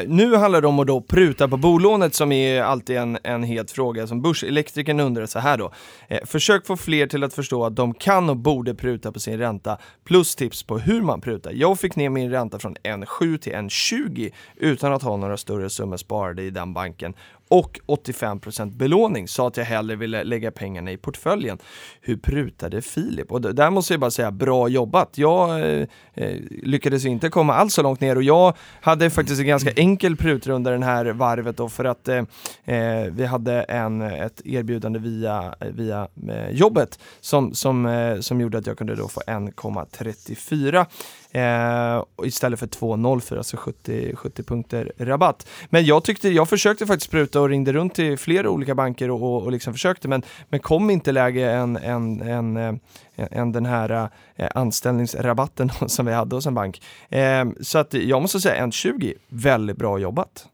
Eh, 0.01 0.09
nu 0.09 0.37
handlar 0.37 0.61
det 0.61 0.67
om 0.67 0.79
att 0.79 0.87
då 0.87 1.01
pruta 1.01 1.49
på 1.49 1.57
bolånet 1.57 2.15
som 2.15 2.33
är 2.33 2.63
alltid 2.63 2.97
en, 2.97 3.19
en 3.23 3.43
het 3.43 3.71
fråga 3.71 4.07
som 4.07 4.23
Börselektrikern 4.23 5.01
undrar 5.01 5.27
så 5.27 5.39
här 5.39 5.59
då. 5.59 5.73
Eh, 6.09 6.25
försök 6.25 6.67
få 6.67 6.77
fler 6.77 7.07
till 7.07 7.25
att 7.25 7.35
förstå 7.35 7.65
att 7.65 7.77
de 7.77 7.95
kan 7.95 8.31
och 8.31 8.37
borde 8.37 8.75
pruta 8.75 9.13
på 9.13 9.21
sin 9.21 9.39
ränta 9.39 9.79
plus 10.05 10.37
tips 10.37 10.63
på 10.63 10.79
hur 10.79 11.03
man 11.03 11.21
prutar. 11.21 11.53
Jag 11.55 11.79
fick 11.81 11.97
ner 11.97 12.11
min 12.11 12.31
ränta 12.31 12.59
från 12.59 12.77
1,7 12.77 13.39
till 13.39 13.53
1,20 13.53 14.33
utan 14.57 14.93
att 14.93 15.03
ha 15.03 15.17
några 15.17 15.37
större 15.37 15.71
summor 15.71 15.97
sparade 15.97 16.43
i 16.43 16.51
den 16.51 16.75
banken 16.75 17.15
och 17.51 17.81
85% 17.87 18.77
belåning 18.77 19.29
sa 19.29 19.49
att 19.49 19.57
jag 19.57 19.65
hellre 19.65 19.97
ville 19.97 20.25
lägga 20.25 20.51
pengarna 20.51 20.93
i 20.93 20.97
portföljen. 20.97 21.59
Hur 22.01 22.17
prutade 22.17 22.83
Filip? 22.83 23.33
Och 23.33 23.41
där 23.41 23.71
måste 23.71 23.93
jag 23.93 24.01
bara 24.01 24.11
säga 24.11 24.31
bra 24.31 24.69
jobbat. 24.69 25.19
Jag 25.19 25.61
eh, 25.61 25.87
eh, 26.15 26.37
lyckades 26.63 27.05
inte 27.05 27.29
komma 27.29 27.55
alls 27.55 27.75
så 27.75 27.83
långt 27.83 28.01
ner 28.01 28.17
och 28.17 28.23
jag 28.23 28.57
hade 28.81 29.11
faktiskt 29.11 29.41
en 29.41 29.47
ganska 29.47 29.73
enkel 29.73 30.17
prutrunda 30.17 30.71
den 30.71 30.83
här 30.83 31.07
varvet 31.07 31.57
då 31.57 31.69
för 31.69 31.85
att 31.85 32.09
eh, 32.09 32.25
eh, 32.65 33.05
vi 33.11 33.27
hade 33.27 33.63
en, 33.63 34.03
ett 34.03 34.41
erbjudande 34.45 34.99
via, 34.99 35.55
via 35.61 36.09
eh, 36.29 36.51
jobbet 36.51 36.99
som, 37.21 37.55
som, 37.55 37.87
eh, 37.87 38.21
som 38.21 38.41
gjorde 38.41 38.59
att 38.59 38.67
jag 38.67 38.79
kunde 38.79 38.95
då 38.95 39.09
få 39.09 39.21
1,34 39.21 40.87
eh, 41.33 42.05
och 42.17 42.27
istället 42.27 42.59
för 42.59 42.67
2,04, 42.67 43.37
alltså 43.37 43.57
70, 43.57 44.17
70 44.17 44.43
punkter 44.43 44.93
rabatt. 44.99 45.49
Men 45.71 45.85
jag 45.85 46.05
tyckte, 46.05 46.29
jag 46.29 46.49
försökte 46.49 46.87
faktiskt 46.87 47.11
pruta 47.11 47.41
och 47.41 47.49
ringde 47.49 47.73
runt 47.73 47.95
till 47.95 48.19
flera 48.19 48.51
olika 48.51 48.75
banker 48.75 49.11
och, 49.11 49.23
och, 49.23 49.43
och 49.43 49.53
liksom 49.53 49.73
försökte, 49.73 50.09
men, 50.09 50.23
men 50.49 50.61
kom 50.61 50.91
inte 50.91 51.13
lägre 51.13 51.53
än, 51.53 51.77
än, 51.77 52.21
än, 52.21 52.57
eh, 52.57 52.75
än 53.17 53.53
den 53.53 53.67
här 53.67 54.11
eh, 54.37 54.49
anställningsrabatten 54.55 55.71
som 55.87 56.07
vi 56.07 56.13
hade 56.13 56.37
hos 56.37 56.47
en 56.47 56.55
bank. 56.55 56.83
Eh, 57.09 57.45
så 57.61 57.79
att 57.79 57.95
jag 57.95 58.23
måste 58.23 58.41
säga 58.41 58.67
1,20, 58.67 59.15
väldigt 59.29 59.77
bra 59.77 59.99
jobbat. 59.99 60.47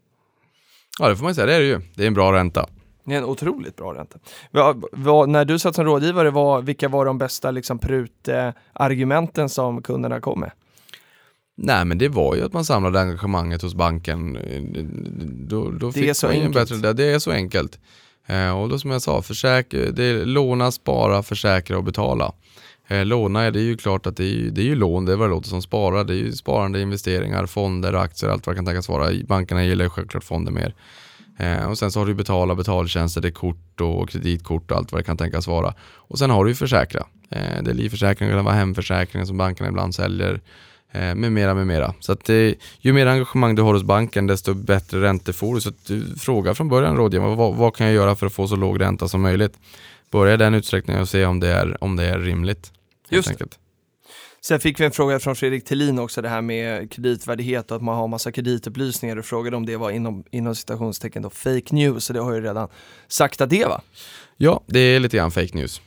Ja 0.98 1.08
det 1.08 1.16
får 1.16 1.24
man 1.24 1.34
säga, 1.34 1.46
det 1.46 1.54
är 1.54 1.60
det 1.60 1.66
ju. 1.66 1.80
Det 1.94 2.02
är 2.02 2.06
en 2.06 2.14
bra 2.14 2.32
ränta. 2.32 2.66
Det 3.04 3.14
är 3.14 3.18
en 3.18 3.24
otroligt 3.24 3.76
bra 3.76 3.94
ränta. 3.94 4.18
Vad, 4.50 4.84
vad, 4.92 5.28
när 5.28 5.44
du 5.44 5.58
satt 5.58 5.74
som 5.74 5.84
rådgivare, 5.84 6.30
vad, 6.30 6.64
vilka 6.64 6.88
var 6.88 7.04
de 7.04 7.18
bästa 7.18 7.50
liksom, 7.50 7.78
prut-argumenten 7.78 9.48
som 9.48 9.82
kunderna 9.82 10.20
kom 10.20 10.40
med? 10.40 10.50
Nej 11.58 11.84
men 11.84 11.98
det 11.98 12.08
var 12.08 12.34
ju 12.36 12.42
att 12.44 12.52
man 12.52 12.64
samlade 12.64 13.00
engagemanget 13.00 13.62
hos 13.62 13.74
banken. 13.74 14.38
Då, 15.48 15.70
då 15.70 15.90
Det 15.90 16.08
är 16.08 16.14
så 16.14 16.26
ju 16.26 16.32
enkelt. 16.32 16.70
bättre, 16.70 16.92
det 16.92 17.04
är 17.04 17.18
så 17.18 17.30
enkelt. 17.30 17.78
Eh, 18.26 18.50
och 18.60 18.68
då 18.68 18.78
som 18.78 18.90
jag 18.90 19.02
sa, 19.02 19.22
försäkra, 19.22 19.90
det 19.90 20.04
är 20.04 20.24
låna, 20.24 20.70
spara, 20.72 21.22
försäkra 21.22 21.76
och 21.78 21.84
betala. 21.84 22.32
Eh, 22.88 23.04
låna 23.04 23.42
är 23.42 23.50
det 23.50 23.60
ju 23.60 23.76
klart 23.76 24.06
att 24.06 24.16
det 24.16 24.24
är, 24.24 24.50
det 24.50 24.60
är 24.60 24.64
ju 24.64 24.74
lån, 24.74 25.04
det 25.04 25.12
är 25.12 25.16
vad 25.16 25.28
det 25.28 25.34
låter 25.34 25.48
som 25.48 25.62
spara. 25.62 26.04
Det 26.04 26.12
är 26.12 26.16
ju 26.16 26.32
sparande, 26.32 26.80
investeringar, 26.80 27.46
fonder, 27.46 27.92
aktier, 27.92 28.30
allt 28.30 28.46
vad 28.46 28.54
det 28.54 28.58
kan 28.58 28.66
tänkas 28.66 28.88
vara. 28.88 29.10
Bankerna 29.28 29.64
gillar 29.64 29.84
ju 29.84 29.88
självklart 29.90 30.24
fonder 30.24 30.52
mer. 30.52 30.74
Eh, 31.38 31.70
och 31.70 31.78
sen 31.78 31.92
så 31.92 32.00
har 32.00 32.06
du 32.06 32.14
betala 32.14 32.54
betaltjänster, 32.54 33.20
det 33.20 33.28
är 33.28 33.32
kort 33.32 33.80
och 33.80 34.08
kreditkort 34.08 34.70
och 34.70 34.76
allt 34.76 34.92
vad 34.92 35.00
det 35.00 35.04
kan 35.04 35.16
tänkas 35.16 35.46
vara. 35.46 35.74
Och 35.94 36.18
sen 36.18 36.30
har 36.30 36.44
du 36.44 36.50
ju 36.50 36.54
försäkra. 36.54 37.06
Det 37.28 37.70
är 37.70 37.74
livförsäkring, 37.74 38.28
det 38.28 38.34
kan 38.34 38.44
vara 38.44 38.54
hemförsäkring 38.54 39.26
som 39.26 39.36
bankerna 39.36 39.68
ibland 39.68 39.94
säljer. 39.94 40.40
Eh, 40.92 41.14
med 41.14 41.32
mera, 41.32 41.54
med 41.54 41.66
mera. 41.66 41.94
Så 42.00 42.12
att 42.12 42.28
eh, 42.28 42.52
ju 42.78 42.92
mer 42.92 43.06
engagemang 43.06 43.54
du 43.54 43.62
har 43.62 43.72
hos 43.72 43.82
banken 43.82 44.26
desto 44.26 44.54
bättre 44.54 45.02
räntor 45.02 45.32
får 45.32 45.54
du. 45.54 45.60
Så 45.60 45.68
att 45.68 45.86
du 45.86 46.16
frågar 46.18 46.54
från 46.54 46.68
början 46.68 46.96
rådgivaren, 46.96 47.36
vad, 47.36 47.54
vad 47.54 47.76
kan 47.76 47.86
jag 47.86 47.94
göra 47.94 48.14
för 48.14 48.26
att 48.26 48.32
få 48.32 48.48
så 48.48 48.56
låg 48.56 48.80
ränta 48.80 49.08
som 49.08 49.22
möjligt? 49.22 49.58
Börja 50.10 50.34
i 50.34 50.36
den 50.36 50.54
utsträckningen 50.54 51.02
och 51.02 51.08
se 51.08 51.24
om 51.24 51.40
det 51.40 51.48
är, 51.48 51.84
om 51.84 51.96
det 51.96 52.04
är 52.04 52.18
rimligt. 52.18 52.72
Just 53.08 53.28
enkelt. 53.28 53.58
Sen 54.40 54.60
fick 54.60 54.80
vi 54.80 54.84
en 54.84 54.90
fråga 54.90 55.18
från 55.18 55.36
Fredrik 55.36 55.64
Tillin 55.64 55.98
också, 55.98 56.22
det 56.22 56.28
här 56.28 56.42
med 56.42 56.92
kreditvärdighet 56.92 57.70
och 57.70 57.76
att 57.76 57.82
man 57.82 57.96
har 57.96 58.08
massa 58.08 58.32
kreditupplysningar 58.32 59.16
och 59.16 59.24
frågade 59.24 59.56
om 59.56 59.66
det 59.66 59.76
var 59.76 59.90
inom, 59.90 60.24
inom 60.30 60.54
citationstecken 60.54 61.22
då 61.22 61.30
fake 61.30 61.74
news, 61.74 62.04
så 62.04 62.12
det 62.12 62.20
har 62.20 62.34
ju 62.34 62.40
redan 62.40 62.68
sagt 63.08 63.40
att 63.40 63.50
det 63.50 63.64
va? 63.64 63.80
Ja, 64.36 64.60
det 64.66 64.78
är 64.78 65.00
lite 65.00 65.16
grann 65.16 65.30
fake 65.30 65.56
news. 65.56 65.80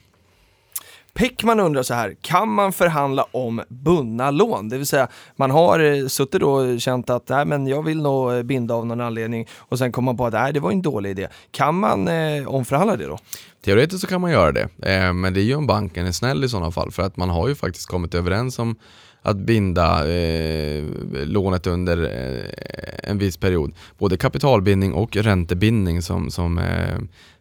Peckman 1.19 1.59
undrar 1.59 1.83
så 1.83 1.93
här, 1.93 2.15
kan 2.21 2.49
man 2.49 2.73
förhandla 2.73 3.25
om 3.31 3.61
bundna 3.69 4.31
lån? 4.31 4.69
Det 4.69 4.77
vill 4.77 4.87
säga, 4.87 5.07
man 5.35 5.51
har 5.51 5.79
eh, 5.79 6.07
suttit 6.07 6.43
och 6.43 6.81
känt 6.81 7.09
att 7.09 7.29
nej, 7.29 7.45
men 7.45 7.67
jag 7.67 7.83
vill 7.83 8.01
nog 8.01 8.33
eh, 8.33 8.43
binda 8.43 8.73
av 8.73 8.85
någon 8.85 9.01
anledning 9.01 9.47
och 9.57 9.77
sen 9.77 9.91
kommer 9.91 10.05
man 10.05 10.17
på 10.17 10.25
att 10.25 10.33
nej, 10.33 10.53
det 10.53 10.59
var 10.59 10.71
en 10.71 10.81
dålig 10.81 11.09
idé. 11.09 11.27
Kan 11.51 11.75
man 11.75 12.07
eh, 12.07 12.47
omförhandla 12.47 12.95
det 12.95 13.05
då? 13.05 13.17
Teoretiskt 13.65 14.01
så 14.01 14.07
kan 14.07 14.21
man 14.21 14.31
göra 14.31 14.51
det, 14.51 14.69
eh, 14.81 15.13
men 15.13 15.33
det 15.33 15.41
är 15.41 15.43
ju 15.43 15.55
om 15.55 15.67
banken 15.67 16.05
är 16.05 16.11
snäll 16.11 16.43
i 16.43 16.49
sådana 16.49 16.71
fall 16.71 16.91
för 16.91 17.03
att 17.03 17.17
man 17.17 17.29
har 17.29 17.47
ju 17.47 17.55
faktiskt 17.55 17.87
kommit 17.87 18.15
överens 18.15 18.59
om 18.59 18.75
att 19.21 19.37
binda 19.37 20.09
eh, 20.11 20.83
lånet 21.11 21.67
under 21.67 22.03
eh, 22.03 23.09
en 23.11 23.17
viss 23.17 23.37
period. 23.37 23.73
Både 23.97 24.17
kapitalbindning 24.17 24.93
och 24.93 25.15
räntebindning 25.15 26.01
som, 26.01 26.31
som, 26.31 26.57
eh, 26.57 26.99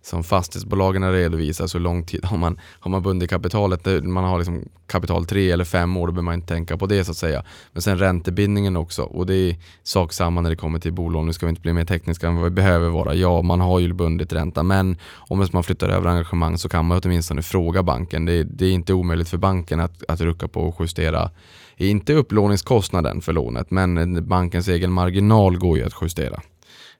som 0.08 0.24
fastighetsbolagen 0.24 1.12
redovisar 1.12 1.66
så 1.66 1.78
lång 1.78 2.04
tid 2.04 2.24
har 2.24 2.36
man, 2.36 2.60
har 2.80 2.90
man 2.90 3.02
bundit 3.02 3.30
kapitalet. 3.30 4.04
Man 4.04 4.24
har 4.24 4.38
liksom 4.38 4.68
kapital 4.86 5.26
tre 5.26 5.50
eller 5.50 5.64
fem 5.64 5.96
år, 5.96 6.06
då 6.06 6.12
behöver 6.12 6.24
man 6.24 6.34
inte 6.34 6.54
tänka 6.54 6.76
på 6.76 6.86
det 6.86 7.04
så 7.04 7.10
att 7.10 7.16
säga. 7.16 7.44
Men 7.72 7.82
sen 7.82 7.98
räntebindningen 7.98 8.76
också 8.76 9.02
och 9.02 9.26
det 9.26 9.34
är 9.34 9.56
sak 9.82 10.12
samma 10.12 10.40
när 10.40 10.50
det 10.50 10.56
kommer 10.56 10.78
till 10.78 10.92
bolån. 10.92 11.26
Nu 11.26 11.32
ska 11.32 11.46
vi 11.46 11.50
inte 11.50 11.62
bli 11.62 11.72
mer 11.72 11.84
tekniska 11.84 12.28
än 12.28 12.34
vad 12.34 12.44
vi 12.44 12.50
behöver 12.50 12.88
vara. 12.88 13.14
Ja, 13.14 13.42
man 13.42 13.60
har 13.60 13.78
ju 13.78 13.92
bundit 13.92 14.32
ränta 14.32 14.62
men 14.62 14.96
om 15.16 15.46
man 15.52 15.64
flyttar 15.64 15.88
över 15.88 16.10
engagemang 16.10 16.58
så 16.58 16.68
kan 16.68 16.84
man 16.84 17.00
åtminstone 17.04 17.42
fråga 17.42 17.82
banken. 17.82 18.24
Det, 18.24 18.42
det 18.42 18.66
är 18.66 18.72
inte 18.72 18.94
omöjligt 18.94 19.28
för 19.28 19.38
banken 19.38 19.80
att, 19.80 20.02
att 20.08 20.20
rucka 20.20 20.48
på 20.48 20.60
och 20.60 20.76
justera 20.80 21.30
inte 21.76 22.14
upplåningskostnaden 22.14 23.20
för 23.20 23.32
lånet, 23.32 23.70
men 23.70 24.28
bankens 24.28 24.68
egen 24.68 24.92
marginal 24.92 25.58
går 25.58 25.78
ju 25.78 25.84
att 25.84 25.94
justera. 26.02 26.40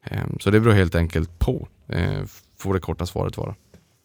Ehm, 0.05 0.39
så 0.41 0.51
det 0.51 0.61
beror 0.61 0.73
helt 0.73 0.95
enkelt 0.95 1.39
på, 1.39 1.69
ehm, 1.89 2.27
får 2.61 2.75
det 2.75 2.81
korta 2.81 3.07
svaret 3.07 3.37
vara. 3.37 3.55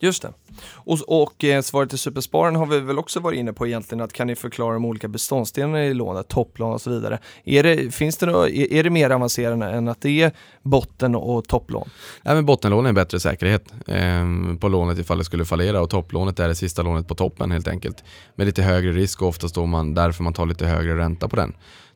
Just 0.03 0.21
det. 0.21 0.33
Och, 0.73 1.23
och 1.23 1.43
eh, 1.43 1.61
svaret 1.61 1.89
till 1.89 1.99
Superspararen 1.99 2.55
har 2.55 2.65
vi 2.65 2.79
väl 2.79 2.99
också 2.99 3.19
varit 3.19 3.39
inne 3.39 3.53
på 3.53 3.67
egentligen 3.67 4.01
att 4.01 4.13
kan 4.13 4.27
ni 4.27 4.35
förklara 4.35 4.73
de 4.73 4.85
olika 4.85 5.07
beståndsdelarna 5.07 5.85
i 5.85 5.93
lånet, 5.93 6.27
topplån 6.27 6.73
och 6.73 6.81
så 6.81 6.89
vidare. 6.89 7.19
Är 7.43 7.63
det, 7.63 7.95
finns 7.95 8.17
det 8.17 8.25
då, 8.25 8.47
är, 8.47 8.73
är 8.73 8.83
det 8.83 8.89
mer 8.89 9.09
avancerat 9.09 9.61
än 9.61 9.87
att 9.87 10.01
det 10.01 10.21
är 10.21 10.31
botten 10.61 11.15
och 11.15 11.47
topplån? 11.47 11.89
Nej, 12.21 12.35
men 12.35 12.45
bottenlån 12.45 12.85
är 12.85 12.89
en 12.89 12.95
bättre 12.95 13.19
säkerhet 13.19 13.73
eh, 13.87 14.25
på 14.59 14.67
lånet 14.67 14.99
ifall 14.99 15.17
det 15.17 15.25
skulle 15.25 15.45
fallera 15.45 15.81
och 15.81 15.89
topplånet 15.89 16.39
är 16.39 16.47
det 16.47 16.55
sista 16.55 16.81
lånet 16.81 17.07
på 17.07 17.15
toppen 17.15 17.51
helt 17.51 17.67
enkelt. 17.67 18.03
Med 18.35 18.47
lite 18.47 18.61
högre 18.61 18.91
risk 18.91 19.21
och 19.21 19.27
oftast 19.27 19.55
då 19.55 19.65
man, 19.65 19.93
därför 19.93 20.23
man 20.23 20.33
tar 20.33 20.45
lite 20.45 20.65
högre 20.65 20.97
ränta 20.97 21.27
på 21.27 21.35
den. 21.35 21.53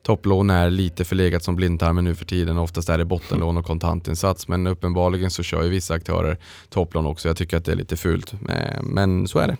Topplån 0.08 0.50
är 0.50 0.70
lite 0.70 1.04
förlegat 1.04 1.44
som 1.44 1.56
blindtarmen 1.56 2.04
nu 2.04 2.14
för 2.14 2.24
tiden. 2.24 2.58
Oftast 2.58 2.88
är 2.88 2.98
det 2.98 3.04
bottenlån 3.04 3.56
och 3.56 3.64
kontantinsats. 3.64 4.48
Men 4.48 4.66
uppenbarligen 4.66 5.30
så 5.30 5.42
kör 5.42 5.62
ju 5.62 5.68
vissa 5.68 5.94
aktörer 5.94 6.38
topplån 6.68 7.06
också. 7.06 7.28
Jag 7.28 7.36
tycker 7.36 7.56
att 7.56 7.64
det 7.64 7.72
är 7.72 7.76
lite 7.76 7.96
fult. 7.96 8.32
Eh, 8.32 8.82
men 8.82 9.28
så 9.28 9.38
är 9.38 9.48
det. 9.48 9.56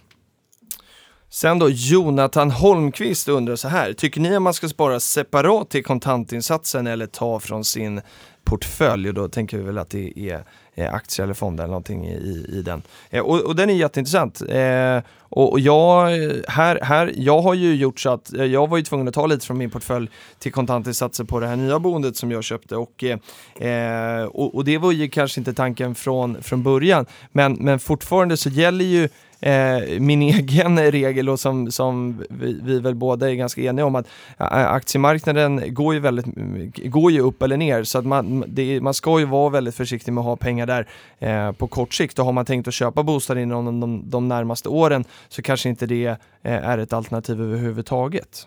Sen 1.29 1.59
då 1.59 1.69
Jonathan 1.71 2.51
Holmqvist 2.51 3.29
undrar 3.29 3.57
så 3.57 3.69
här. 3.69 3.93
Tycker 3.93 4.21
ni 4.21 4.37
att 4.37 4.43
man 4.43 4.55
ska 4.55 4.69
spara 4.69 5.01
separat 5.01 5.71
till 5.71 5.85
kontantinsatsen 5.85 6.87
eller 6.87 7.07
ta 7.07 7.41
från 7.41 7.65
sin 7.65 8.01
portfölj? 8.45 9.09
Och 9.09 9.15
då 9.15 9.29
tänker 9.29 9.59
vi 9.59 9.63
väl 9.63 9.79
att 9.79 9.91
det 9.91 10.19
är 10.31 10.45
Eh, 10.79 10.95
aktier 10.95 11.25
eller 11.25 11.35
fonder 11.35 11.65
eller 11.65 11.71
någonting 11.71 12.07
i, 12.07 12.47
i 12.49 12.63
den. 12.63 12.83
Eh, 13.11 13.23
och, 13.23 13.41
och, 13.41 13.57
den 13.57 13.71
är 13.71 13.75
jätteintressant. 13.75 14.43
Eh, 14.49 15.03
och, 15.19 15.53
och 15.53 15.61
jag, 15.61 16.07
här, 16.49 16.81
här, 16.83 17.13
jag 17.17 17.43
har 17.43 17.55
ju 17.55 17.75
gjort 17.75 18.01
så 18.01 18.11
att 18.11 18.33
eh, 18.33 18.45
jag 18.45 18.69
var 18.69 18.77
ju 18.77 18.83
tvungen 18.83 19.09
att 19.09 19.15
ta 19.15 19.27
lite 19.27 19.47
från 19.47 19.59
min 19.59 19.71
portfölj 19.71 20.11
till 20.39 20.53
kontantinsatser 20.53 21.25
på 21.25 21.41
det 21.41 21.47
här 21.47 21.57
nya 21.57 21.79
boendet 21.79 22.17
som 22.17 22.31
jag 22.31 22.45
köpte 22.45 22.77
och, 22.77 23.05
eh, 23.05 23.69
eh, 23.69 24.25
och, 24.25 24.55
och, 24.55 24.65
det 24.65 24.79
var 24.79 24.93
ju 24.93 25.09
kanske 25.09 25.41
inte 25.41 25.55
tanken 25.55 25.95
från, 25.95 26.43
från 26.43 26.63
början. 26.63 27.07
Men, 27.33 27.53
men 27.53 27.79
fortfarande 27.79 28.37
så 28.37 28.49
gäller 28.49 28.85
ju 28.85 29.09
eh, 29.41 30.01
min 30.01 30.23
egen 30.35 30.91
regel 30.91 31.29
och 31.29 31.41
som, 31.41 31.73
som 31.73 32.25
vi, 32.31 32.61
vi 32.63 32.79
väl 32.81 32.95
båda 32.95 33.31
är 33.31 33.35
ganska 33.35 33.61
eniga 33.61 33.87
om 33.87 33.95
att 33.95 34.07
eh, 34.39 34.73
aktiemarknaden 34.73 35.75
går 35.75 35.95
ju, 35.95 36.01
väldigt, 36.01 36.27
mm, 36.27 36.73
går 36.85 37.13
ju 37.13 37.21
upp 37.21 37.43
eller 37.43 37.57
ner 37.57 37.85
så 37.85 37.99
att 37.99 38.07
man, 38.07 38.45
det, 38.47 38.81
man 38.81 38.95
ska 38.95 39.19
ju 39.19 39.25
vara 39.25 39.51
väldigt 39.51 39.75
försiktig 39.75 40.13
med 40.13 40.21
att 40.21 40.27
ha 40.27 40.37
pengar 40.37 40.67
där 40.67 40.89
eh, 41.19 41.53
på 41.53 41.67
kort 41.67 41.95
sikt 41.95 42.19
och 42.19 42.25
har 42.25 42.33
man 42.33 42.45
tänkt 42.45 42.69
att 42.69 42.75
köpa 42.75 43.03
bostad 43.03 43.39
inom 43.39 43.65
de, 43.65 43.81
de, 43.81 44.11
de 44.11 44.29
närmaste 44.29 44.69
åren 44.69 45.05
så 45.29 45.43
kanske 45.43 45.69
inte 45.69 45.87
det 45.87 46.07
eh, 46.07 46.17
är 46.43 46.79
ett 46.79 46.93
alternativ 46.93 47.43
överhuvudtaget. 47.43 48.47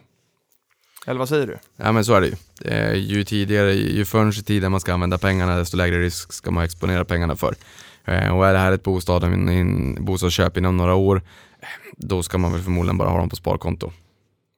Eller 1.08 1.19
vad 1.19 1.30
säger 1.30 1.47
du? 1.47 1.58
Ja 1.77 1.91
men 1.91 2.06
så 2.06 2.13
är 2.13 2.21
det 2.21 2.27
ju. 2.27 2.36
Eh, 2.65 2.93
ju 2.93 3.23
tidigare, 3.23 3.73
ju 3.73 4.06
förrän 4.06 4.30
i 4.30 4.34
tiden 4.34 4.71
man 4.71 4.80
ska 4.80 4.93
använda 4.93 5.17
pengarna 5.17 5.56
desto 5.56 5.77
lägre 5.77 6.01
risk 6.01 6.34
ska 6.34 6.51
man 6.51 6.63
exponera 6.63 7.06
pengarna 7.06 7.36
för. 7.36 7.56
Eh, 8.05 8.37
och 8.37 8.47
är 8.47 8.53
det 8.53 8.59
här 8.59 8.71
ett 8.71 8.83
bostad, 8.83 9.23
en 9.23 10.05
bostadsköp 10.05 10.57
inom 10.57 10.77
några 10.77 10.95
år, 10.95 11.21
eh, 11.59 11.67
då 11.97 12.23
ska 12.23 12.37
man 12.37 12.51
väl 12.51 12.61
förmodligen 12.61 12.97
bara 12.97 13.09
ha 13.09 13.17
dem 13.17 13.29
på 13.29 13.35
sparkonto. 13.35 13.91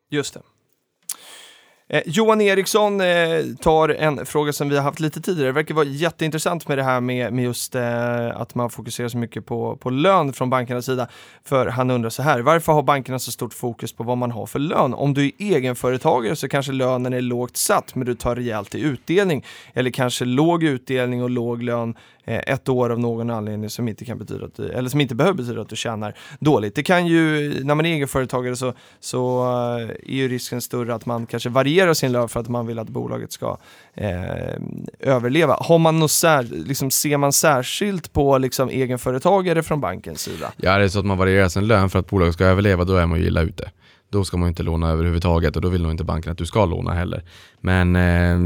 Just 0.10 0.34
det. 0.34 0.42
Eh, 1.88 2.02
Johan 2.06 2.42
Eriksson 2.42 3.02
eh, 3.02 3.44
tar 3.62 3.90
en 3.90 4.26
fråga 4.26 4.54
som 4.54 4.70
vi 4.70 4.76
har 4.76 4.84
haft 4.84 5.00
lite 5.00 5.22
tidigare. 5.22 5.50
Det 5.50 5.54
verkar 5.54 5.76
vara 5.76 5.86
jätteintressant 5.86 6.68
med 6.68 6.78
det 6.78 6.84
här 6.84 7.02
med, 7.02 7.34
med 7.34 7.44
just 7.44 7.76
eh, 7.76 8.42
att 8.42 8.56
man 8.56 8.70
fokuserar 8.70 9.08
så 9.08 9.18
mycket 9.18 9.46
på, 9.46 9.78
på 9.78 9.90
lön 9.90 10.34
från 10.34 10.50
bankernas 10.50 10.86
sida. 10.86 11.08
För 11.44 11.68
han 11.68 11.92
undrar 11.92 12.10
så 12.10 12.24
här, 12.24 12.40
varför 12.40 12.74
har 12.74 12.84
bankerna 12.84 13.20
så 13.20 13.32
stort 13.32 13.54
fokus 13.54 13.94
på 13.94 14.04
vad 14.04 14.18
man 14.18 14.32
har 14.32 14.46
för 14.46 14.60
lön? 14.60 14.94
Om 14.94 15.14
du 15.14 15.26
är 15.26 15.32
egenföretagare 15.38 16.36
så 16.36 16.48
kanske 16.48 16.72
lönen 16.72 17.14
är 17.14 17.22
lågt 17.22 17.58
satt 17.58 17.96
men 17.96 18.06
du 18.06 18.16
tar 18.16 18.36
rejält 18.36 18.76
i 18.76 18.82
utdelning. 18.82 19.46
Eller 19.74 19.92
kanske 19.92 20.26
låg 20.26 20.64
utdelning 20.64 21.24
och 21.24 21.30
låg 21.30 21.64
lön 21.64 21.96
Eh, 22.26 22.42
ett 22.48 22.70
år 22.70 22.90
av 22.90 23.00
någon 23.00 23.30
anledning 23.30 23.70
som 23.70 23.88
inte 23.88 24.06
kan 24.06 24.18
betyda 24.18 24.46
att 24.46 24.56
du, 24.56 24.70
eller 24.70 24.90
som 24.90 25.02
inte 25.02 25.16
behöver 25.16 25.38
betyda 25.38 25.62
att 25.62 25.70
du 25.70 25.76
tjänar 25.76 26.16
dåligt. 26.40 26.76
Det 26.76 26.84
kan 26.84 27.08
ju, 27.08 27.54
när 27.64 27.76
man 27.76 27.86
är 27.86 27.90
egenföretagare 27.94 28.56
så, 28.56 28.74
så 29.00 29.44
eh, 29.44 29.90
är 29.90 30.16
ju 30.16 30.28
risken 30.28 30.62
större 30.62 30.96
att 30.96 31.06
man 31.06 31.26
kanske 31.26 31.50
varierar 31.50 31.83
sin 31.94 32.12
lön 32.12 32.30
för 32.30 32.40
att 32.40 32.48
man 32.48 32.68
vill 32.68 32.80
att 32.80 32.90
bolaget 32.90 33.32
ska 33.32 33.58
eh, 33.94 34.10
överleva. 35.00 35.58
Har 35.60 35.78
man 35.78 36.00
något 36.00 36.12
sär, 36.12 36.44
liksom, 36.44 36.92
ser 36.92 37.18
man 37.18 37.34
särskilt 37.34 38.14
på 38.14 38.38
liksom, 38.38 38.70
egenföretagare 38.70 39.64
från 39.64 39.82
bankens 39.82 40.22
sida? 40.22 40.52
Ja, 40.58 40.78
det 40.78 40.84
är 40.84 40.88
så 40.88 41.00
att 41.00 41.06
man 41.06 41.18
varierar 41.18 41.50
sin 41.50 41.68
lön 41.68 41.90
för 41.90 42.00
att 42.00 42.10
bolaget 42.10 42.34
ska 42.34 42.46
överleva, 42.46 42.84
då 42.84 42.96
är 42.96 43.06
man 43.06 43.20
ju 43.20 43.26
illa 43.26 43.42
ute 43.42 43.72
då 44.14 44.24
ska 44.24 44.38
man 44.38 44.50
inte 44.50 44.64
låna 44.64 44.90
överhuvudtaget 44.90 45.56
och 45.56 45.62
då 45.62 45.70
vill 45.70 45.82
nog 45.82 45.92
inte 45.92 46.04
banken 46.04 46.32
att 46.32 46.38
du 46.38 46.46
ska 46.46 46.66
låna 46.66 46.94
heller. 46.94 47.24
Men 47.62 47.96
eh, 47.96 48.38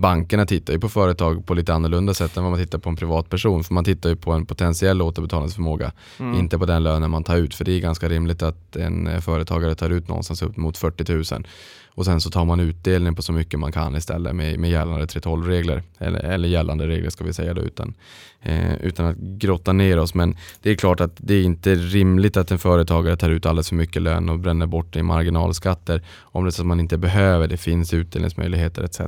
bankerna 0.00 0.46
tittar 0.46 0.72
ju 0.72 0.80
på 0.80 0.88
företag 0.88 1.46
på 1.46 1.54
lite 1.54 1.74
annorlunda 1.74 2.14
sätt 2.14 2.36
än 2.36 2.42
vad 2.42 2.52
man 2.52 2.60
tittar 2.60 2.78
på 2.78 2.88
en 2.88 2.96
privatperson. 2.96 3.64
För 3.64 3.74
man 3.74 3.84
tittar 3.84 4.10
ju 4.10 4.16
på 4.16 4.32
en 4.32 4.46
potentiell 4.46 5.02
återbetalningsförmåga, 5.02 5.92
mm. 6.18 6.38
inte 6.38 6.58
på 6.58 6.66
den 6.66 6.82
lönen 6.82 7.10
man 7.10 7.24
tar 7.24 7.36
ut. 7.36 7.54
För 7.54 7.64
det 7.64 7.72
är 7.72 7.80
ganska 7.80 8.08
rimligt 8.08 8.42
att 8.42 8.76
en 8.76 9.06
eh, 9.06 9.20
företagare 9.20 9.74
tar 9.74 9.90
ut 9.90 10.08
någonstans 10.08 10.42
upp 10.42 10.56
mot 10.56 10.78
40 10.78 11.34
000 11.34 11.46
och 11.94 12.04
sen 12.04 12.20
så 12.20 12.30
tar 12.30 12.44
man 12.44 12.60
utdelning 12.60 13.14
på 13.14 13.22
så 13.22 13.32
mycket 13.32 13.60
man 13.60 13.72
kan 13.72 13.96
istället 13.96 14.34
med, 14.34 14.58
med 14.58 14.70
gällande 14.70 15.04
3.12-regler. 15.06 15.82
Eller, 15.98 16.20
eller 16.20 16.48
gällande 16.48 16.86
regler 16.86 17.10
ska 17.10 17.24
vi 17.24 17.32
säga 17.32 17.54
då, 17.54 17.62
utan, 17.62 17.94
eh, 18.42 18.74
utan 18.74 19.06
att 19.06 19.16
grotta 19.16 19.72
ner 19.72 19.98
oss. 19.98 20.14
Men 20.14 20.36
det 20.62 20.70
är 20.70 20.74
klart 20.74 21.00
att 21.00 21.12
det 21.16 21.34
är 21.34 21.42
inte 21.42 21.74
rimligt 21.74 22.36
att 22.36 22.50
en 22.50 22.58
företagare 22.58 23.16
tar 23.16 23.30
ut 23.30 23.46
alldeles 23.46 23.68
för 23.68 23.76
mycket 23.76 24.02
lön 24.02 24.28
och 24.28 24.38
bränner 24.38 24.66
bort 24.66 24.92
det 24.92 24.98
i 24.98 25.02
marginalskatter. 25.02 26.02
Om 26.20 26.44
det 26.44 26.48
är 26.48 26.50
så 26.50 26.62
att 26.62 26.66
man 26.66 26.80
inte 26.80 26.98
behöver, 26.98 27.48
det 27.48 27.56
finns 27.56 27.94
utdelningsmöjligheter 27.94 28.82
etc. 28.82 29.00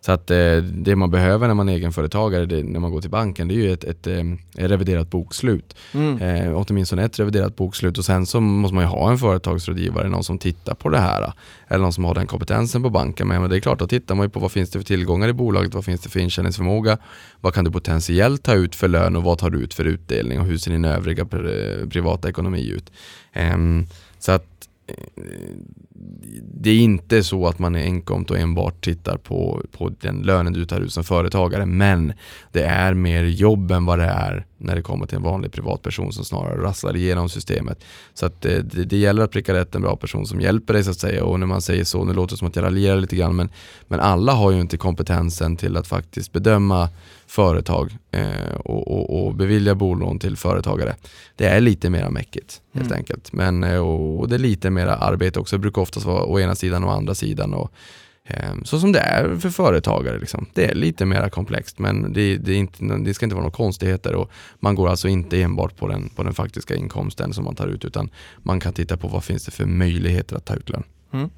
Så 0.00 0.12
att 0.12 0.30
eh, 0.30 0.56
det 0.56 0.96
man 0.96 1.10
behöver 1.10 1.46
när 1.46 1.54
man 1.54 1.68
är 1.68 1.72
egenföretagare, 1.72 2.46
det, 2.46 2.62
när 2.62 2.80
man 2.80 2.90
går 2.90 3.00
till 3.00 3.10
banken, 3.10 3.48
det 3.48 3.54
är 3.54 3.56
ju 3.56 3.72
ett, 3.72 3.84
ett, 3.84 4.06
ett 4.06 4.24
eh, 4.56 4.68
reviderat 4.68 5.10
bokslut. 5.10 5.76
Mm. 5.92 6.18
Eh, 6.18 6.64
åtminstone 6.68 7.04
ett 7.04 7.18
reviderat 7.18 7.56
bokslut 7.56 7.98
och 7.98 8.04
sen 8.04 8.26
så 8.26 8.40
måste 8.40 8.74
man 8.74 8.84
ju 8.84 8.88
ha 8.88 9.10
en 9.10 9.18
företagsrådgivare, 9.18 10.08
någon 10.08 10.24
som 10.24 10.38
tittar 10.38 10.74
på 10.74 10.88
det 10.88 10.98
här. 10.98 11.32
Eller 11.68 11.82
någon 11.82 11.92
som 11.92 12.04
har 12.04 12.13
den 12.14 12.26
kompetensen 12.26 12.82
på 12.82 12.90
banken. 12.90 13.28
Men 13.28 13.50
det 13.50 13.56
är 13.56 13.60
klart, 13.60 13.78
då 13.78 13.86
tittar 13.86 14.14
man 14.14 14.26
ju 14.26 14.30
på 14.30 14.40
vad 14.40 14.52
finns 14.52 14.70
det 14.70 14.78
för 14.78 14.86
tillgångar 14.86 15.28
i 15.28 15.32
bolaget, 15.32 15.74
vad 15.74 15.84
finns 15.84 16.00
det 16.00 16.08
för 16.08 16.20
intjäningsförmåga, 16.20 16.98
vad 17.40 17.54
kan 17.54 17.64
du 17.64 17.70
potentiellt 17.70 18.42
ta 18.42 18.54
ut 18.54 18.74
för 18.74 18.88
lön 18.88 19.16
och 19.16 19.22
vad 19.22 19.38
tar 19.38 19.50
du 19.50 19.58
ut 19.58 19.74
för 19.74 19.84
utdelning 19.84 20.40
och 20.40 20.46
hur 20.46 20.58
ser 20.58 20.70
din 20.70 20.84
övriga 20.84 21.24
privata 21.90 22.28
ekonomi 22.28 22.68
ut. 22.68 22.92
Ehm, 23.32 23.86
så 24.18 24.32
att 24.32 24.68
eh, 24.86 25.24
det 26.42 26.70
är 26.70 26.78
inte 26.78 27.22
så 27.22 27.46
att 27.46 27.58
man 27.58 27.74
är 27.74 27.84
enkomt 27.84 28.30
och 28.30 28.38
enbart 28.38 28.84
tittar 28.84 29.16
på, 29.16 29.62
på 29.72 29.92
den 30.00 30.22
lönen 30.22 30.52
du 30.52 30.64
tar 30.64 30.80
ut 30.80 30.92
som 30.92 31.04
företagare 31.04 31.66
men 31.66 32.12
det 32.52 32.62
är 32.62 32.94
mer 32.94 33.24
jobb 33.24 33.70
än 33.70 33.84
vad 33.84 33.98
det 33.98 34.04
är 34.04 34.46
när 34.58 34.76
det 34.76 34.82
kommer 34.82 35.06
till 35.06 35.16
en 35.16 35.22
vanlig 35.22 35.52
privatperson 35.52 36.12
som 36.12 36.24
snarare 36.24 36.62
rasslar 36.62 36.96
igenom 36.96 37.28
systemet. 37.28 37.84
Så 38.14 38.26
att 38.26 38.40
det, 38.40 38.62
det, 38.62 38.84
det 38.84 38.96
gäller 38.96 39.22
att 39.22 39.30
pricka 39.30 39.54
rätt 39.54 39.74
en 39.74 39.82
bra 39.82 39.96
person 39.96 40.26
som 40.26 40.40
hjälper 40.40 40.74
dig 40.74 40.84
så 40.84 40.90
att 40.90 40.98
säga 40.98 41.24
och 41.24 41.40
när 41.40 41.46
man 41.46 41.62
säger 41.62 41.84
så, 41.84 42.04
nu 42.04 42.12
låter 42.12 42.34
det 42.34 42.38
som 42.38 42.48
att 42.48 42.56
jag 42.56 42.64
raljerar 42.64 42.96
lite 42.96 43.16
grann 43.16 43.36
men, 43.36 43.48
men 43.86 44.00
alla 44.00 44.32
har 44.32 44.50
ju 44.50 44.60
inte 44.60 44.76
kompetensen 44.76 45.56
till 45.56 45.76
att 45.76 45.86
faktiskt 45.86 46.32
bedöma 46.32 46.88
företag 47.26 47.96
eh, 48.10 48.54
och, 48.64 48.88
och, 48.88 49.26
och, 49.26 49.34
bevilja 49.34 49.74
bolån 49.74 50.18
till 50.18 50.36
företagare. 50.36 50.96
Det 51.36 51.46
är 51.46 51.60
lite 51.60 51.90
mer 51.90 52.10
mäckigt 52.10 52.60
helt 52.72 52.86
mm. 52.86 52.98
enkelt. 52.98 53.32
Men, 53.32 53.64
eh, 53.64 53.78
och, 53.78 54.20
och, 54.20 54.28
det 54.28 54.34
är 54.34 54.38
lite 54.38 54.70
mer 54.70 54.86
arbete 54.86 55.40
också. 55.40 55.56
Det 55.56 55.60
brukar 55.60 55.82
oftast 55.82 56.06
vara 56.06 56.24
å 56.24 56.40
ena 56.40 56.54
sidan 56.54 56.84
och 56.84 56.92
andra 56.92 57.14
sidan. 57.14 57.54
Och, 57.54 57.62
eh, 57.62 57.68
Ehm, 58.28 58.64
så 58.64 58.80
som 58.80 58.92
det 58.92 58.98
är 58.98 59.36
för 59.36 59.50
företagare. 59.50 60.18
Liksom. 60.18 60.46
Det 60.54 60.70
är 60.70 60.74
lite 60.74 61.06
mer 61.06 61.28
komplext 61.28 61.78
men 61.78 62.12
det, 62.12 62.36
det, 62.36 62.54
inte, 62.54 62.84
det, 62.84 63.14
ska 63.14 63.26
inte 63.26 63.34
vara 63.34 63.44
några 63.44 63.56
konstigheter. 63.56 64.14
Och 64.14 64.30
man 64.60 64.74
går 64.74 64.88
alltså 64.88 65.08
inte 65.08 65.42
enbart 65.42 65.76
på 65.76 65.88
den, 65.88 66.08
på 66.08 66.22
den 66.22 66.34
faktiska 66.34 66.74
inkomsten 66.74 67.32
som 67.32 67.44
man 67.44 67.54
tar 67.54 67.66
ut 67.66 67.84
utan 67.84 68.10
man 68.36 68.60
kan 68.60 68.72
titta 68.72 68.96
på 68.96 69.08
vad 69.08 69.24
finns 69.24 69.44
det 69.44 69.50
för 69.50 69.66
möjligheter 69.66 70.36
att 70.36 70.44
ta 70.44 70.54
ut 70.54 70.70
lön. 70.70 70.82
Mm. 71.12 71.30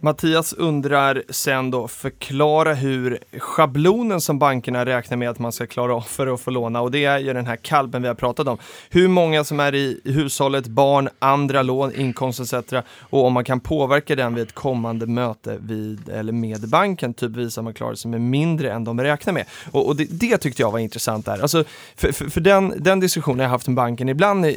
Mattias 0.00 0.52
undrar 0.52 1.22
sen 1.28 1.70
då, 1.70 1.88
förklara 1.88 2.74
hur 2.74 3.18
schablonen 3.38 4.20
som 4.20 4.38
bankerna 4.38 4.86
räknar 4.86 5.16
med 5.16 5.30
att 5.30 5.38
man 5.38 5.52
ska 5.52 5.66
klara 5.66 5.94
av 5.94 6.00
för 6.00 6.34
att 6.34 6.40
få 6.40 6.50
låna 6.50 6.80
och 6.80 6.90
det 6.90 7.04
är 7.04 7.18
ju 7.18 7.32
den 7.32 7.46
här 7.46 7.56
kalben 7.56 8.02
vi 8.02 8.08
har 8.08 8.14
pratat 8.14 8.48
om. 8.48 8.58
Hur 8.90 9.08
många 9.08 9.44
som 9.44 9.60
är 9.60 9.74
i 9.74 10.00
hushållet, 10.04 10.66
barn, 10.66 11.08
andra 11.18 11.62
lån, 11.62 11.94
inkomst 11.94 12.40
etc. 12.40 12.72
Och 13.00 13.24
om 13.24 13.32
man 13.32 13.44
kan 13.44 13.60
påverka 13.60 14.16
den 14.16 14.34
vid 14.34 14.44
ett 14.44 14.54
kommande 14.54 15.06
möte 15.06 15.58
vid, 15.60 16.08
eller 16.08 16.32
med 16.32 16.68
banken, 16.68 17.14
typ 17.14 17.30
visa 17.30 17.62
man 17.62 17.74
klarar 17.74 17.94
sig 17.94 18.10
med 18.10 18.20
mindre 18.20 18.72
än 18.72 18.84
de 18.84 19.00
räknar 19.00 19.32
med. 19.32 19.44
Och, 19.70 19.86
och 19.86 19.96
det, 19.96 20.04
det, 20.10 20.38
tyckte 20.38 20.62
jag 20.62 20.70
var 20.70 20.78
intressant 20.78 21.26
där. 21.26 21.38
Alltså, 21.42 21.64
för, 21.96 22.12
för, 22.12 22.30
för 22.30 22.40
den, 22.40 22.74
den 22.78 23.00
diskussionen 23.00 23.40
jag 23.40 23.50
haft 23.50 23.66
med 23.66 23.76
banken 23.76 24.08
ibland 24.08 24.44
eh, 24.44 24.52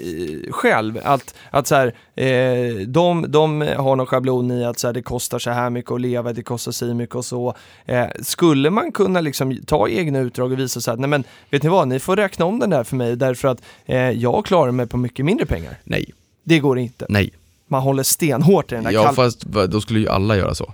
själv, 0.51 0.99
att, 1.03 1.35
att 1.51 1.67
så 1.67 1.75
här, 1.75 1.93
eh, 2.15 2.87
de, 2.87 3.25
de 3.27 3.61
har 3.61 3.95
någon 3.95 4.05
schablon 4.05 4.51
i 4.51 4.65
att 4.65 4.79
så 4.79 4.87
här, 4.87 4.93
det 4.93 5.01
kostar 5.01 5.30
kostar 5.31 5.51
så 5.51 5.55
här 5.55 5.69
mycket 5.69 5.91
att 5.91 6.01
leva, 6.01 6.33
det 6.33 6.43
kostar 6.43 6.71
så 6.71 6.85
mycket 6.85 7.15
och 7.15 7.25
så. 7.25 7.55
Eh, 7.85 8.07
skulle 8.21 8.69
man 8.69 8.91
kunna 8.91 9.21
liksom 9.21 9.57
ta 9.65 9.89
egna 9.89 10.19
utdrag 10.19 10.51
och 10.51 10.59
visa 10.59 10.81
så 10.81 10.91
här, 10.91 10.97
nej 10.97 11.09
men 11.09 11.23
vet 11.49 11.63
ni 11.63 11.69
vad, 11.69 11.87
ni 11.87 11.99
får 11.99 12.15
räkna 12.15 12.45
om 12.45 12.59
den 12.59 12.69
där 12.69 12.83
för 12.83 12.95
mig 12.95 13.15
därför 13.15 13.47
att 13.47 13.61
eh, 13.85 13.97
jag 13.97 14.45
klarar 14.45 14.71
mig 14.71 14.87
på 14.87 14.97
mycket 14.97 15.25
mindre 15.25 15.45
pengar. 15.45 15.77
Nej. 15.83 16.05
Det 16.43 16.59
går 16.59 16.79
inte. 16.79 17.05
Nej. 17.09 17.31
Man 17.67 17.81
håller 17.81 18.03
stenhårt 18.03 18.71
i 18.71 18.75
den 18.75 18.83
där 18.83 18.91
Ja, 18.91 19.13
fast 19.13 19.41
då 19.69 19.81
skulle 19.81 19.99
ju 19.99 20.09
alla 20.09 20.37
göra 20.37 20.55
så. 20.55 20.73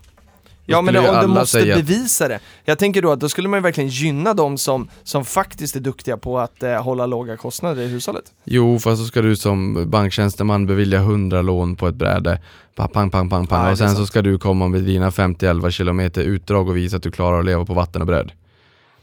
Ja 0.70 0.82
men 0.82 0.96
om 0.96 1.22
du 1.22 1.28
måste 1.28 1.66
bevisa 1.66 2.28
det. 2.28 2.40
Jag 2.66 2.80
tänker 2.80 3.02
då 3.02 3.12
att 3.12 3.20
då 3.20 3.30
skulle 3.30 3.48
man 3.48 3.62
verkligen 3.62 3.90
gynna 3.90 4.34
de 4.34 4.58
som, 4.58 4.90
som 5.04 5.26
faktiskt 5.26 5.76
är 5.76 5.80
duktiga 5.80 6.18
på 6.18 6.40
att 6.40 6.64
eh, 6.64 6.84
hålla 6.84 7.06
låga 7.06 7.38
kostnader 7.38 7.82
i 7.82 7.88
hushållet. 7.88 8.24
Jo, 8.44 8.80
fast 8.80 9.02
så 9.02 9.08
ska 9.08 9.22
du 9.22 9.36
som 9.36 9.90
banktjänsteman 9.90 10.66
bevilja 10.66 11.00
100 11.00 11.42
lån 11.42 11.76
på 11.76 11.88
ett 11.88 11.96
bräde. 11.96 12.42
Pang, 12.76 13.10
pang, 13.10 13.30
pang, 13.30 13.48
pang. 13.48 13.66
Ja, 13.66 13.72
och 13.72 13.78
sen 13.78 13.96
så 13.96 14.06
ska 14.06 14.22
du 14.22 14.38
komma 14.38 14.68
med 14.68 14.84
dina 14.84 15.10
50-11 15.10 15.70
kilometer 15.70 16.22
utdrag 16.22 16.70
och 16.70 16.78
visa 16.78 16.98
att 16.98 17.04
du 17.04 17.12
klarar 17.12 17.40
att 17.40 17.46
leva 17.46 17.66
på 17.66 17.74
vatten 17.74 18.02
och 18.02 18.08
bröd 18.08 18.32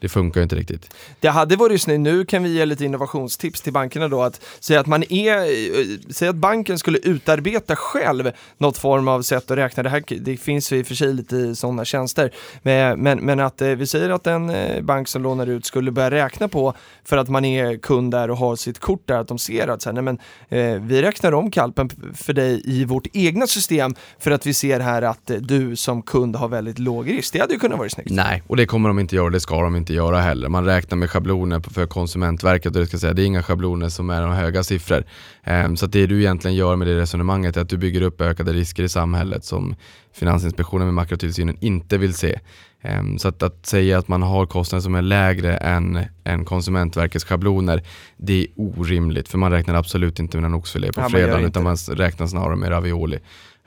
det 0.05 0.09
funkar 0.09 0.41
ju 0.41 0.43
inte 0.43 0.57
riktigt. 0.57 0.95
Det 1.21 1.29
hade 1.29 1.57
varit 1.57 1.83
snyggt, 1.83 2.01
nu 2.01 2.25
kan 2.25 2.43
vi 2.43 2.49
ge 2.49 2.65
lite 2.65 2.85
innovationstips 2.85 3.61
till 3.61 3.73
bankerna 3.73 4.09
då, 4.09 4.23
att 4.23 4.41
säga 4.61 4.81
att 4.81 4.87
man 4.87 5.13
är, 5.13 5.39
eh, 5.39 5.87
säg 6.11 6.29
att 6.29 6.37
banken 6.37 6.79
skulle 6.79 6.99
utarbeta 6.99 7.77
själv 7.77 8.31
något 8.59 8.79
form 8.79 9.09
av 9.09 9.23
sätt 9.23 9.51
att 9.51 9.59
räkna, 9.59 9.83
det 9.83 9.89
här 9.89 10.03
det 10.21 10.37
finns 10.37 10.73
ju 10.73 10.77
i 10.77 10.83
och 10.83 10.87
för 10.87 10.95
sig 10.95 11.13
lite 11.15 11.55
sådana 11.55 11.85
tjänster, 11.85 12.31
men, 12.63 13.01
men, 13.01 13.19
men 13.19 13.41
att 13.41 13.63
eh, 13.63 13.69
vi 13.69 13.87
säger 13.87 14.11
att 14.11 14.27
en 14.27 14.51
eh, 14.51 14.83
bank 14.83 15.09
som 15.09 15.23
lånar 15.23 15.47
ut 15.47 15.67
skulle 15.67 15.91
börja 15.91 16.11
räkna 16.11 16.49
på, 16.49 16.75
för 17.05 17.17
att 17.17 17.29
man 17.29 17.45
är 17.45 17.77
kund 17.77 18.13
där 18.13 18.31
och 18.31 18.37
har 18.37 18.57
sitt 18.57 18.79
kort 18.79 19.03
där, 19.05 19.19
att 19.19 19.29
de 19.29 19.39
ser 19.39 19.69
att 19.69 19.83
så 19.83 19.89
här, 19.89 19.95
nej 19.95 20.03
men, 20.03 20.19
eh, 20.49 20.83
vi 20.83 21.03
räknar 21.03 21.33
om 21.33 21.51
kalpen 21.51 21.91
för 22.15 22.33
dig 22.33 22.63
i 22.65 22.85
vårt 22.85 23.07
egna 23.13 23.47
system 23.47 23.95
för 24.19 24.31
att 24.31 24.47
vi 24.47 24.55
ser 24.55 24.81
här 24.81 25.03
att 25.03 25.31
eh, 25.31 25.37
du 25.37 25.77
som 25.77 26.03
kund 26.03 26.37
har 26.37 26.49
väldigt 26.49 26.79
låg 26.79 27.11
risk. 27.11 27.33
Det 27.33 27.39
hade 27.39 27.53
ju 27.53 27.59
kunnat 27.59 27.79
vara 27.79 27.89
snyggt. 27.89 28.11
Nej, 28.11 28.43
och 28.47 28.57
det 28.57 28.67
kommer 28.67 28.89
de 28.89 28.99
inte 28.99 29.17
göra, 29.17 29.31
det 29.31 29.41
ska 29.41 29.63
de 29.63 29.77
inte 29.77 29.94
göra 29.95 30.21
heller. 30.21 30.49
Man 30.49 30.65
räknar 30.65 30.99
med 30.99 31.11
schabloner 31.11 31.61
för 31.61 31.87
Konsumentverket 31.87 32.75
och 32.75 32.81
det 32.81 32.87
ska 32.87 32.99
säga, 32.99 33.13
det 33.13 33.23
är 33.23 33.27
inga 33.27 33.43
schabloner 33.43 33.89
som 33.89 34.11
är 34.11 34.23
de 34.23 34.33
höga 34.33 34.65
siffror. 34.65 35.05
Um, 35.47 35.77
så 35.77 35.87
det 35.87 36.07
du 36.07 36.21
egentligen 36.21 36.57
gör 36.57 36.77
med 36.77 36.89
det 36.89 36.99
resonemanget 36.99 37.57
är 37.57 37.61
att 37.61 37.69
du 37.69 37.77
bygger 37.77 38.03
upp 38.03 38.21
ökade 38.21 38.53
risker 38.53 38.83
i 38.83 38.89
samhället 38.89 39.45
som 39.45 39.75
Finansinspektionen 40.15 40.87
med 40.87 40.95
makrotillsynen 40.95 41.57
inte 41.61 41.99
vill 41.99 42.15
se. 42.15 42.39
Um, 42.83 43.19
så 43.19 43.29
att, 43.29 43.43
att, 43.43 43.67
säga 43.67 43.99
att 43.99 44.09
man 44.09 44.23
har 44.23 44.47
kostnader 44.47 44.83
som 44.83 44.95
är 44.95 45.03
lägre 45.03 45.57
än, 45.57 46.05
än 46.25 46.45
Konsumentverkets 46.45 47.25
schabloner, 47.25 47.83
det 48.17 48.41
är 48.41 48.47
orimligt 48.57 49.29
för 49.29 49.39
man 49.39 49.51
räknar 49.51 49.75
absolut 49.75 50.19
inte 50.19 50.37
med 50.37 50.45
en 50.45 50.55
oxfilé 50.55 50.93
på 50.93 51.01
ja, 51.01 51.09
fredagen 51.09 51.45
utan 51.45 51.63
man 51.63 51.77
räknar 51.77 52.27
snarare 52.27 52.57
med 52.57 52.71
ravioli. 52.71 53.19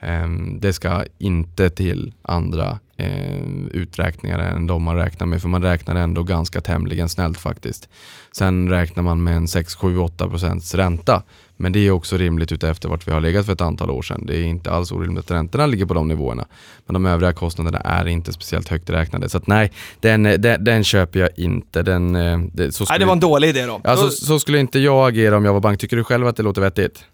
Um, 0.02 0.60
det 0.60 0.72
ska 0.72 1.04
inte 1.18 1.70
till 1.70 2.12
andra 2.22 2.78
eh, 2.96 3.42
uträkningar 3.70 4.38
än 4.38 4.66
de 4.66 4.82
man 4.82 4.96
räknar 4.96 5.26
med, 5.26 5.42
för 5.42 5.48
man 5.48 5.62
räknar 5.62 5.96
ändå 5.96 6.22
ganska 6.22 6.60
tämligen 6.60 7.08
snällt 7.08 7.38
faktiskt. 7.38 7.88
Sen 8.32 8.68
räknar 8.68 9.02
man 9.02 9.22
med 9.22 9.36
en 9.36 9.48
6, 9.48 9.74
7, 9.74 9.98
8 9.98 10.28
procents 10.28 10.74
ränta. 10.74 11.22
Men 11.60 11.72
det 11.72 11.78
är 11.78 11.90
också 11.90 12.16
rimligt 12.16 12.52
utefter 12.52 12.88
vart 12.88 13.08
vi 13.08 13.12
har 13.12 13.20
legat 13.20 13.46
för 13.46 13.52
ett 13.52 13.60
antal 13.60 13.90
år 13.90 14.02
sedan. 14.02 14.26
Det 14.26 14.36
är 14.36 14.44
inte 14.44 14.70
alls 14.70 14.92
orimligt 14.92 15.24
att 15.24 15.30
räntorna 15.30 15.66
ligger 15.66 15.86
på 15.86 15.94
de 15.94 16.08
nivåerna. 16.08 16.46
Men 16.86 16.94
de 16.94 17.06
övriga 17.06 17.32
kostnaderna 17.32 17.78
är 17.78 18.08
inte 18.08 18.32
speciellt 18.32 18.68
högt 18.68 18.90
räknade. 18.90 19.28
Så 19.28 19.38
att 19.38 19.46
nej, 19.46 19.72
den, 20.00 20.22
den, 20.22 20.64
den 20.64 20.84
köper 20.84 21.20
jag 21.20 21.28
inte. 21.36 21.82
Den, 21.82 22.16
eh, 22.16 22.38
det, 22.52 22.72
så 22.72 22.84
nej, 22.90 22.98
det 22.98 23.04
var 23.04 23.12
en 23.12 23.20
dålig 23.20 23.48
idé 23.48 23.66
då. 23.66 23.80
Ja, 23.84 23.96
så, 23.96 24.10
så, 24.10 24.38
skulle 24.38 24.58
inte 24.58 24.78
jag 24.78 25.08
agera 25.08 25.36
om 25.36 25.44
jag 25.44 25.52
var 25.52 25.60
bank. 25.60 25.80
Tycker 25.80 25.96
du 25.96 26.04
själv 26.04 26.26
att 26.26 26.36
det 26.36 26.42
låter 26.42 26.60
vettigt? 26.60 27.04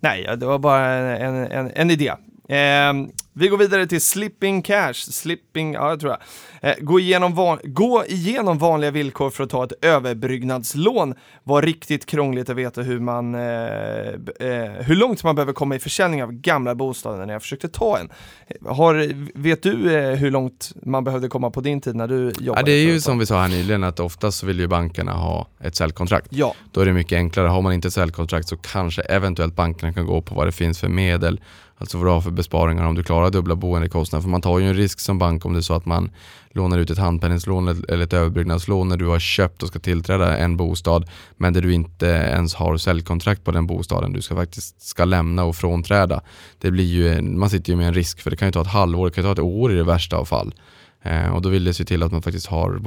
Nej, 0.00 0.26
det 0.36 0.46
var 0.46 0.58
bara 0.58 0.94
en, 1.16 1.52
en, 1.52 1.70
en 1.74 1.90
idé. 1.90 2.12
Eh, 2.48 2.92
vi 3.36 3.48
går 3.48 3.58
vidare 3.58 3.86
till 3.86 4.00
Slipping 4.00 4.62
Cash. 4.62 4.94
Slipping, 4.94 5.72
ja, 5.72 5.90
jag 5.90 6.00
tror 6.00 6.12
jag. 6.12 6.70
Eh, 6.70 6.76
gå, 6.80 7.00
igenom 7.00 7.34
van, 7.34 7.58
gå 7.64 8.04
igenom 8.06 8.58
vanliga 8.58 8.90
villkor 8.90 9.30
för 9.30 9.44
att 9.44 9.50
ta 9.50 9.64
ett 9.64 9.72
överbryggnadslån 9.82 11.14
var 11.42 11.62
riktigt 11.62 12.06
krångligt 12.06 12.50
att 12.50 12.56
veta 12.56 12.82
hur, 12.82 13.00
man, 13.00 13.34
eh, 13.34 13.40
eh, 13.40 14.72
hur 14.80 14.94
långt 14.94 15.24
man 15.24 15.34
behöver 15.34 15.52
komma 15.52 15.76
i 15.76 15.78
försäljning 15.78 16.22
av 16.22 16.32
gamla 16.32 16.74
bostäder 16.74 17.26
när 17.26 17.32
jag 17.32 17.42
försökte 17.42 17.68
ta 17.68 17.98
en. 17.98 18.08
Har, 18.66 19.14
vet 19.38 19.62
du 19.62 19.94
eh, 19.94 20.16
hur 20.16 20.30
långt 20.30 20.72
man 20.82 21.04
behövde 21.04 21.28
komma 21.28 21.50
på 21.50 21.60
din 21.60 21.80
tid 21.80 21.96
när 21.96 22.08
du 22.08 22.32
jobbade? 22.40 22.60
Ja, 22.60 22.62
det 22.62 22.72
är 22.72 22.84
ju 22.84 23.00
som 23.00 23.18
vi 23.18 23.26
sa 23.26 23.40
här 23.40 23.48
nyligen 23.48 23.84
att 23.84 24.00
oftast 24.00 24.42
vill 24.42 24.60
ju 24.60 24.66
bankerna 24.66 25.12
ha 25.12 25.48
ett 25.60 25.76
säljkontrakt. 25.76 26.26
Ja. 26.30 26.54
Då 26.72 26.80
är 26.80 26.86
det 26.86 26.92
mycket 26.92 27.16
enklare. 27.16 27.48
Har 27.48 27.62
man 27.62 27.72
inte 27.72 27.88
ett 27.88 27.94
säljkontrakt 27.94 28.48
så 28.48 28.56
kanske 28.56 29.02
eventuellt 29.02 29.56
bankerna 29.56 29.92
kan 29.92 30.06
gå 30.06 30.22
på 30.22 30.34
vad 30.34 30.46
det 30.46 30.52
finns 30.52 30.80
för 30.80 30.88
medel 30.88 31.40
Alltså 31.84 31.98
vad 31.98 32.06
du 32.06 32.10
har 32.10 32.20
för 32.20 32.30
besparingar 32.30 32.86
om 32.86 32.94
du 32.94 33.02
klarar 33.02 33.30
dubbla 33.30 33.54
boendekostnader. 33.54 34.22
För 34.22 34.28
man 34.28 34.40
tar 34.40 34.58
ju 34.58 34.68
en 34.68 34.74
risk 34.74 35.00
som 35.00 35.18
bank 35.18 35.46
om 35.46 35.52
det 35.52 35.58
är 35.58 35.62
så 35.62 35.74
att 35.74 35.86
man 35.86 36.10
lånar 36.50 36.78
ut 36.78 36.90
ett 36.90 36.98
handpenningslån 36.98 37.68
eller 37.68 38.04
ett 38.04 38.12
överbyggnadslån 38.12 38.88
när 38.88 38.96
du 38.96 39.06
har 39.06 39.18
köpt 39.18 39.62
och 39.62 39.68
ska 39.68 39.78
tillträda 39.78 40.36
en 40.36 40.56
bostad 40.56 41.10
men 41.36 41.52
där 41.52 41.60
du 41.60 41.72
inte 41.72 42.06
ens 42.06 42.54
har 42.54 42.76
säljkontrakt 42.76 43.44
på 43.44 43.50
den 43.50 43.66
bostaden 43.66 44.12
du 44.12 44.22
ska 44.22 44.34
faktiskt 44.34 44.82
ska 44.82 45.04
lämna 45.04 45.44
och 45.44 45.56
frånträda. 45.56 46.20
Det 46.58 46.70
blir 46.70 46.84
ju, 46.84 47.22
man 47.22 47.50
sitter 47.50 47.70
ju 47.70 47.76
med 47.76 47.88
en 47.88 47.94
risk 47.94 48.20
för 48.20 48.30
det 48.30 48.36
kan 48.36 48.48
ju 48.48 48.52
ta 48.52 48.60
ett 48.60 48.66
halvår, 48.66 49.06
det 49.06 49.12
kan 49.12 49.24
ta 49.24 49.32
ett 49.32 49.38
år 49.38 49.72
i 49.72 49.74
det 49.74 49.84
värsta 49.84 50.16
av 50.16 50.24
fall. 50.24 50.54
Eh, 51.04 51.34
och 51.34 51.42
då 51.42 51.48
vill 51.48 51.64
det 51.64 51.74
se 51.74 51.84
till 51.84 52.02
att 52.02 52.12
man 52.12 52.22
faktiskt 52.22 52.46
har 52.46 52.80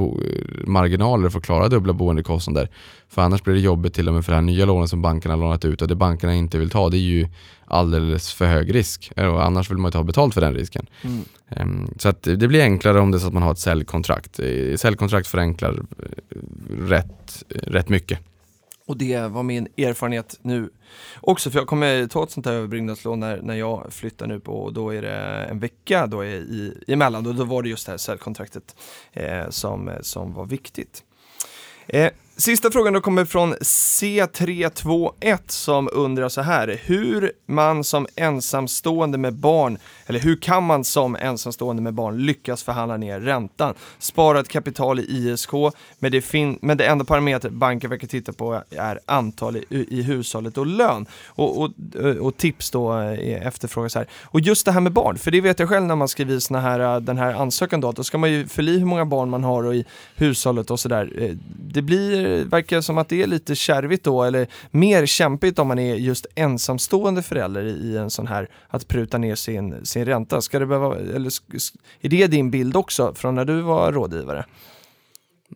marginaler 0.69 1.29
för 1.29 1.39
att 1.39 1.45
klara 1.45 1.67
dubbla 1.67 1.93
boendekostnader. 1.93 2.69
För 3.09 3.21
annars 3.21 3.43
blir 3.43 3.53
det 3.53 3.59
jobbigt 3.59 3.93
till 3.93 4.07
och 4.07 4.13
med 4.13 4.25
för 4.25 4.31
det 4.31 4.35
här 4.35 4.41
nya 4.41 4.65
lånet 4.65 4.89
som 4.89 5.01
bankerna 5.01 5.35
har 5.35 5.41
lånat 5.41 5.65
ut 5.65 5.81
och 5.81 5.87
det 5.87 5.95
bankerna 5.95 6.33
inte 6.33 6.57
vill 6.57 6.69
ta 6.69 6.89
det 6.89 6.97
är 6.97 6.99
ju 6.99 7.27
alldeles 7.65 8.33
för 8.33 8.45
hög 8.45 8.75
risk. 8.75 9.11
Eh, 9.15 9.27
och 9.27 9.45
annars 9.45 9.71
vill 9.71 9.77
man 9.77 9.89
ju 9.89 9.91
ta 9.91 10.03
betalt 10.03 10.33
för 10.33 10.41
den 10.41 10.53
risken. 10.53 10.85
Mm. 11.01 11.23
Eh, 11.49 11.89
så 11.97 12.09
att 12.09 12.23
det 12.23 12.47
blir 12.47 12.61
enklare 12.61 12.99
om 12.99 13.11
det 13.11 13.17
är 13.17 13.19
så 13.19 13.27
att 13.27 13.33
man 13.33 13.43
har 13.43 13.51
ett 13.51 13.59
säljkontrakt. 13.59 14.39
Eh, 14.39 14.75
säljkontrakt 14.75 15.27
förenklar 15.27 15.85
rätt, 16.69 17.43
rätt 17.49 17.89
mycket. 17.89 18.19
Och 18.87 18.97
det 18.97 19.19
var 19.19 19.43
min 19.43 19.67
erfarenhet 19.77 20.39
nu 20.41 20.69
också, 21.21 21.51
för 21.51 21.59
jag 21.59 21.67
kommer 21.67 22.07
ta 22.07 22.23
ett 22.23 22.31
sånt 22.31 22.45
här 22.45 22.53
överbyggnadslån 22.53 23.19
när, 23.19 23.41
när 23.41 23.55
jag 23.55 23.93
flyttar 23.93 24.27
nu 24.27 24.39
på, 24.39 24.51
och 24.51 24.73
då 24.73 24.93
är 24.93 25.01
det 25.01 25.45
en 25.49 25.59
vecka 25.59 26.07
då 26.07 26.21
är 26.21 26.27
i, 26.27 26.83
emellan, 26.87 27.27
och 27.27 27.35
då 27.35 27.43
var 27.43 27.63
det 27.63 27.69
just 27.69 27.85
det 27.85 27.91
här 27.91 27.97
säljkontraktet 27.97 28.75
eh, 29.13 29.49
som, 29.49 29.91
som 30.01 30.33
var 30.33 30.45
viktigt. 30.45 31.03
Eh, 31.87 32.11
Sista 32.39 32.71
frågan 32.71 32.93
då 32.93 33.01
kommer 33.01 33.25
från 33.25 33.53
C321 33.53 35.39
som 35.47 35.89
undrar 35.93 36.29
så 36.29 36.41
här, 36.41 36.81
hur 36.83 37.31
man 37.47 37.83
som 37.83 38.07
ensamstående 38.15 39.17
med 39.17 39.33
barn, 39.33 39.77
eller 40.05 40.19
hur 40.19 40.35
kan 40.35 40.63
man 40.63 40.83
som 40.83 41.15
ensamstående 41.15 41.81
med 41.81 41.93
barn 41.93 42.17
lyckas 42.17 42.63
förhandla 42.63 42.97
ner 42.97 43.19
räntan? 43.19 43.73
Spara 43.99 44.39
ett 44.39 44.47
kapital 44.47 44.99
i 44.99 45.03
ISK, 45.03 45.51
men 45.99 46.11
det, 46.11 46.21
fin- 46.21 46.59
men 46.61 46.77
det 46.77 46.85
enda 46.85 47.05
parameter 47.05 47.49
banken 47.49 47.89
verkar 47.89 48.07
titta 48.07 48.33
på 48.33 48.63
är 48.69 48.99
antal 49.05 49.57
i, 49.57 49.65
i 49.69 50.01
hushållet 50.01 50.57
och 50.57 50.65
lön. 50.65 51.05
Och, 51.25 51.61
och, 51.61 51.71
och 52.19 52.37
tips 52.37 52.71
då 52.71 52.93
eh, 52.93 53.33
är 53.33 53.47
efterfrågas 53.47 53.95
här. 53.95 54.07
Och 54.23 54.39
just 54.39 54.65
det 54.65 54.71
här 54.71 54.81
med 54.81 54.93
barn, 54.93 55.17
för 55.17 55.31
det 55.31 55.41
vet 55.41 55.59
jag 55.59 55.69
själv 55.69 55.85
när 55.85 55.95
man 55.95 56.07
skriver 56.07 56.39
såna 56.39 56.59
här, 56.61 56.79
eh, 56.79 56.99
den 56.99 57.17
här 57.17 57.33
ansökan 57.33 57.81
då, 57.81 57.91
då 57.91 58.03
ska 58.03 58.17
man 58.17 58.31
ju 58.31 58.47
fylla 58.47 58.71
i 58.71 58.77
hur 58.79 58.85
många 58.85 59.05
barn 59.05 59.29
man 59.29 59.43
har 59.43 59.63
och 59.63 59.75
i 59.75 59.85
hushållet 60.15 60.71
och 60.71 60.79
sådär. 60.79 61.11
Eh, 61.17 61.35
det 61.73 61.81
blir 61.81 62.26
Eh, 62.27 62.45
verkar 62.45 62.81
som 62.81 62.97
att 62.97 63.09
det 63.09 63.23
är 63.23 63.27
lite 63.27 63.55
kärvigt 63.55 64.03
då, 64.03 64.23
eller 64.23 64.47
mer 64.71 65.05
kämpigt 65.05 65.59
om 65.59 65.67
man 65.67 65.79
är 65.79 65.95
just 65.95 66.25
ensamstående 66.35 67.21
förälder 67.21 67.63
i 67.63 67.97
en 67.97 68.09
sån 68.09 68.27
här, 68.27 68.49
att 68.67 68.87
pruta 68.87 69.17
ner 69.17 69.35
sin, 69.35 69.85
sin 69.85 70.05
ränta. 70.05 70.41
Ska 70.41 70.59
det 70.59 70.65
behöva, 70.65 70.95
eller, 70.95 71.31
är 72.01 72.09
det 72.09 72.27
din 72.27 72.51
bild 72.51 72.75
också 72.75 73.13
från 73.13 73.35
när 73.35 73.45
du 73.45 73.61
var 73.61 73.91
rådgivare? 73.91 74.45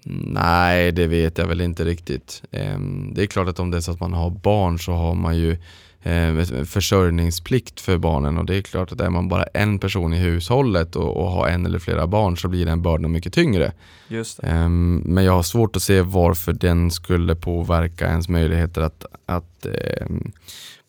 Nej, 0.04 0.92
det 0.92 1.08
vet 1.08 1.38
jag 1.38 1.48
väl 1.48 1.62
inte 1.62 1.84
riktigt. 1.86 2.44
Ehm, 2.52 3.14
det 3.14 3.22
är 3.24 3.28
klart 3.28 3.48
att 3.48 3.60
om 3.60 3.72
det 3.72 3.78
är 3.78 3.82
så 3.82 3.92
att 3.92 4.00
man 4.00 4.14
har 4.14 4.30
barn 4.30 4.80
så 4.80 4.92
har 4.92 5.16
man 5.16 5.38
ju 5.38 5.58
eh, 6.04 6.64
försörjningsplikt 6.66 7.80
för 7.80 7.98
barnen 7.98 8.38
och 8.38 8.46
det 8.46 8.56
är 8.56 8.62
klart 8.62 8.92
att 8.92 9.02
är 9.02 9.10
man 9.10 9.30
bara 9.30 9.44
en 9.44 9.80
person 9.80 10.14
i 10.14 10.18
hushållet 10.18 10.96
och, 10.96 11.18
och 11.18 11.32
har 11.32 11.48
en 11.48 11.66
eller 11.66 11.80
flera 11.80 12.08
barn 12.08 12.38
så 12.38 12.48
blir 12.48 12.66
den 12.66 12.82
bördan 12.82 13.12
mycket 13.12 13.34
tyngre. 13.34 13.72
Just 14.08 14.40
um, 14.44 14.98
men 14.98 15.24
jag 15.24 15.34
har 15.34 15.44
svårt 15.44 15.76
att 15.76 15.82
se 15.82 16.02
varför 16.02 16.54
den 16.54 16.92
skulle 16.92 17.36
påverka 17.36 18.08
ens 18.08 18.30
möjligheter 18.30 18.82
att, 18.82 19.06
att 19.26 19.66
um, 20.02 20.32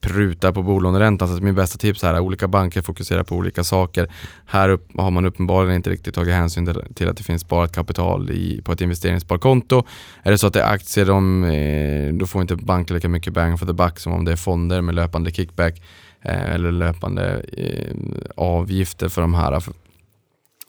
pruta 0.03 0.53
på 0.53 0.63
bolåneräntan. 0.63 1.29
Så 1.29 1.43
min 1.43 1.55
bästa 1.55 1.79
tips 1.79 2.03
här 2.03 2.15
är 2.15 2.21
olika 2.21 2.49
banker 2.49 2.83
fokuserar 2.83 3.23
på 3.23 3.37
olika 3.37 3.65
saker. 3.65 4.09
Här 4.47 4.69
upp, 4.69 4.89
har 4.99 5.11
man 5.11 5.25
uppenbarligen 5.25 5.77
inte 5.77 5.91
riktigt 5.91 6.15
tagit 6.15 6.35
hänsyn 6.35 6.75
till, 6.95 7.09
att 7.09 7.17
det 7.17 7.23
finns 7.23 7.43
sparat 7.43 7.73
kapital 7.73 8.31
i, 8.31 8.63
på 8.65 8.73
ett 8.73 8.81
investeringssparkonto. 8.81 9.85
Är 10.23 10.31
det 10.31 10.39
så 10.39 10.47
att 10.47 10.53
det 10.53 10.63
är 10.63 10.73
aktier, 10.73 11.07
de, 11.07 11.45
eh, 11.45 12.15
då 12.15 12.27
får 12.27 12.43
inte 12.43 12.57
banken 12.57 12.95
lika 12.95 13.09
mycket 13.09 13.33
bang 13.33 13.59
for 13.59 13.67
the 13.67 13.73
buck 13.73 13.99
som 13.99 14.13
om 14.13 14.25
det 14.25 14.33
är 14.33 14.37
fonder 14.37 14.81
med 14.81 14.95
löpande 14.95 15.31
kickback 15.31 15.83
eh, 16.23 16.55
eller 16.55 16.73
löpande 16.73 17.43
eh, 17.53 17.97
avgifter 18.37 19.09
för 19.09 19.21
de 19.21 19.35
här. 19.35 19.63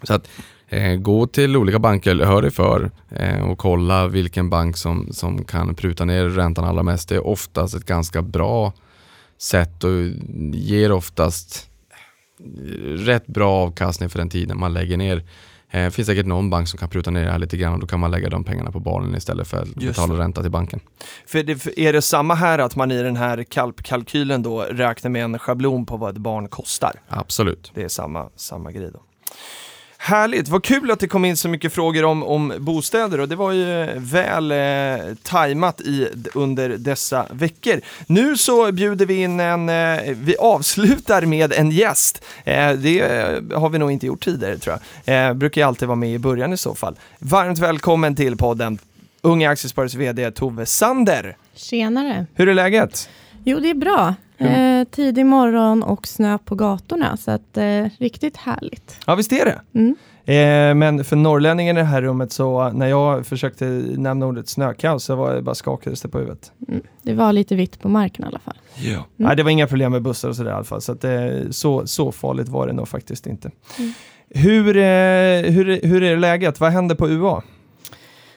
Så 0.04 0.14
att 0.14 0.30
eh, 0.70 0.96
gå 0.96 1.28
till 1.28 1.58
olika 1.58 1.80
banker, 1.80 2.16
hör 2.16 2.42
dig 2.42 2.52
för 2.52 2.92
eh, 3.10 3.50
och 3.50 3.58
kolla 3.58 4.08
vilken 4.08 4.50
bank 4.50 4.78
som, 4.78 5.08
som 5.12 5.44
kan 5.44 5.76
pruta 5.76 6.06
ner 6.06 6.24
räntan 6.26 6.66
allra 6.66 6.84
mest. 6.84 7.10
Det 7.10 7.16
är 7.16 7.28
oftast 7.28 7.76
ett 7.76 7.86
ganska 7.86 8.22
bra 8.22 8.74
sätt 9.44 9.84
och 9.84 9.92
ger 10.54 10.92
oftast 10.92 11.70
rätt 12.84 13.28
bra 13.28 13.52
avkastning 13.52 14.10
för 14.10 14.20
den 14.20 14.30
tiden 14.30 14.60
man 14.60 14.74
lägger 14.74 14.98
ner. 14.98 15.24
Det 15.72 15.80
eh, 15.80 15.90
finns 15.90 16.06
säkert 16.06 16.26
någon 16.26 16.50
bank 16.50 16.68
som 16.68 16.80
kan 16.80 16.90
pruta 16.90 17.12
ner 17.12 17.26
det 17.26 17.32
här 17.32 17.40
lite 17.40 17.58
grann 17.58 17.74
och 17.74 17.80
då 17.80 17.88
kan 17.88 18.00
man 18.00 18.12
lägga 18.12 18.30
de 18.30 18.44
pengarna 18.44 18.72
på 18.72 18.80
barnen 18.80 19.16
istället 19.16 19.48
för 19.48 19.62
att 19.62 19.76
betala 19.76 20.20
ränta 20.20 20.42
till 20.42 20.52
banken. 20.52 20.80
För, 21.26 21.44
det, 21.44 21.56
för 21.56 21.80
är 21.80 21.94
det 21.94 22.02
samma 22.02 22.36
här 22.36 22.60
att 22.60 22.76
man 22.76 22.92
i 22.92 23.04
den 23.04 23.16
här 23.16 23.44
kalkylen 23.84 24.44
då 24.44 24.62
räknar 24.62 25.12
med 25.12 25.24
en 25.24 25.40
schablon 25.40 25.86
på 25.86 25.98
vad 25.98 26.16
ett 26.16 26.22
barn 26.22 26.48
kostar? 26.48 27.02
Absolut. 27.08 27.72
Det 27.74 27.84
är 27.84 27.88
samma, 27.90 28.30
samma 28.36 28.72
grej 28.72 28.90
då. 28.94 29.02
Härligt, 30.06 30.48
vad 30.48 30.64
kul 30.64 30.92
att 30.92 31.00
det 31.00 31.08
kom 31.08 31.26
in 31.26 31.38
så 31.38 31.50
mycket 31.50 31.74
frågor 31.74 32.06
om, 32.06 32.24
om 32.24 32.54
bostäder 32.60 33.20
och 33.20 33.30
det 33.30 33.36
var 33.36 33.52
ju 33.52 33.88
väl 33.96 34.52
eh, 34.52 35.16
tajmat 35.24 35.82
i, 35.82 36.08
under 36.34 36.70
dessa 36.70 37.28
veckor. 37.32 37.82
Nu 38.08 38.38
så 38.38 38.72
bjuder 38.72 39.06
vi 39.06 39.16
in 39.16 39.40
en, 39.40 39.70
eh, 39.70 40.16
vi 40.16 40.36
avslutar 40.38 41.22
med 41.22 41.54
en 41.54 41.72
gäst. 41.72 42.24
Eh, 42.44 42.72
det 42.72 43.02
har 43.54 43.70
vi 43.70 43.78
nog 43.78 43.92
inte 43.92 44.06
gjort 44.06 44.24
tidigare 44.24 44.58
tror 44.58 44.80
jag. 45.06 45.30
Eh, 45.30 45.34
brukar 45.34 45.62
ju 45.62 45.68
alltid 45.68 45.88
vara 45.88 45.96
med 45.96 46.14
i 46.14 46.20
början 46.20 46.54
i 46.54 46.58
så 46.58 46.76
fall. 46.76 46.96
Varmt 47.20 47.60
välkommen 47.60 48.16
till 48.16 48.38
podden 48.38 48.80
Unga 49.22 49.50
Aktiesparares 49.50 49.96
VD 49.96 50.32
Tove 50.32 50.66
Sander. 50.66 51.38
Tjenare. 51.56 52.26
Hur 52.34 52.50
är 52.50 52.54
läget? 52.54 53.10
Jo, 53.44 53.60
det 53.60 53.70
är 53.70 53.76
bra. 53.76 54.16
Mm. 54.48 54.82
Eh, 54.82 54.88
tidig 54.88 55.26
morgon 55.26 55.84
och 55.84 56.08
snö 56.08 56.38
på 56.38 56.56
gatorna, 56.56 57.18
så 57.18 57.32
att, 57.32 57.58
eh, 57.58 57.86
riktigt 57.98 58.38
härligt. 58.38 59.00
Ja, 59.06 59.16
visst 59.16 59.32
är 59.32 59.46
det. 59.46 59.62
Mm. 59.80 59.96
Eh, 60.26 60.76
men 60.76 61.04
för 61.04 61.16
norrlänningen 61.16 61.78
i 61.78 61.80
det 61.80 61.86
här 61.86 62.02
rummet 62.02 62.32
så 62.32 62.70
när 62.70 62.88
jag 62.88 63.26
försökte 63.26 63.66
nämna 63.98 64.26
ordet 64.26 64.50
snökaos 64.50 65.04
så 65.04 65.16
var 65.16 65.36
det 65.36 65.42
bara 65.42 65.56
skakades 65.56 66.02
det 66.02 66.10
på 66.10 66.18
huvudet. 66.18 66.52
Mm. 66.68 66.82
Det 67.02 67.14
var 67.14 67.34
lite 67.34 67.56
vitt 67.56 67.80
på 67.80 67.90
marken 67.90 68.26
i 68.26 68.28
alla 68.28 68.40
fall. 68.40 68.58
Ja. 68.76 68.92
Mm. 68.92 69.04
Nej, 69.16 69.36
det 69.36 69.44
var 69.44 69.52
inga 69.52 69.68
problem 69.68 69.92
med 69.92 70.02
bussar 70.02 70.30
och 70.30 70.36
sådär 70.36 70.52
i 70.52 70.54
alla 70.54 70.64
fall. 70.64 70.82
Så, 70.82 70.92
att, 70.92 71.04
eh, 71.04 71.12
så, 71.52 71.88
så 71.88 72.12
farligt 72.12 72.50
var 72.50 72.68
det 72.68 72.74
nog 72.74 72.88
faktiskt 72.88 73.28
inte. 73.28 73.52
Mm. 73.80 73.94
Hur, 74.30 74.78
eh, 74.78 75.52
hur, 75.52 75.88
hur 75.88 76.04
är 76.04 76.18
läget? 76.18 76.60
Vad 76.60 76.72
händer 76.72 76.96
på 76.96 77.10
UA? 77.10 77.44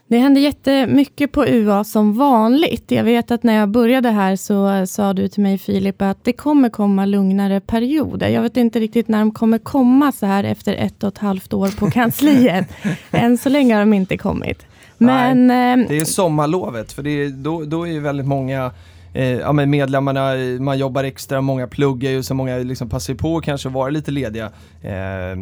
Det 0.09 0.19
händer 0.19 0.41
jättemycket 0.41 1.33
på 1.33 1.47
UA 1.47 1.85
som 1.85 2.17
vanligt. 2.17 2.91
Jag 2.91 3.05
vet 3.05 3.31
att 3.31 3.43
när 3.43 3.55
jag 3.55 3.69
började 3.69 4.11
här 4.11 4.37
så 4.37 4.87
sa 4.87 5.13
du 5.13 5.29
till 5.29 5.43
mig 5.43 5.59
Filip 5.59 6.03
att 6.03 6.25
det 6.25 6.33
kommer 6.33 6.69
komma 6.69 7.05
lugnare 7.05 7.61
perioder. 7.61 8.29
Jag 8.29 8.43
vet 8.43 8.57
inte 8.57 8.81
riktigt 8.81 9.09
när 9.09 9.19
de 9.19 9.33
kommer 9.33 9.59
komma 9.59 10.13
så 10.13 10.27
här 10.27 10.45
efter 10.45 10.75
ett 10.75 11.03
och 11.03 11.09
ett 11.09 11.19
halvt 11.19 11.53
år 11.53 11.69
på 11.79 11.91
kansliet. 11.91 12.69
Än 13.11 13.39
så 13.39 13.49
länge 13.49 13.75
har 13.75 13.81
de 13.81 13.93
inte 13.93 14.17
kommit. 14.17 14.67
Men, 14.99 15.47
Nej, 15.47 15.87
det 15.89 15.97
är 15.97 16.05
sommarlovet, 16.05 16.93
för 16.93 17.07
är, 17.07 17.29
då, 17.29 17.65
då 17.65 17.89
är 17.89 18.01
väldigt 18.01 18.27
många 18.27 18.71
eh, 19.17 19.39
ja, 19.39 19.53
men 19.53 19.71
medlemmarna, 19.71 20.35
man 20.61 20.79
jobbar 20.79 21.05
extra, 21.05 21.41
många 21.41 21.67
pluggar 21.67 22.11
ju 22.11 22.23
så 22.23 22.35
många 22.35 22.57
liksom 22.57 22.89
passar 22.89 23.15
på 23.15 23.37
att 23.37 23.45
kanske 23.45 23.69
vara 23.69 23.91
lite 23.91 24.11
lediga. 24.11 24.45
Eh, 24.83 25.37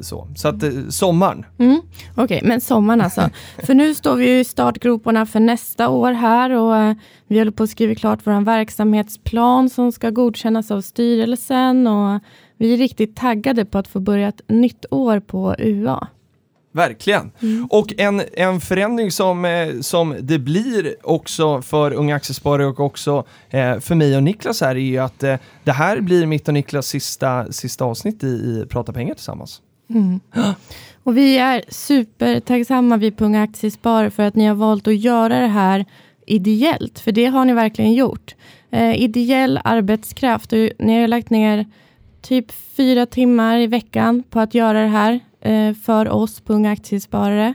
så 0.00 0.28
så 0.36 0.48
att 0.48 0.62
eh, 0.62 0.70
sommaren. 0.88 1.44
Mm, 1.58 1.80
Okej, 2.10 2.24
okay, 2.24 2.40
men 2.48 2.60
sommaren 2.60 3.00
alltså. 3.00 3.30
för 3.66 3.74
nu 3.74 3.94
står 3.94 4.16
vi 4.16 4.38
i 4.38 4.44
startgroparna 4.44 5.26
för 5.26 5.40
nästa 5.40 5.88
år 5.88 6.12
här 6.12 6.50
och 6.50 6.76
eh, 6.76 6.94
vi 7.26 7.38
håller 7.38 7.52
på 7.52 7.62
att 7.62 7.70
skriva 7.70 7.94
klart 7.94 8.20
vår 8.24 8.44
verksamhetsplan 8.44 9.70
som 9.70 9.92
ska 9.92 10.10
godkännas 10.10 10.70
av 10.70 10.80
styrelsen 10.80 11.86
och 11.86 12.20
vi 12.56 12.74
är 12.74 12.76
riktigt 12.76 13.16
taggade 13.16 13.64
på 13.64 13.78
att 13.78 13.88
få 13.88 14.00
börja 14.00 14.28
ett 14.28 14.40
nytt 14.48 14.84
år 14.90 15.20
på 15.20 15.54
UA. 15.58 16.08
Verkligen. 16.78 17.30
Mm. 17.42 17.66
Och 17.70 17.94
en, 17.98 18.22
en 18.32 18.60
förändring 18.60 19.10
som, 19.10 19.44
eh, 19.44 19.80
som 19.80 20.16
det 20.20 20.38
blir 20.38 20.94
också 21.02 21.62
för 21.62 21.92
Unga 21.92 22.16
Aktiesparare 22.16 22.66
och 22.66 22.80
också 22.80 23.24
eh, 23.50 23.78
för 23.78 23.94
mig 23.94 24.16
och 24.16 24.22
Niklas 24.22 24.60
här 24.60 24.74
är 24.74 24.80
ju 24.80 24.98
att 24.98 25.22
eh, 25.22 25.36
det 25.64 25.72
här 25.72 26.00
blir 26.00 26.26
mitt 26.26 26.48
och 26.48 26.54
Niklas 26.54 26.86
sista, 26.86 27.52
sista 27.52 27.84
avsnitt 27.84 28.24
i, 28.24 28.26
i 28.26 28.66
Prata 28.68 28.92
pengar 28.92 29.14
tillsammans. 29.14 29.60
Mm. 29.90 30.20
Och 31.02 31.16
vi 31.16 31.38
är 31.38 31.64
supertacksamma 31.68 32.96
vi 32.96 33.10
på 33.10 33.24
Unga 33.24 33.42
Aktiesparare 33.42 34.10
för 34.10 34.22
att 34.22 34.34
ni 34.34 34.46
har 34.46 34.54
valt 34.54 34.88
att 34.88 34.96
göra 34.96 35.40
det 35.40 35.46
här 35.46 35.84
ideellt, 36.26 36.98
för 36.98 37.12
det 37.12 37.26
har 37.26 37.44
ni 37.44 37.52
verkligen 37.52 37.92
gjort. 37.92 38.34
Eh, 38.70 39.02
ideell 39.02 39.60
arbetskraft 39.64 40.52
och 40.52 40.58
ni 40.78 41.00
har 41.00 41.08
lagt 41.08 41.30
ner 41.30 41.66
typ 42.22 42.52
fyra 42.52 43.06
timmar 43.06 43.58
i 43.58 43.66
veckan 43.66 44.22
på 44.30 44.40
att 44.40 44.54
göra 44.54 44.82
det 44.82 44.88
här 44.88 45.20
för 45.84 46.08
oss 46.08 46.40
på 46.40 46.52
Unga 46.52 46.72
Aktiesparare. 46.72 47.54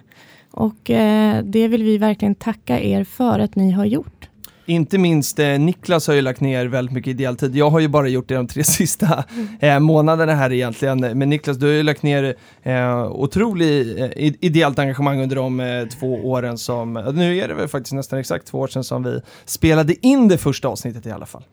Och 0.51 0.89
eh, 0.89 1.43
det 1.43 1.67
vill 1.67 1.83
vi 1.83 1.97
verkligen 1.97 2.35
tacka 2.35 2.79
er 2.79 3.03
för 3.03 3.39
att 3.39 3.55
ni 3.55 3.71
har 3.71 3.85
gjort. 3.85 4.29
Inte 4.65 4.97
minst 4.97 5.39
eh, 5.39 5.59
Niklas 5.59 6.07
har 6.07 6.13
ju 6.13 6.21
lagt 6.21 6.41
ner 6.41 6.65
väldigt 6.65 6.93
mycket 6.93 7.11
ideell 7.11 7.35
tid. 7.35 7.55
Jag 7.55 7.69
har 7.69 7.79
ju 7.79 7.87
bara 7.87 8.07
gjort 8.07 8.27
det 8.27 8.35
de 8.35 8.47
tre 8.47 8.63
sista 8.63 9.23
eh, 9.59 9.79
månaderna 9.79 10.35
här 10.35 10.51
egentligen. 10.51 10.99
Men 10.99 11.29
Niklas, 11.29 11.57
du 11.57 11.65
har 11.65 11.73
ju 11.73 11.83
lagt 11.83 12.03
ner 12.03 12.35
eh, 12.63 13.05
otroligt 13.11 13.99
eh, 13.99 14.09
ideellt 14.39 14.79
engagemang 14.79 15.21
under 15.21 15.35
de 15.35 15.59
eh, 15.59 15.85
två 15.85 16.29
åren 16.29 16.57
som, 16.57 16.93
nu 16.93 17.37
är 17.37 17.47
det 17.47 17.53
väl 17.53 17.67
faktiskt 17.67 17.93
nästan 17.93 18.19
exakt 18.19 18.47
två 18.47 18.59
år 18.59 18.67
sedan 18.67 18.83
som 18.83 19.03
vi 19.03 19.21
spelade 19.45 20.07
in 20.07 20.27
det 20.27 20.37
första 20.37 20.67
avsnittet 20.67 21.05
i 21.05 21.11
alla 21.11 21.25
fall. 21.25 21.43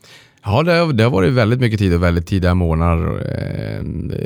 Ja, 0.45 0.63
det 0.63 0.73
har, 0.73 0.93
det 0.93 1.03
har 1.05 1.11
varit 1.11 1.33
väldigt 1.33 1.61
mycket 1.61 1.79
tid 1.79 1.95
och 1.95 2.03
väldigt 2.03 2.27
tidiga 2.27 2.55
månader, 2.55 3.07
eh, 3.07 3.83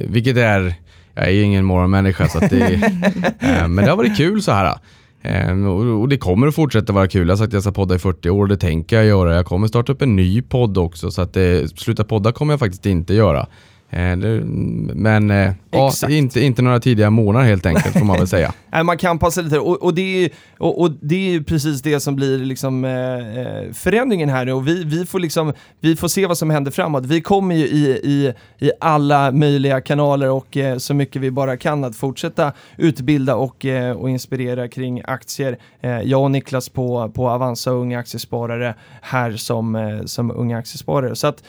vilket 0.09 0.37
är 0.37 0.75
jag 1.15 1.27
är 1.27 1.31
ju 1.31 1.43
ingen 1.43 1.65
morgonmänniska 1.65 2.29
så 2.29 2.39
det, 2.39 2.75
eh, 3.41 3.69
men 3.69 3.77
det 3.77 3.91
har 3.91 3.97
varit 3.97 4.17
kul 4.17 4.43
så 4.43 4.53
här. 4.53 4.79
Eh, 5.23 5.67
och 6.01 6.09
det 6.09 6.19
kommer 6.19 6.47
att 6.47 6.55
fortsätta 6.55 6.93
vara 6.93 7.09
kul. 7.09 7.29
Jag 7.29 7.33
har 7.33 7.37
sagt 7.37 7.49
att 7.49 7.53
jag 7.53 7.63
ska 7.63 7.73
podda 7.73 7.95
i 7.95 7.99
40 7.99 8.31
år 8.31 8.43
och 8.43 8.49
det 8.49 8.57
tänker 8.57 8.97
jag 8.97 9.05
göra. 9.05 9.35
Jag 9.35 9.47
kommer 9.47 9.69
starta 9.69 9.93
upp 9.93 10.03
en 10.03 10.17
ny 10.17 10.43
podd 10.43 10.79
också 10.79 11.11
så 11.11 11.23
att 11.23 11.33
det, 11.33 11.79
sluta 11.79 12.05
podda 12.05 12.33
kommer 12.33 12.53
jag 12.53 12.61
faktiskt 12.61 12.87
inte 12.87 13.15
göra. 13.15 13.47
Eh, 13.91 14.17
men 14.95 15.31
eh, 15.31 15.53
ja, 15.71 15.93
inte, 16.09 16.41
inte 16.41 16.63
några 16.63 16.81
tidiga 16.81 17.11
månader 17.11 17.47
helt 17.47 17.67
enkelt 17.67 17.99
får 17.99 18.05
man 18.05 18.19
väl 18.19 18.29
säga. 18.29 18.53
Nej, 18.73 18.85
man 18.85 18.99
kan 18.99 19.19
passa 19.19 19.41
lite 19.41 19.59
och, 19.59 19.83
och, 19.83 19.95
det 19.95 20.25
är, 20.25 20.31
och, 20.59 20.81
och 20.81 20.91
det 20.91 21.35
är 21.35 21.41
precis 21.41 21.83
det 21.83 22.01
som 22.01 22.17
blir 22.17 22.39
liksom, 22.39 22.85
eh, 22.85 23.39
eh, 23.39 23.73
förändringen 23.73 24.29
här 24.29 24.45
nu 24.45 24.53
och 24.53 24.69
vi, 24.69 24.85
vi, 24.85 25.07
får 25.07 25.19
liksom, 25.19 25.53
vi 25.81 25.97
får 25.97 26.09
se 26.09 26.27
vad 26.27 26.39
som 26.39 26.51
händer 26.51 26.71
framåt. 26.71 27.07
Vi 27.07 27.21
kommer 27.21 27.55
ju 27.55 27.67
i, 27.67 28.01
i, 28.03 28.33
i 28.59 28.71
alla 28.81 29.31
möjliga 29.31 29.81
kanaler 29.81 30.31
och 30.31 30.57
eh, 30.57 30.79
så 30.79 30.95
mycket 30.95 31.23
vi 31.23 31.31
bara 31.31 31.57
kan 31.57 31.85
att 31.85 31.97
fortsätta 31.97 32.53
utbilda 32.77 33.37
och, 33.37 33.65
eh, 33.65 33.97
och 33.97 34.11
inspirera 34.11 34.69
kring 34.69 35.03
aktier. 35.05 35.59
Jag 36.05 36.23
och 36.23 36.31
Niklas 36.31 36.69
på, 36.69 37.13
på 37.15 37.29
Avanza 37.31 37.71
Unga 37.71 37.99
Aktiesparare 37.99 38.75
här 39.01 39.33
som, 39.33 40.03
som 40.07 40.31
unga 40.31 40.59
aktiesparare. 40.59 41.17
Så 41.17 41.27
att 41.27 41.43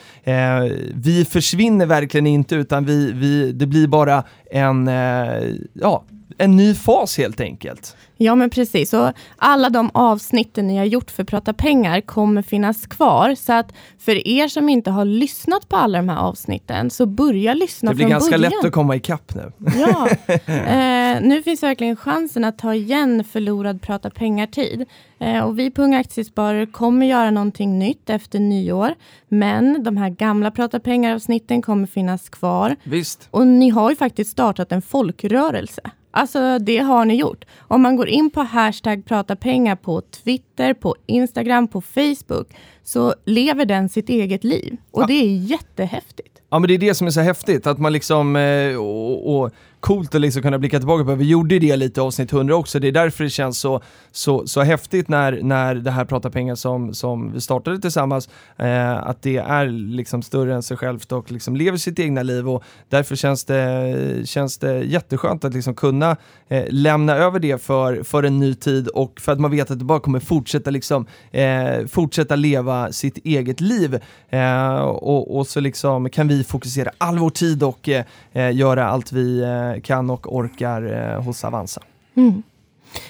vi 0.94 1.24
försvinner 1.30 1.86
verkligen 1.86 2.26
inte 2.36 2.54
utan 2.54 2.84
vi, 2.84 3.12
vi, 3.12 3.52
det 3.52 3.66
blir 3.66 3.86
bara 3.86 4.24
en, 4.50 4.88
eh, 4.88 5.54
ja, 5.72 6.04
en 6.38 6.56
ny 6.56 6.74
fas 6.74 7.18
helt 7.18 7.40
enkelt. 7.40 7.96
Ja, 8.16 8.34
men 8.34 8.50
precis. 8.50 8.92
Och 8.92 9.12
alla 9.36 9.70
de 9.70 9.90
avsnitten 9.94 10.66
ni 10.66 10.76
har 10.76 10.84
gjort 10.84 11.10
för 11.10 11.24
Prata 11.24 11.52
pengar 11.52 12.00
kommer 12.00 12.42
finnas 12.42 12.86
kvar. 12.86 13.34
Så 13.34 13.52
att 13.52 13.72
för 13.98 14.28
er 14.28 14.48
som 14.48 14.68
inte 14.68 14.90
har 14.90 15.04
lyssnat 15.04 15.68
på 15.68 15.76
alla 15.76 15.98
de 15.98 16.08
här 16.08 16.18
avsnitten, 16.18 16.90
så 16.90 17.06
börja 17.06 17.54
lyssna 17.54 17.90
Det 17.90 17.94
blir 17.94 18.04
från 18.04 18.10
ganska 18.10 18.30
början. 18.38 18.52
lätt 18.52 18.64
att 18.64 18.72
komma 18.72 18.96
ikapp 18.96 19.34
nu. 19.34 19.52
Ja, 19.78 20.08
eh, 20.46 21.05
nu 21.20 21.42
finns 21.42 21.62
verkligen 21.62 21.96
chansen 21.96 22.44
att 22.44 22.58
ta 22.58 22.74
igen 22.74 23.24
förlorad 23.24 23.82
Prata 23.82 24.10
pengar-tid. 24.10 24.84
Eh, 25.18 25.44
och 25.44 25.58
vi 25.58 25.70
på 25.70 25.82
Unga 25.82 25.98
Aktiesparare 25.98 26.66
kommer 26.66 27.06
göra 27.06 27.30
någonting 27.30 27.78
nytt 27.78 28.10
efter 28.10 28.38
nyår. 28.38 28.94
Men 29.28 29.82
de 29.82 29.96
här 29.96 30.10
gamla 30.10 30.50
Prata 30.50 30.80
pengar-avsnitten 30.80 31.62
kommer 31.62 31.86
finnas 31.86 32.28
kvar. 32.28 32.76
Visst. 32.84 33.28
Och 33.30 33.46
ni 33.46 33.68
har 33.68 33.90
ju 33.90 33.96
faktiskt 33.96 34.30
startat 34.30 34.72
en 34.72 34.82
folkrörelse. 34.82 35.80
Alltså 36.10 36.58
det 36.58 36.78
har 36.78 37.04
ni 37.04 37.14
gjort. 37.14 37.44
Om 37.58 37.82
man 37.82 37.96
går 37.96 38.08
in 38.08 38.30
på 38.30 38.40
hashtag 38.40 39.04
prata 39.04 39.36
pengar 39.36 39.76
på 39.76 40.00
Twitter, 40.00 40.74
på 40.74 40.94
Instagram, 41.06 41.68
på 41.68 41.80
Facebook 41.80 42.48
så 42.82 43.14
lever 43.24 43.64
den 43.64 43.88
sitt 43.88 44.08
eget 44.08 44.44
liv. 44.44 44.76
Och 44.90 45.02
Ja. 45.02 45.06
det 45.06 45.12
är 45.14 45.36
jättehäftigt. 45.36 46.42
Ja 46.50 46.58
men 46.58 46.68
det 46.68 46.74
är 46.74 46.78
det 46.78 46.94
som 46.94 47.06
är 47.06 47.10
så 47.10 47.20
häftigt, 47.20 47.66
att 47.66 47.78
man 47.78 47.92
liksom, 47.92 48.36
eh, 48.36 48.76
och, 48.76 49.36
och 49.40 49.50
coolt 49.86 50.14
att 50.14 50.20
liksom 50.20 50.42
kunna 50.42 50.58
blicka 50.58 50.78
tillbaka 50.78 51.04
på. 51.04 51.14
Vi 51.14 51.24
gjorde 51.24 51.58
det 51.58 51.76
lite 51.76 52.00
i 52.00 52.02
avsnitt 52.02 52.32
100 52.32 52.56
också, 52.56 52.78
det 52.78 52.88
är 52.88 52.92
därför 52.92 53.24
det 53.24 53.30
känns 53.30 53.58
så, 53.58 53.80
så, 54.12 54.46
så 54.46 54.62
häftigt 54.62 55.08
när, 55.08 55.42
när 55.42 55.74
det 55.74 55.90
här 55.90 56.04
Prata 56.04 56.30
pengar 56.30 56.54
som, 56.54 56.94
som 56.94 57.32
vi 57.32 57.40
startade 57.40 57.80
tillsammans, 57.80 58.28
eh, 58.56 58.96
att 58.96 59.22
det 59.22 59.36
är 59.36 59.66
liksom 59.66 60.22
större 60.22 60.54
än 60.54 60.62
sig 60.62 60.76
självt 60.76 61.12
och 61.12 61.32
liksom 61.32 61.56
lever 61.56 61.78
sitt 61.78 61.98
egna 61.98 62.22
liv. 62.22 62.48
Och 62.48 62.64
därför 62.88 63.16
känns 63.16 63.44
det, 63.44 64.28
känns 64.28 64.58
det 64.58 64.78
jätteskönt 64.78 65.44
att 65.44 65.54
liksom 65.54 65.74
kunna 65.74 66.16
eh, 66.48 66.64
lämna 66.68 67.16
över 67.16 67.38
det 67.38 67.62
för, 67.62 68.02
för 68.02 68.22
en 68.22 68.38
ny 68.38 68.54
tid 68.54 68.88
och 68.88 69.20
för 69.20 69.32
att 69.32 69.40
man 69.40 69.50
vet 69.50 69.70
att 69.70 69.78
det 69.78 69.84
bara 69.84 70.00
kommer 70.00 70.20
fortsätta 70.20 70.70
liksom, 70.70 71.06
eh, 71.30 71.86
fortsätta 71.88 72.36
leva 72.36 72.92
sitt 72.92 73.18
eget 73.26 73.60
liv. 73.60 73.98
Eh, 74.28 74.76
och, 74.76 75.36
och 75.36 75.46
så 75.46 75.60
liksom 75.60 76.10
kan 76.10 76.28
vi 76.28 76.44
fokusera 76.44 76.90
all 76.98 77.18
vår 77.18 77.30
tid 77.30 77.62
och 77.62 77.88
eh, 77.88 78.04
eh 78.32 78.56
göra 78.56 78.86
allt 78.86 79.12
vi 79.12 79.42
eh, 79.42 79.75
kan 79.80 80.10
och 80.10 80.36
orkar 80.36 80.82
eh, 80.82 81.22
hos 81.22 81.44
Avanza. 81.44 81.82
Mm. 82.14 82.42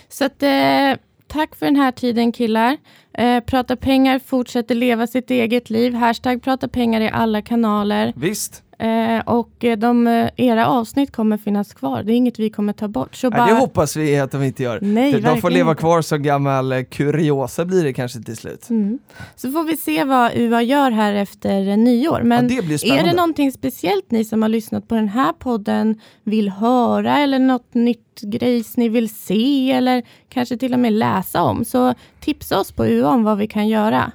Så 0.09 0.25
att, 0.25 0.43
eh, 0.43 0.93
tack 1.27 1.55
för 1.55 1.67
den 1.67 1.77
här 1.77 1.93
tiden 1.93 2.33
killar. 2.33 2.77
Eh, 3.19 3.41
prata 3.41 3.77
pengar 3.77 4.19
fortsätter 4.19 4.75
leva 4.75 5.07
sitt 5.07 5.31
eget 5.31 5.71
liv. 5.71 5.95
Hashtag 5.95 6.43
prata 6.43 6.69
pengar 6.69 7.01
i 7.01 7.11
alla 7.11 7.43
kanaler. 7.43 8.13
Visst, 8.17 8.63
Eh, 8.79 9.21
och 9.27 9.65
eh, 9.65 9.79
de, 9.79 10.07
eh, 10.07 10.31
era 10.37 10.67
avsnitt 10.67 11.13
kommer 11.13 11.39
finnas 11.39 11.75
kvar. 11.75 12.03
Det 12.03 12.13
är 12.13 12.17
inget 12.17 12.39
vi 12.39 12.51
kommer 12.51 12.73
ta 12.73 12.89
bort. 12.89 13.15
Så 13.15 13.27
ja, 13.27 13.31
bara, 13.31 13.47
det 13.47 13.53
hoppas 13.53 13.97
vi 13.97 14.19
att 14.19 14.33
de 14.33 14.43
inte 14.43 14.63
gör. 14.63 14.79
Nej, 14.83 15.13
de 15.13 15.23
får 15.23 15.31
verkligen 15.31 15.53
leva 15.53 15.75
kvar 15.75 16.03
som 16.03 16.23
gammal 16.23 16.73
eh, 16.73 16.83
kuriosa 16.83 17.65
blir 17.65 17.85
det 17.85 17.93
kanske 17.93 18.23
till 18.23 18.37
slut. 18.37 18.71
Mm. 18.71 18.99
Så 19.37 19.53
får 19.53 19.65
vi 19.65 19.77
se 19.77 20.05
vad 20.05 20.37
UA 20.37 20.63
gör 20.63 20.91
här 20.91 21.15
efter 21.15 21.77
nyår. 21.77 22.23
Men 22.23 22.49
ja, 22.49 22.63
det 22.63 22.89
är 22.89 23.05
det 23.05 23.13
någonting 23.13 23.53
speciellt 23.53 24.11
ni 24.11 24.25
som 24.25 24.43
har 24.43 24.49
lyssnat 24.49 24.89
på 24.89 24.95
den 24.95 25.09
här 25.09 25.33
podden 25.33 26.01
vill 26.25 26.49
höra 26.49 27.19
eller 27.19 27.39
något 27.39 27.75
nytt 27.75 28.21
grejs 28.21 28.77
ni 28.77 28.89
vill 28.89 29.15
se 29.15 29.73
eller 29.73 30.03
kanske 30.29 30.57
till 30.57 30.73
och 30.73 30.81
med 30.81 30.93
läsa 30.93 31.43
om 31.43 31.65
så 31.65 31.95
tipsa 32.27 32.61
oss 32.61 32.73
på 32.73 32.87
UA 32.87 33.09
om 33.09 33.25
vad 33.25 33.39
vi 33.39 33.47
kan 33.47 33.69
göra. 33.69 34.13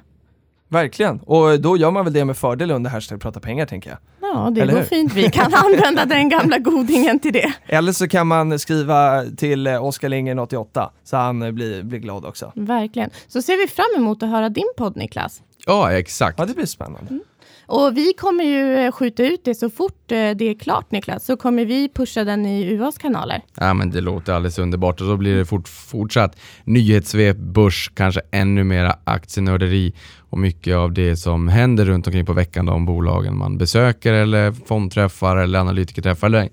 Verkligen, 0.68 1.20
och 1.20 1.60
då 1.60 1.76
gör 1.76 1.90
man 1.90 2.04
väl 2.04 2.12
det 2.12 2.24
med 2.24 2.36
fördel 2.36 2.70
under 2.70 2.90
hashtag 2.90 3.20
prata 3.20 3.40
pengar 3.40 3.66
tänker 3.66 3.90
jag. 3.90 3.98
Ja, 4.20 4.50
det 4.50 4.60
Eller 4.60 4.72
går 4.72 4.80
hur? 4.80 4.86
fint. 4.86 5.12
Vi 5.14 5.30
kan 5.30 5.54
använda 5.66 6.04
den 6.04 6.28
gamla 6.28 6.58
godingen 6.58 7.18
till 7.18 7.32
det. 7.32 7.52
Eller 7.66 7.92
så 7.92 8.08
kan 8.08 8.26
man 8.26 8.58
skriva 8.58 9.24
till 9.36 9.66
eh, 9.66 9.84
Oskar 9.84 10.08
Lindgren 10.08 10.38
88 10.38 10.90
så 11.04 11.16
han 11.16 11.42
eh, 11.42 11.50
blir, 11.50 11.82
blir 11.82 11.98
glad 11.98 12.24
också. 12.24 12.52
Verkligen. 12.54 13.10
Så 13.28 13.42
ser 13.42 13.56
vi 13.56 13.66
fram 13.66 13.86
emot 14.02 14.22
att 14.22 14.28
höra 14.28 14.48
din 14.48 14.72
podd 14.76 14.96
Niklas. 14.96 15.42
Ja, 15.66 15.92
exakt. 15.92 16.38
Ja, 16.38 16.44
det 16.44 16.54
blir 16.54 16.66
spännande. 16.66 17.18
Och 17.66 17.96
vi 17.96 18.12
kommer 18.12 18.44
ju 18.44 18.74
eh, 18.74 18.92
skjuta 18.92 19.22
ut 19.22 19.44
det 19.44 19.54
så 19.54 19.70
fort 19.70 20.12
eh, 20.12 20.16
det 20.16 20.44
är 20.44 20.58
klart 20.58 20.90
Niklas, 20.90 21.24
så 21.24 21.36
kommer 21.36 21.64
vi 21.64 21.88
pusha 21.88 22.24
den 22.24 22.46
i 22.46 22.72
UAs 22.72 22.98
kanaler. 22.98 23.42
Ja, 23.54 23.74
men 23.74 23.90
det 23.90 24.00
låter 24.00 24.32
alldeles 24.32 24.58
underbart 24.58 25.00
och 25.00 25.06
så 25.06 25.16
blir 25.16 25.36
det 25.36 25.44
fort, 25.44 25.68
fortsatt 25.68 26.36
nyhetssvep, 26.64 27.36
börs, 27.36 27.90
kanske 27.94 28.20
ännu 28.30 28.64
mera 28.64 28.96
aktienörderi 29.04 29.94
och 30.30 30.38
mycket 30.38 30.76
av 30.76 30.92
det 30.92 31.16
som 31.16 31.48
händer 31.48 31.84
runt 31.84 32.06
omkring 32.06 32.26
på 32.26 32.32
veckan, 32.32 32.66
de 32.66 32.86
bolagen 32.86 33.38
man 33.38 33.58
besöker 33.58 34.12
eller 34.12 34.52
fondträffar 34.52 35.36
eller 35.36 35.58
analytikerträffar 35.58 36.26
eller 36.26 36.48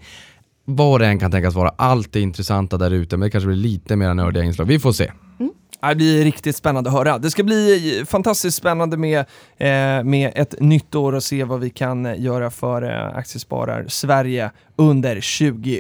vad 0.66 1.02
det 1.02 1.08
än 1.08 1.20
kan 1.20 1.32
tänkas 1.32 1.56
vara. 1.56 1.70
Allt 1.70 2.16
är 2.16 2.20
intressanta 2.20 2.78
där 2.78 2.92
ute, 2.92 3.18
men 3.18 3.26
det 3.26 3.32
kanske 3.32 3.48
blir 3.48 3.58
lite 3.58 3.96
mer 3.96 4.14
nördiga 4.14 4.44
inslag. 4.44 4.66
Vi 4.66 4.80
får 4.80 4.92
se. 4.92 5.12
Ja, 5.82 5.90
Det 5.90 5.96
blir 5.96 6.24
riktigt 6.24 6.56
spännande 6.56 6.90
att 6.90 6.96
höra. 6.96 7.18
Det 7.18 7.32
ska 7.32 7.44
bli 7.44 8.04
fantastiskt 8.08 8.58
spännande 8.58 8.98
med, 8.98 9.20
eh, 9.58 10.04
med 10.04 10.32
ett 10.36 10.56
nytt 10.60 10.96
år 10.96 11.14
och 11.16 11.24
se 11.24 11.44
vad 11.44 11.60
vi 11.60 11.70
kan 11.70 12.06
eh, 12.06 12.22
göra 12.22 12.52
för 12.52 12.82
eh, 12.82 13.18
Aktiesparar 13.18 13.86
Sverige 13.88 14.52
under 14.76 15.16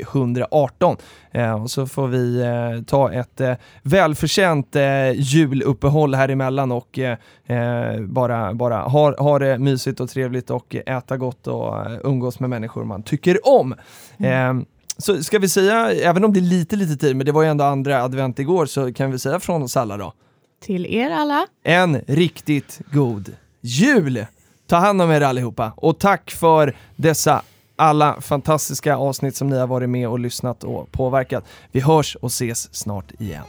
2018. 0.05 0.97
Eh, 1.32 1.62
och 1.64 1.72
så 1.72 1.88
får 1.88 2.07
vi 2.07 2.41
eh, 2.41 2.84
ta 2.84 3.12
ett 3.12 3.41
eh, 3.41 3.53
välförtjänt 3.84 4.76
eh, 4.76 5.12
juluppehåll 5.12 6.16
här 6.16 6.30
emellan 6.30 6.72
och 6.72 6.99
eh, 6.99 7.18
eh, 7.47 8.01
bara, 8.01 8.53
bara 8.53 8.78
ha, 8.82 9.22
ha 9.22 9.39
det 9.39 9.57
mysigt 9.60 9.99
och 9.99 10.10
trevligt 10.10 10.49
och 10.49 10.76
äta 10.86 11.18
gott 11.18 11.47
och 11.47 11.86
eh, 11.86 11.97
umgås 12.03 12.39
med 12.39 12.49
människor 12.49 12.84
man 12.84 13.03
tycker 13.03 13.47
om. 13.47 13.76
Eh, 14.18 14.53
så 15.00 15.24
ska 15.24 15.39
vi 15.39 15.50
säga, 15.50 15.91
även 15.91 16.24
om 16.24 16.34
det 16.34 16.39
är 16.39 16.41
lite 16.41 16.76
lite 16.76 16.97
tid, 16.97 17.16
men 17.16 17.26
det 17.26 17.32
var 17.32 17.43
ju 17.43 17.50
ändå 17.50 17.64
andra 17.64 18.04
advent 18.04 18.39
igår, 18.39 18.66
så 18.66 18.93
kan 18.93 19.12
vi 19.12 19.20
säga 19.20 19.39
från 19.39 19.64
oss 19.64 19.78
alla 19.78 19.97
då. 19.97 20.14
Till 20.62 20.86
er 20.86 21.10
alla. 21.10 21.47
En 21.64 22.02
riktigt 22.08 22.82
god 22.91 23.36
jul! 23.62 24.26
Ta 24.68 24.76
hand 24.76 25.02
om 25.02 25.12
er 25.12 25.22
allihopa 25.22 25.74
och 25.78 26.00
tack 26.00 26.32
för 26.32 26.76
dessa 26.95 27.41
alla 27.76 28.22
fantastiska 28.22 28.95
avsnitt 28.95 29.36
som 29.36 29.50
ni 29.50 29.58
har 29.58 29.68
varit 29.68 29.89
med 29.89 30.10
och 30.10 30.20
lyssnat 30.20 30.64
och 30.64 30.91
påverkat. 30.91 31.45
Vi 31.72 31.80
hörs 31.80 32.16
och 32.16 32.28
ses 32.28 32.76
snart 32.76 33.12
igen. 33.20 33.43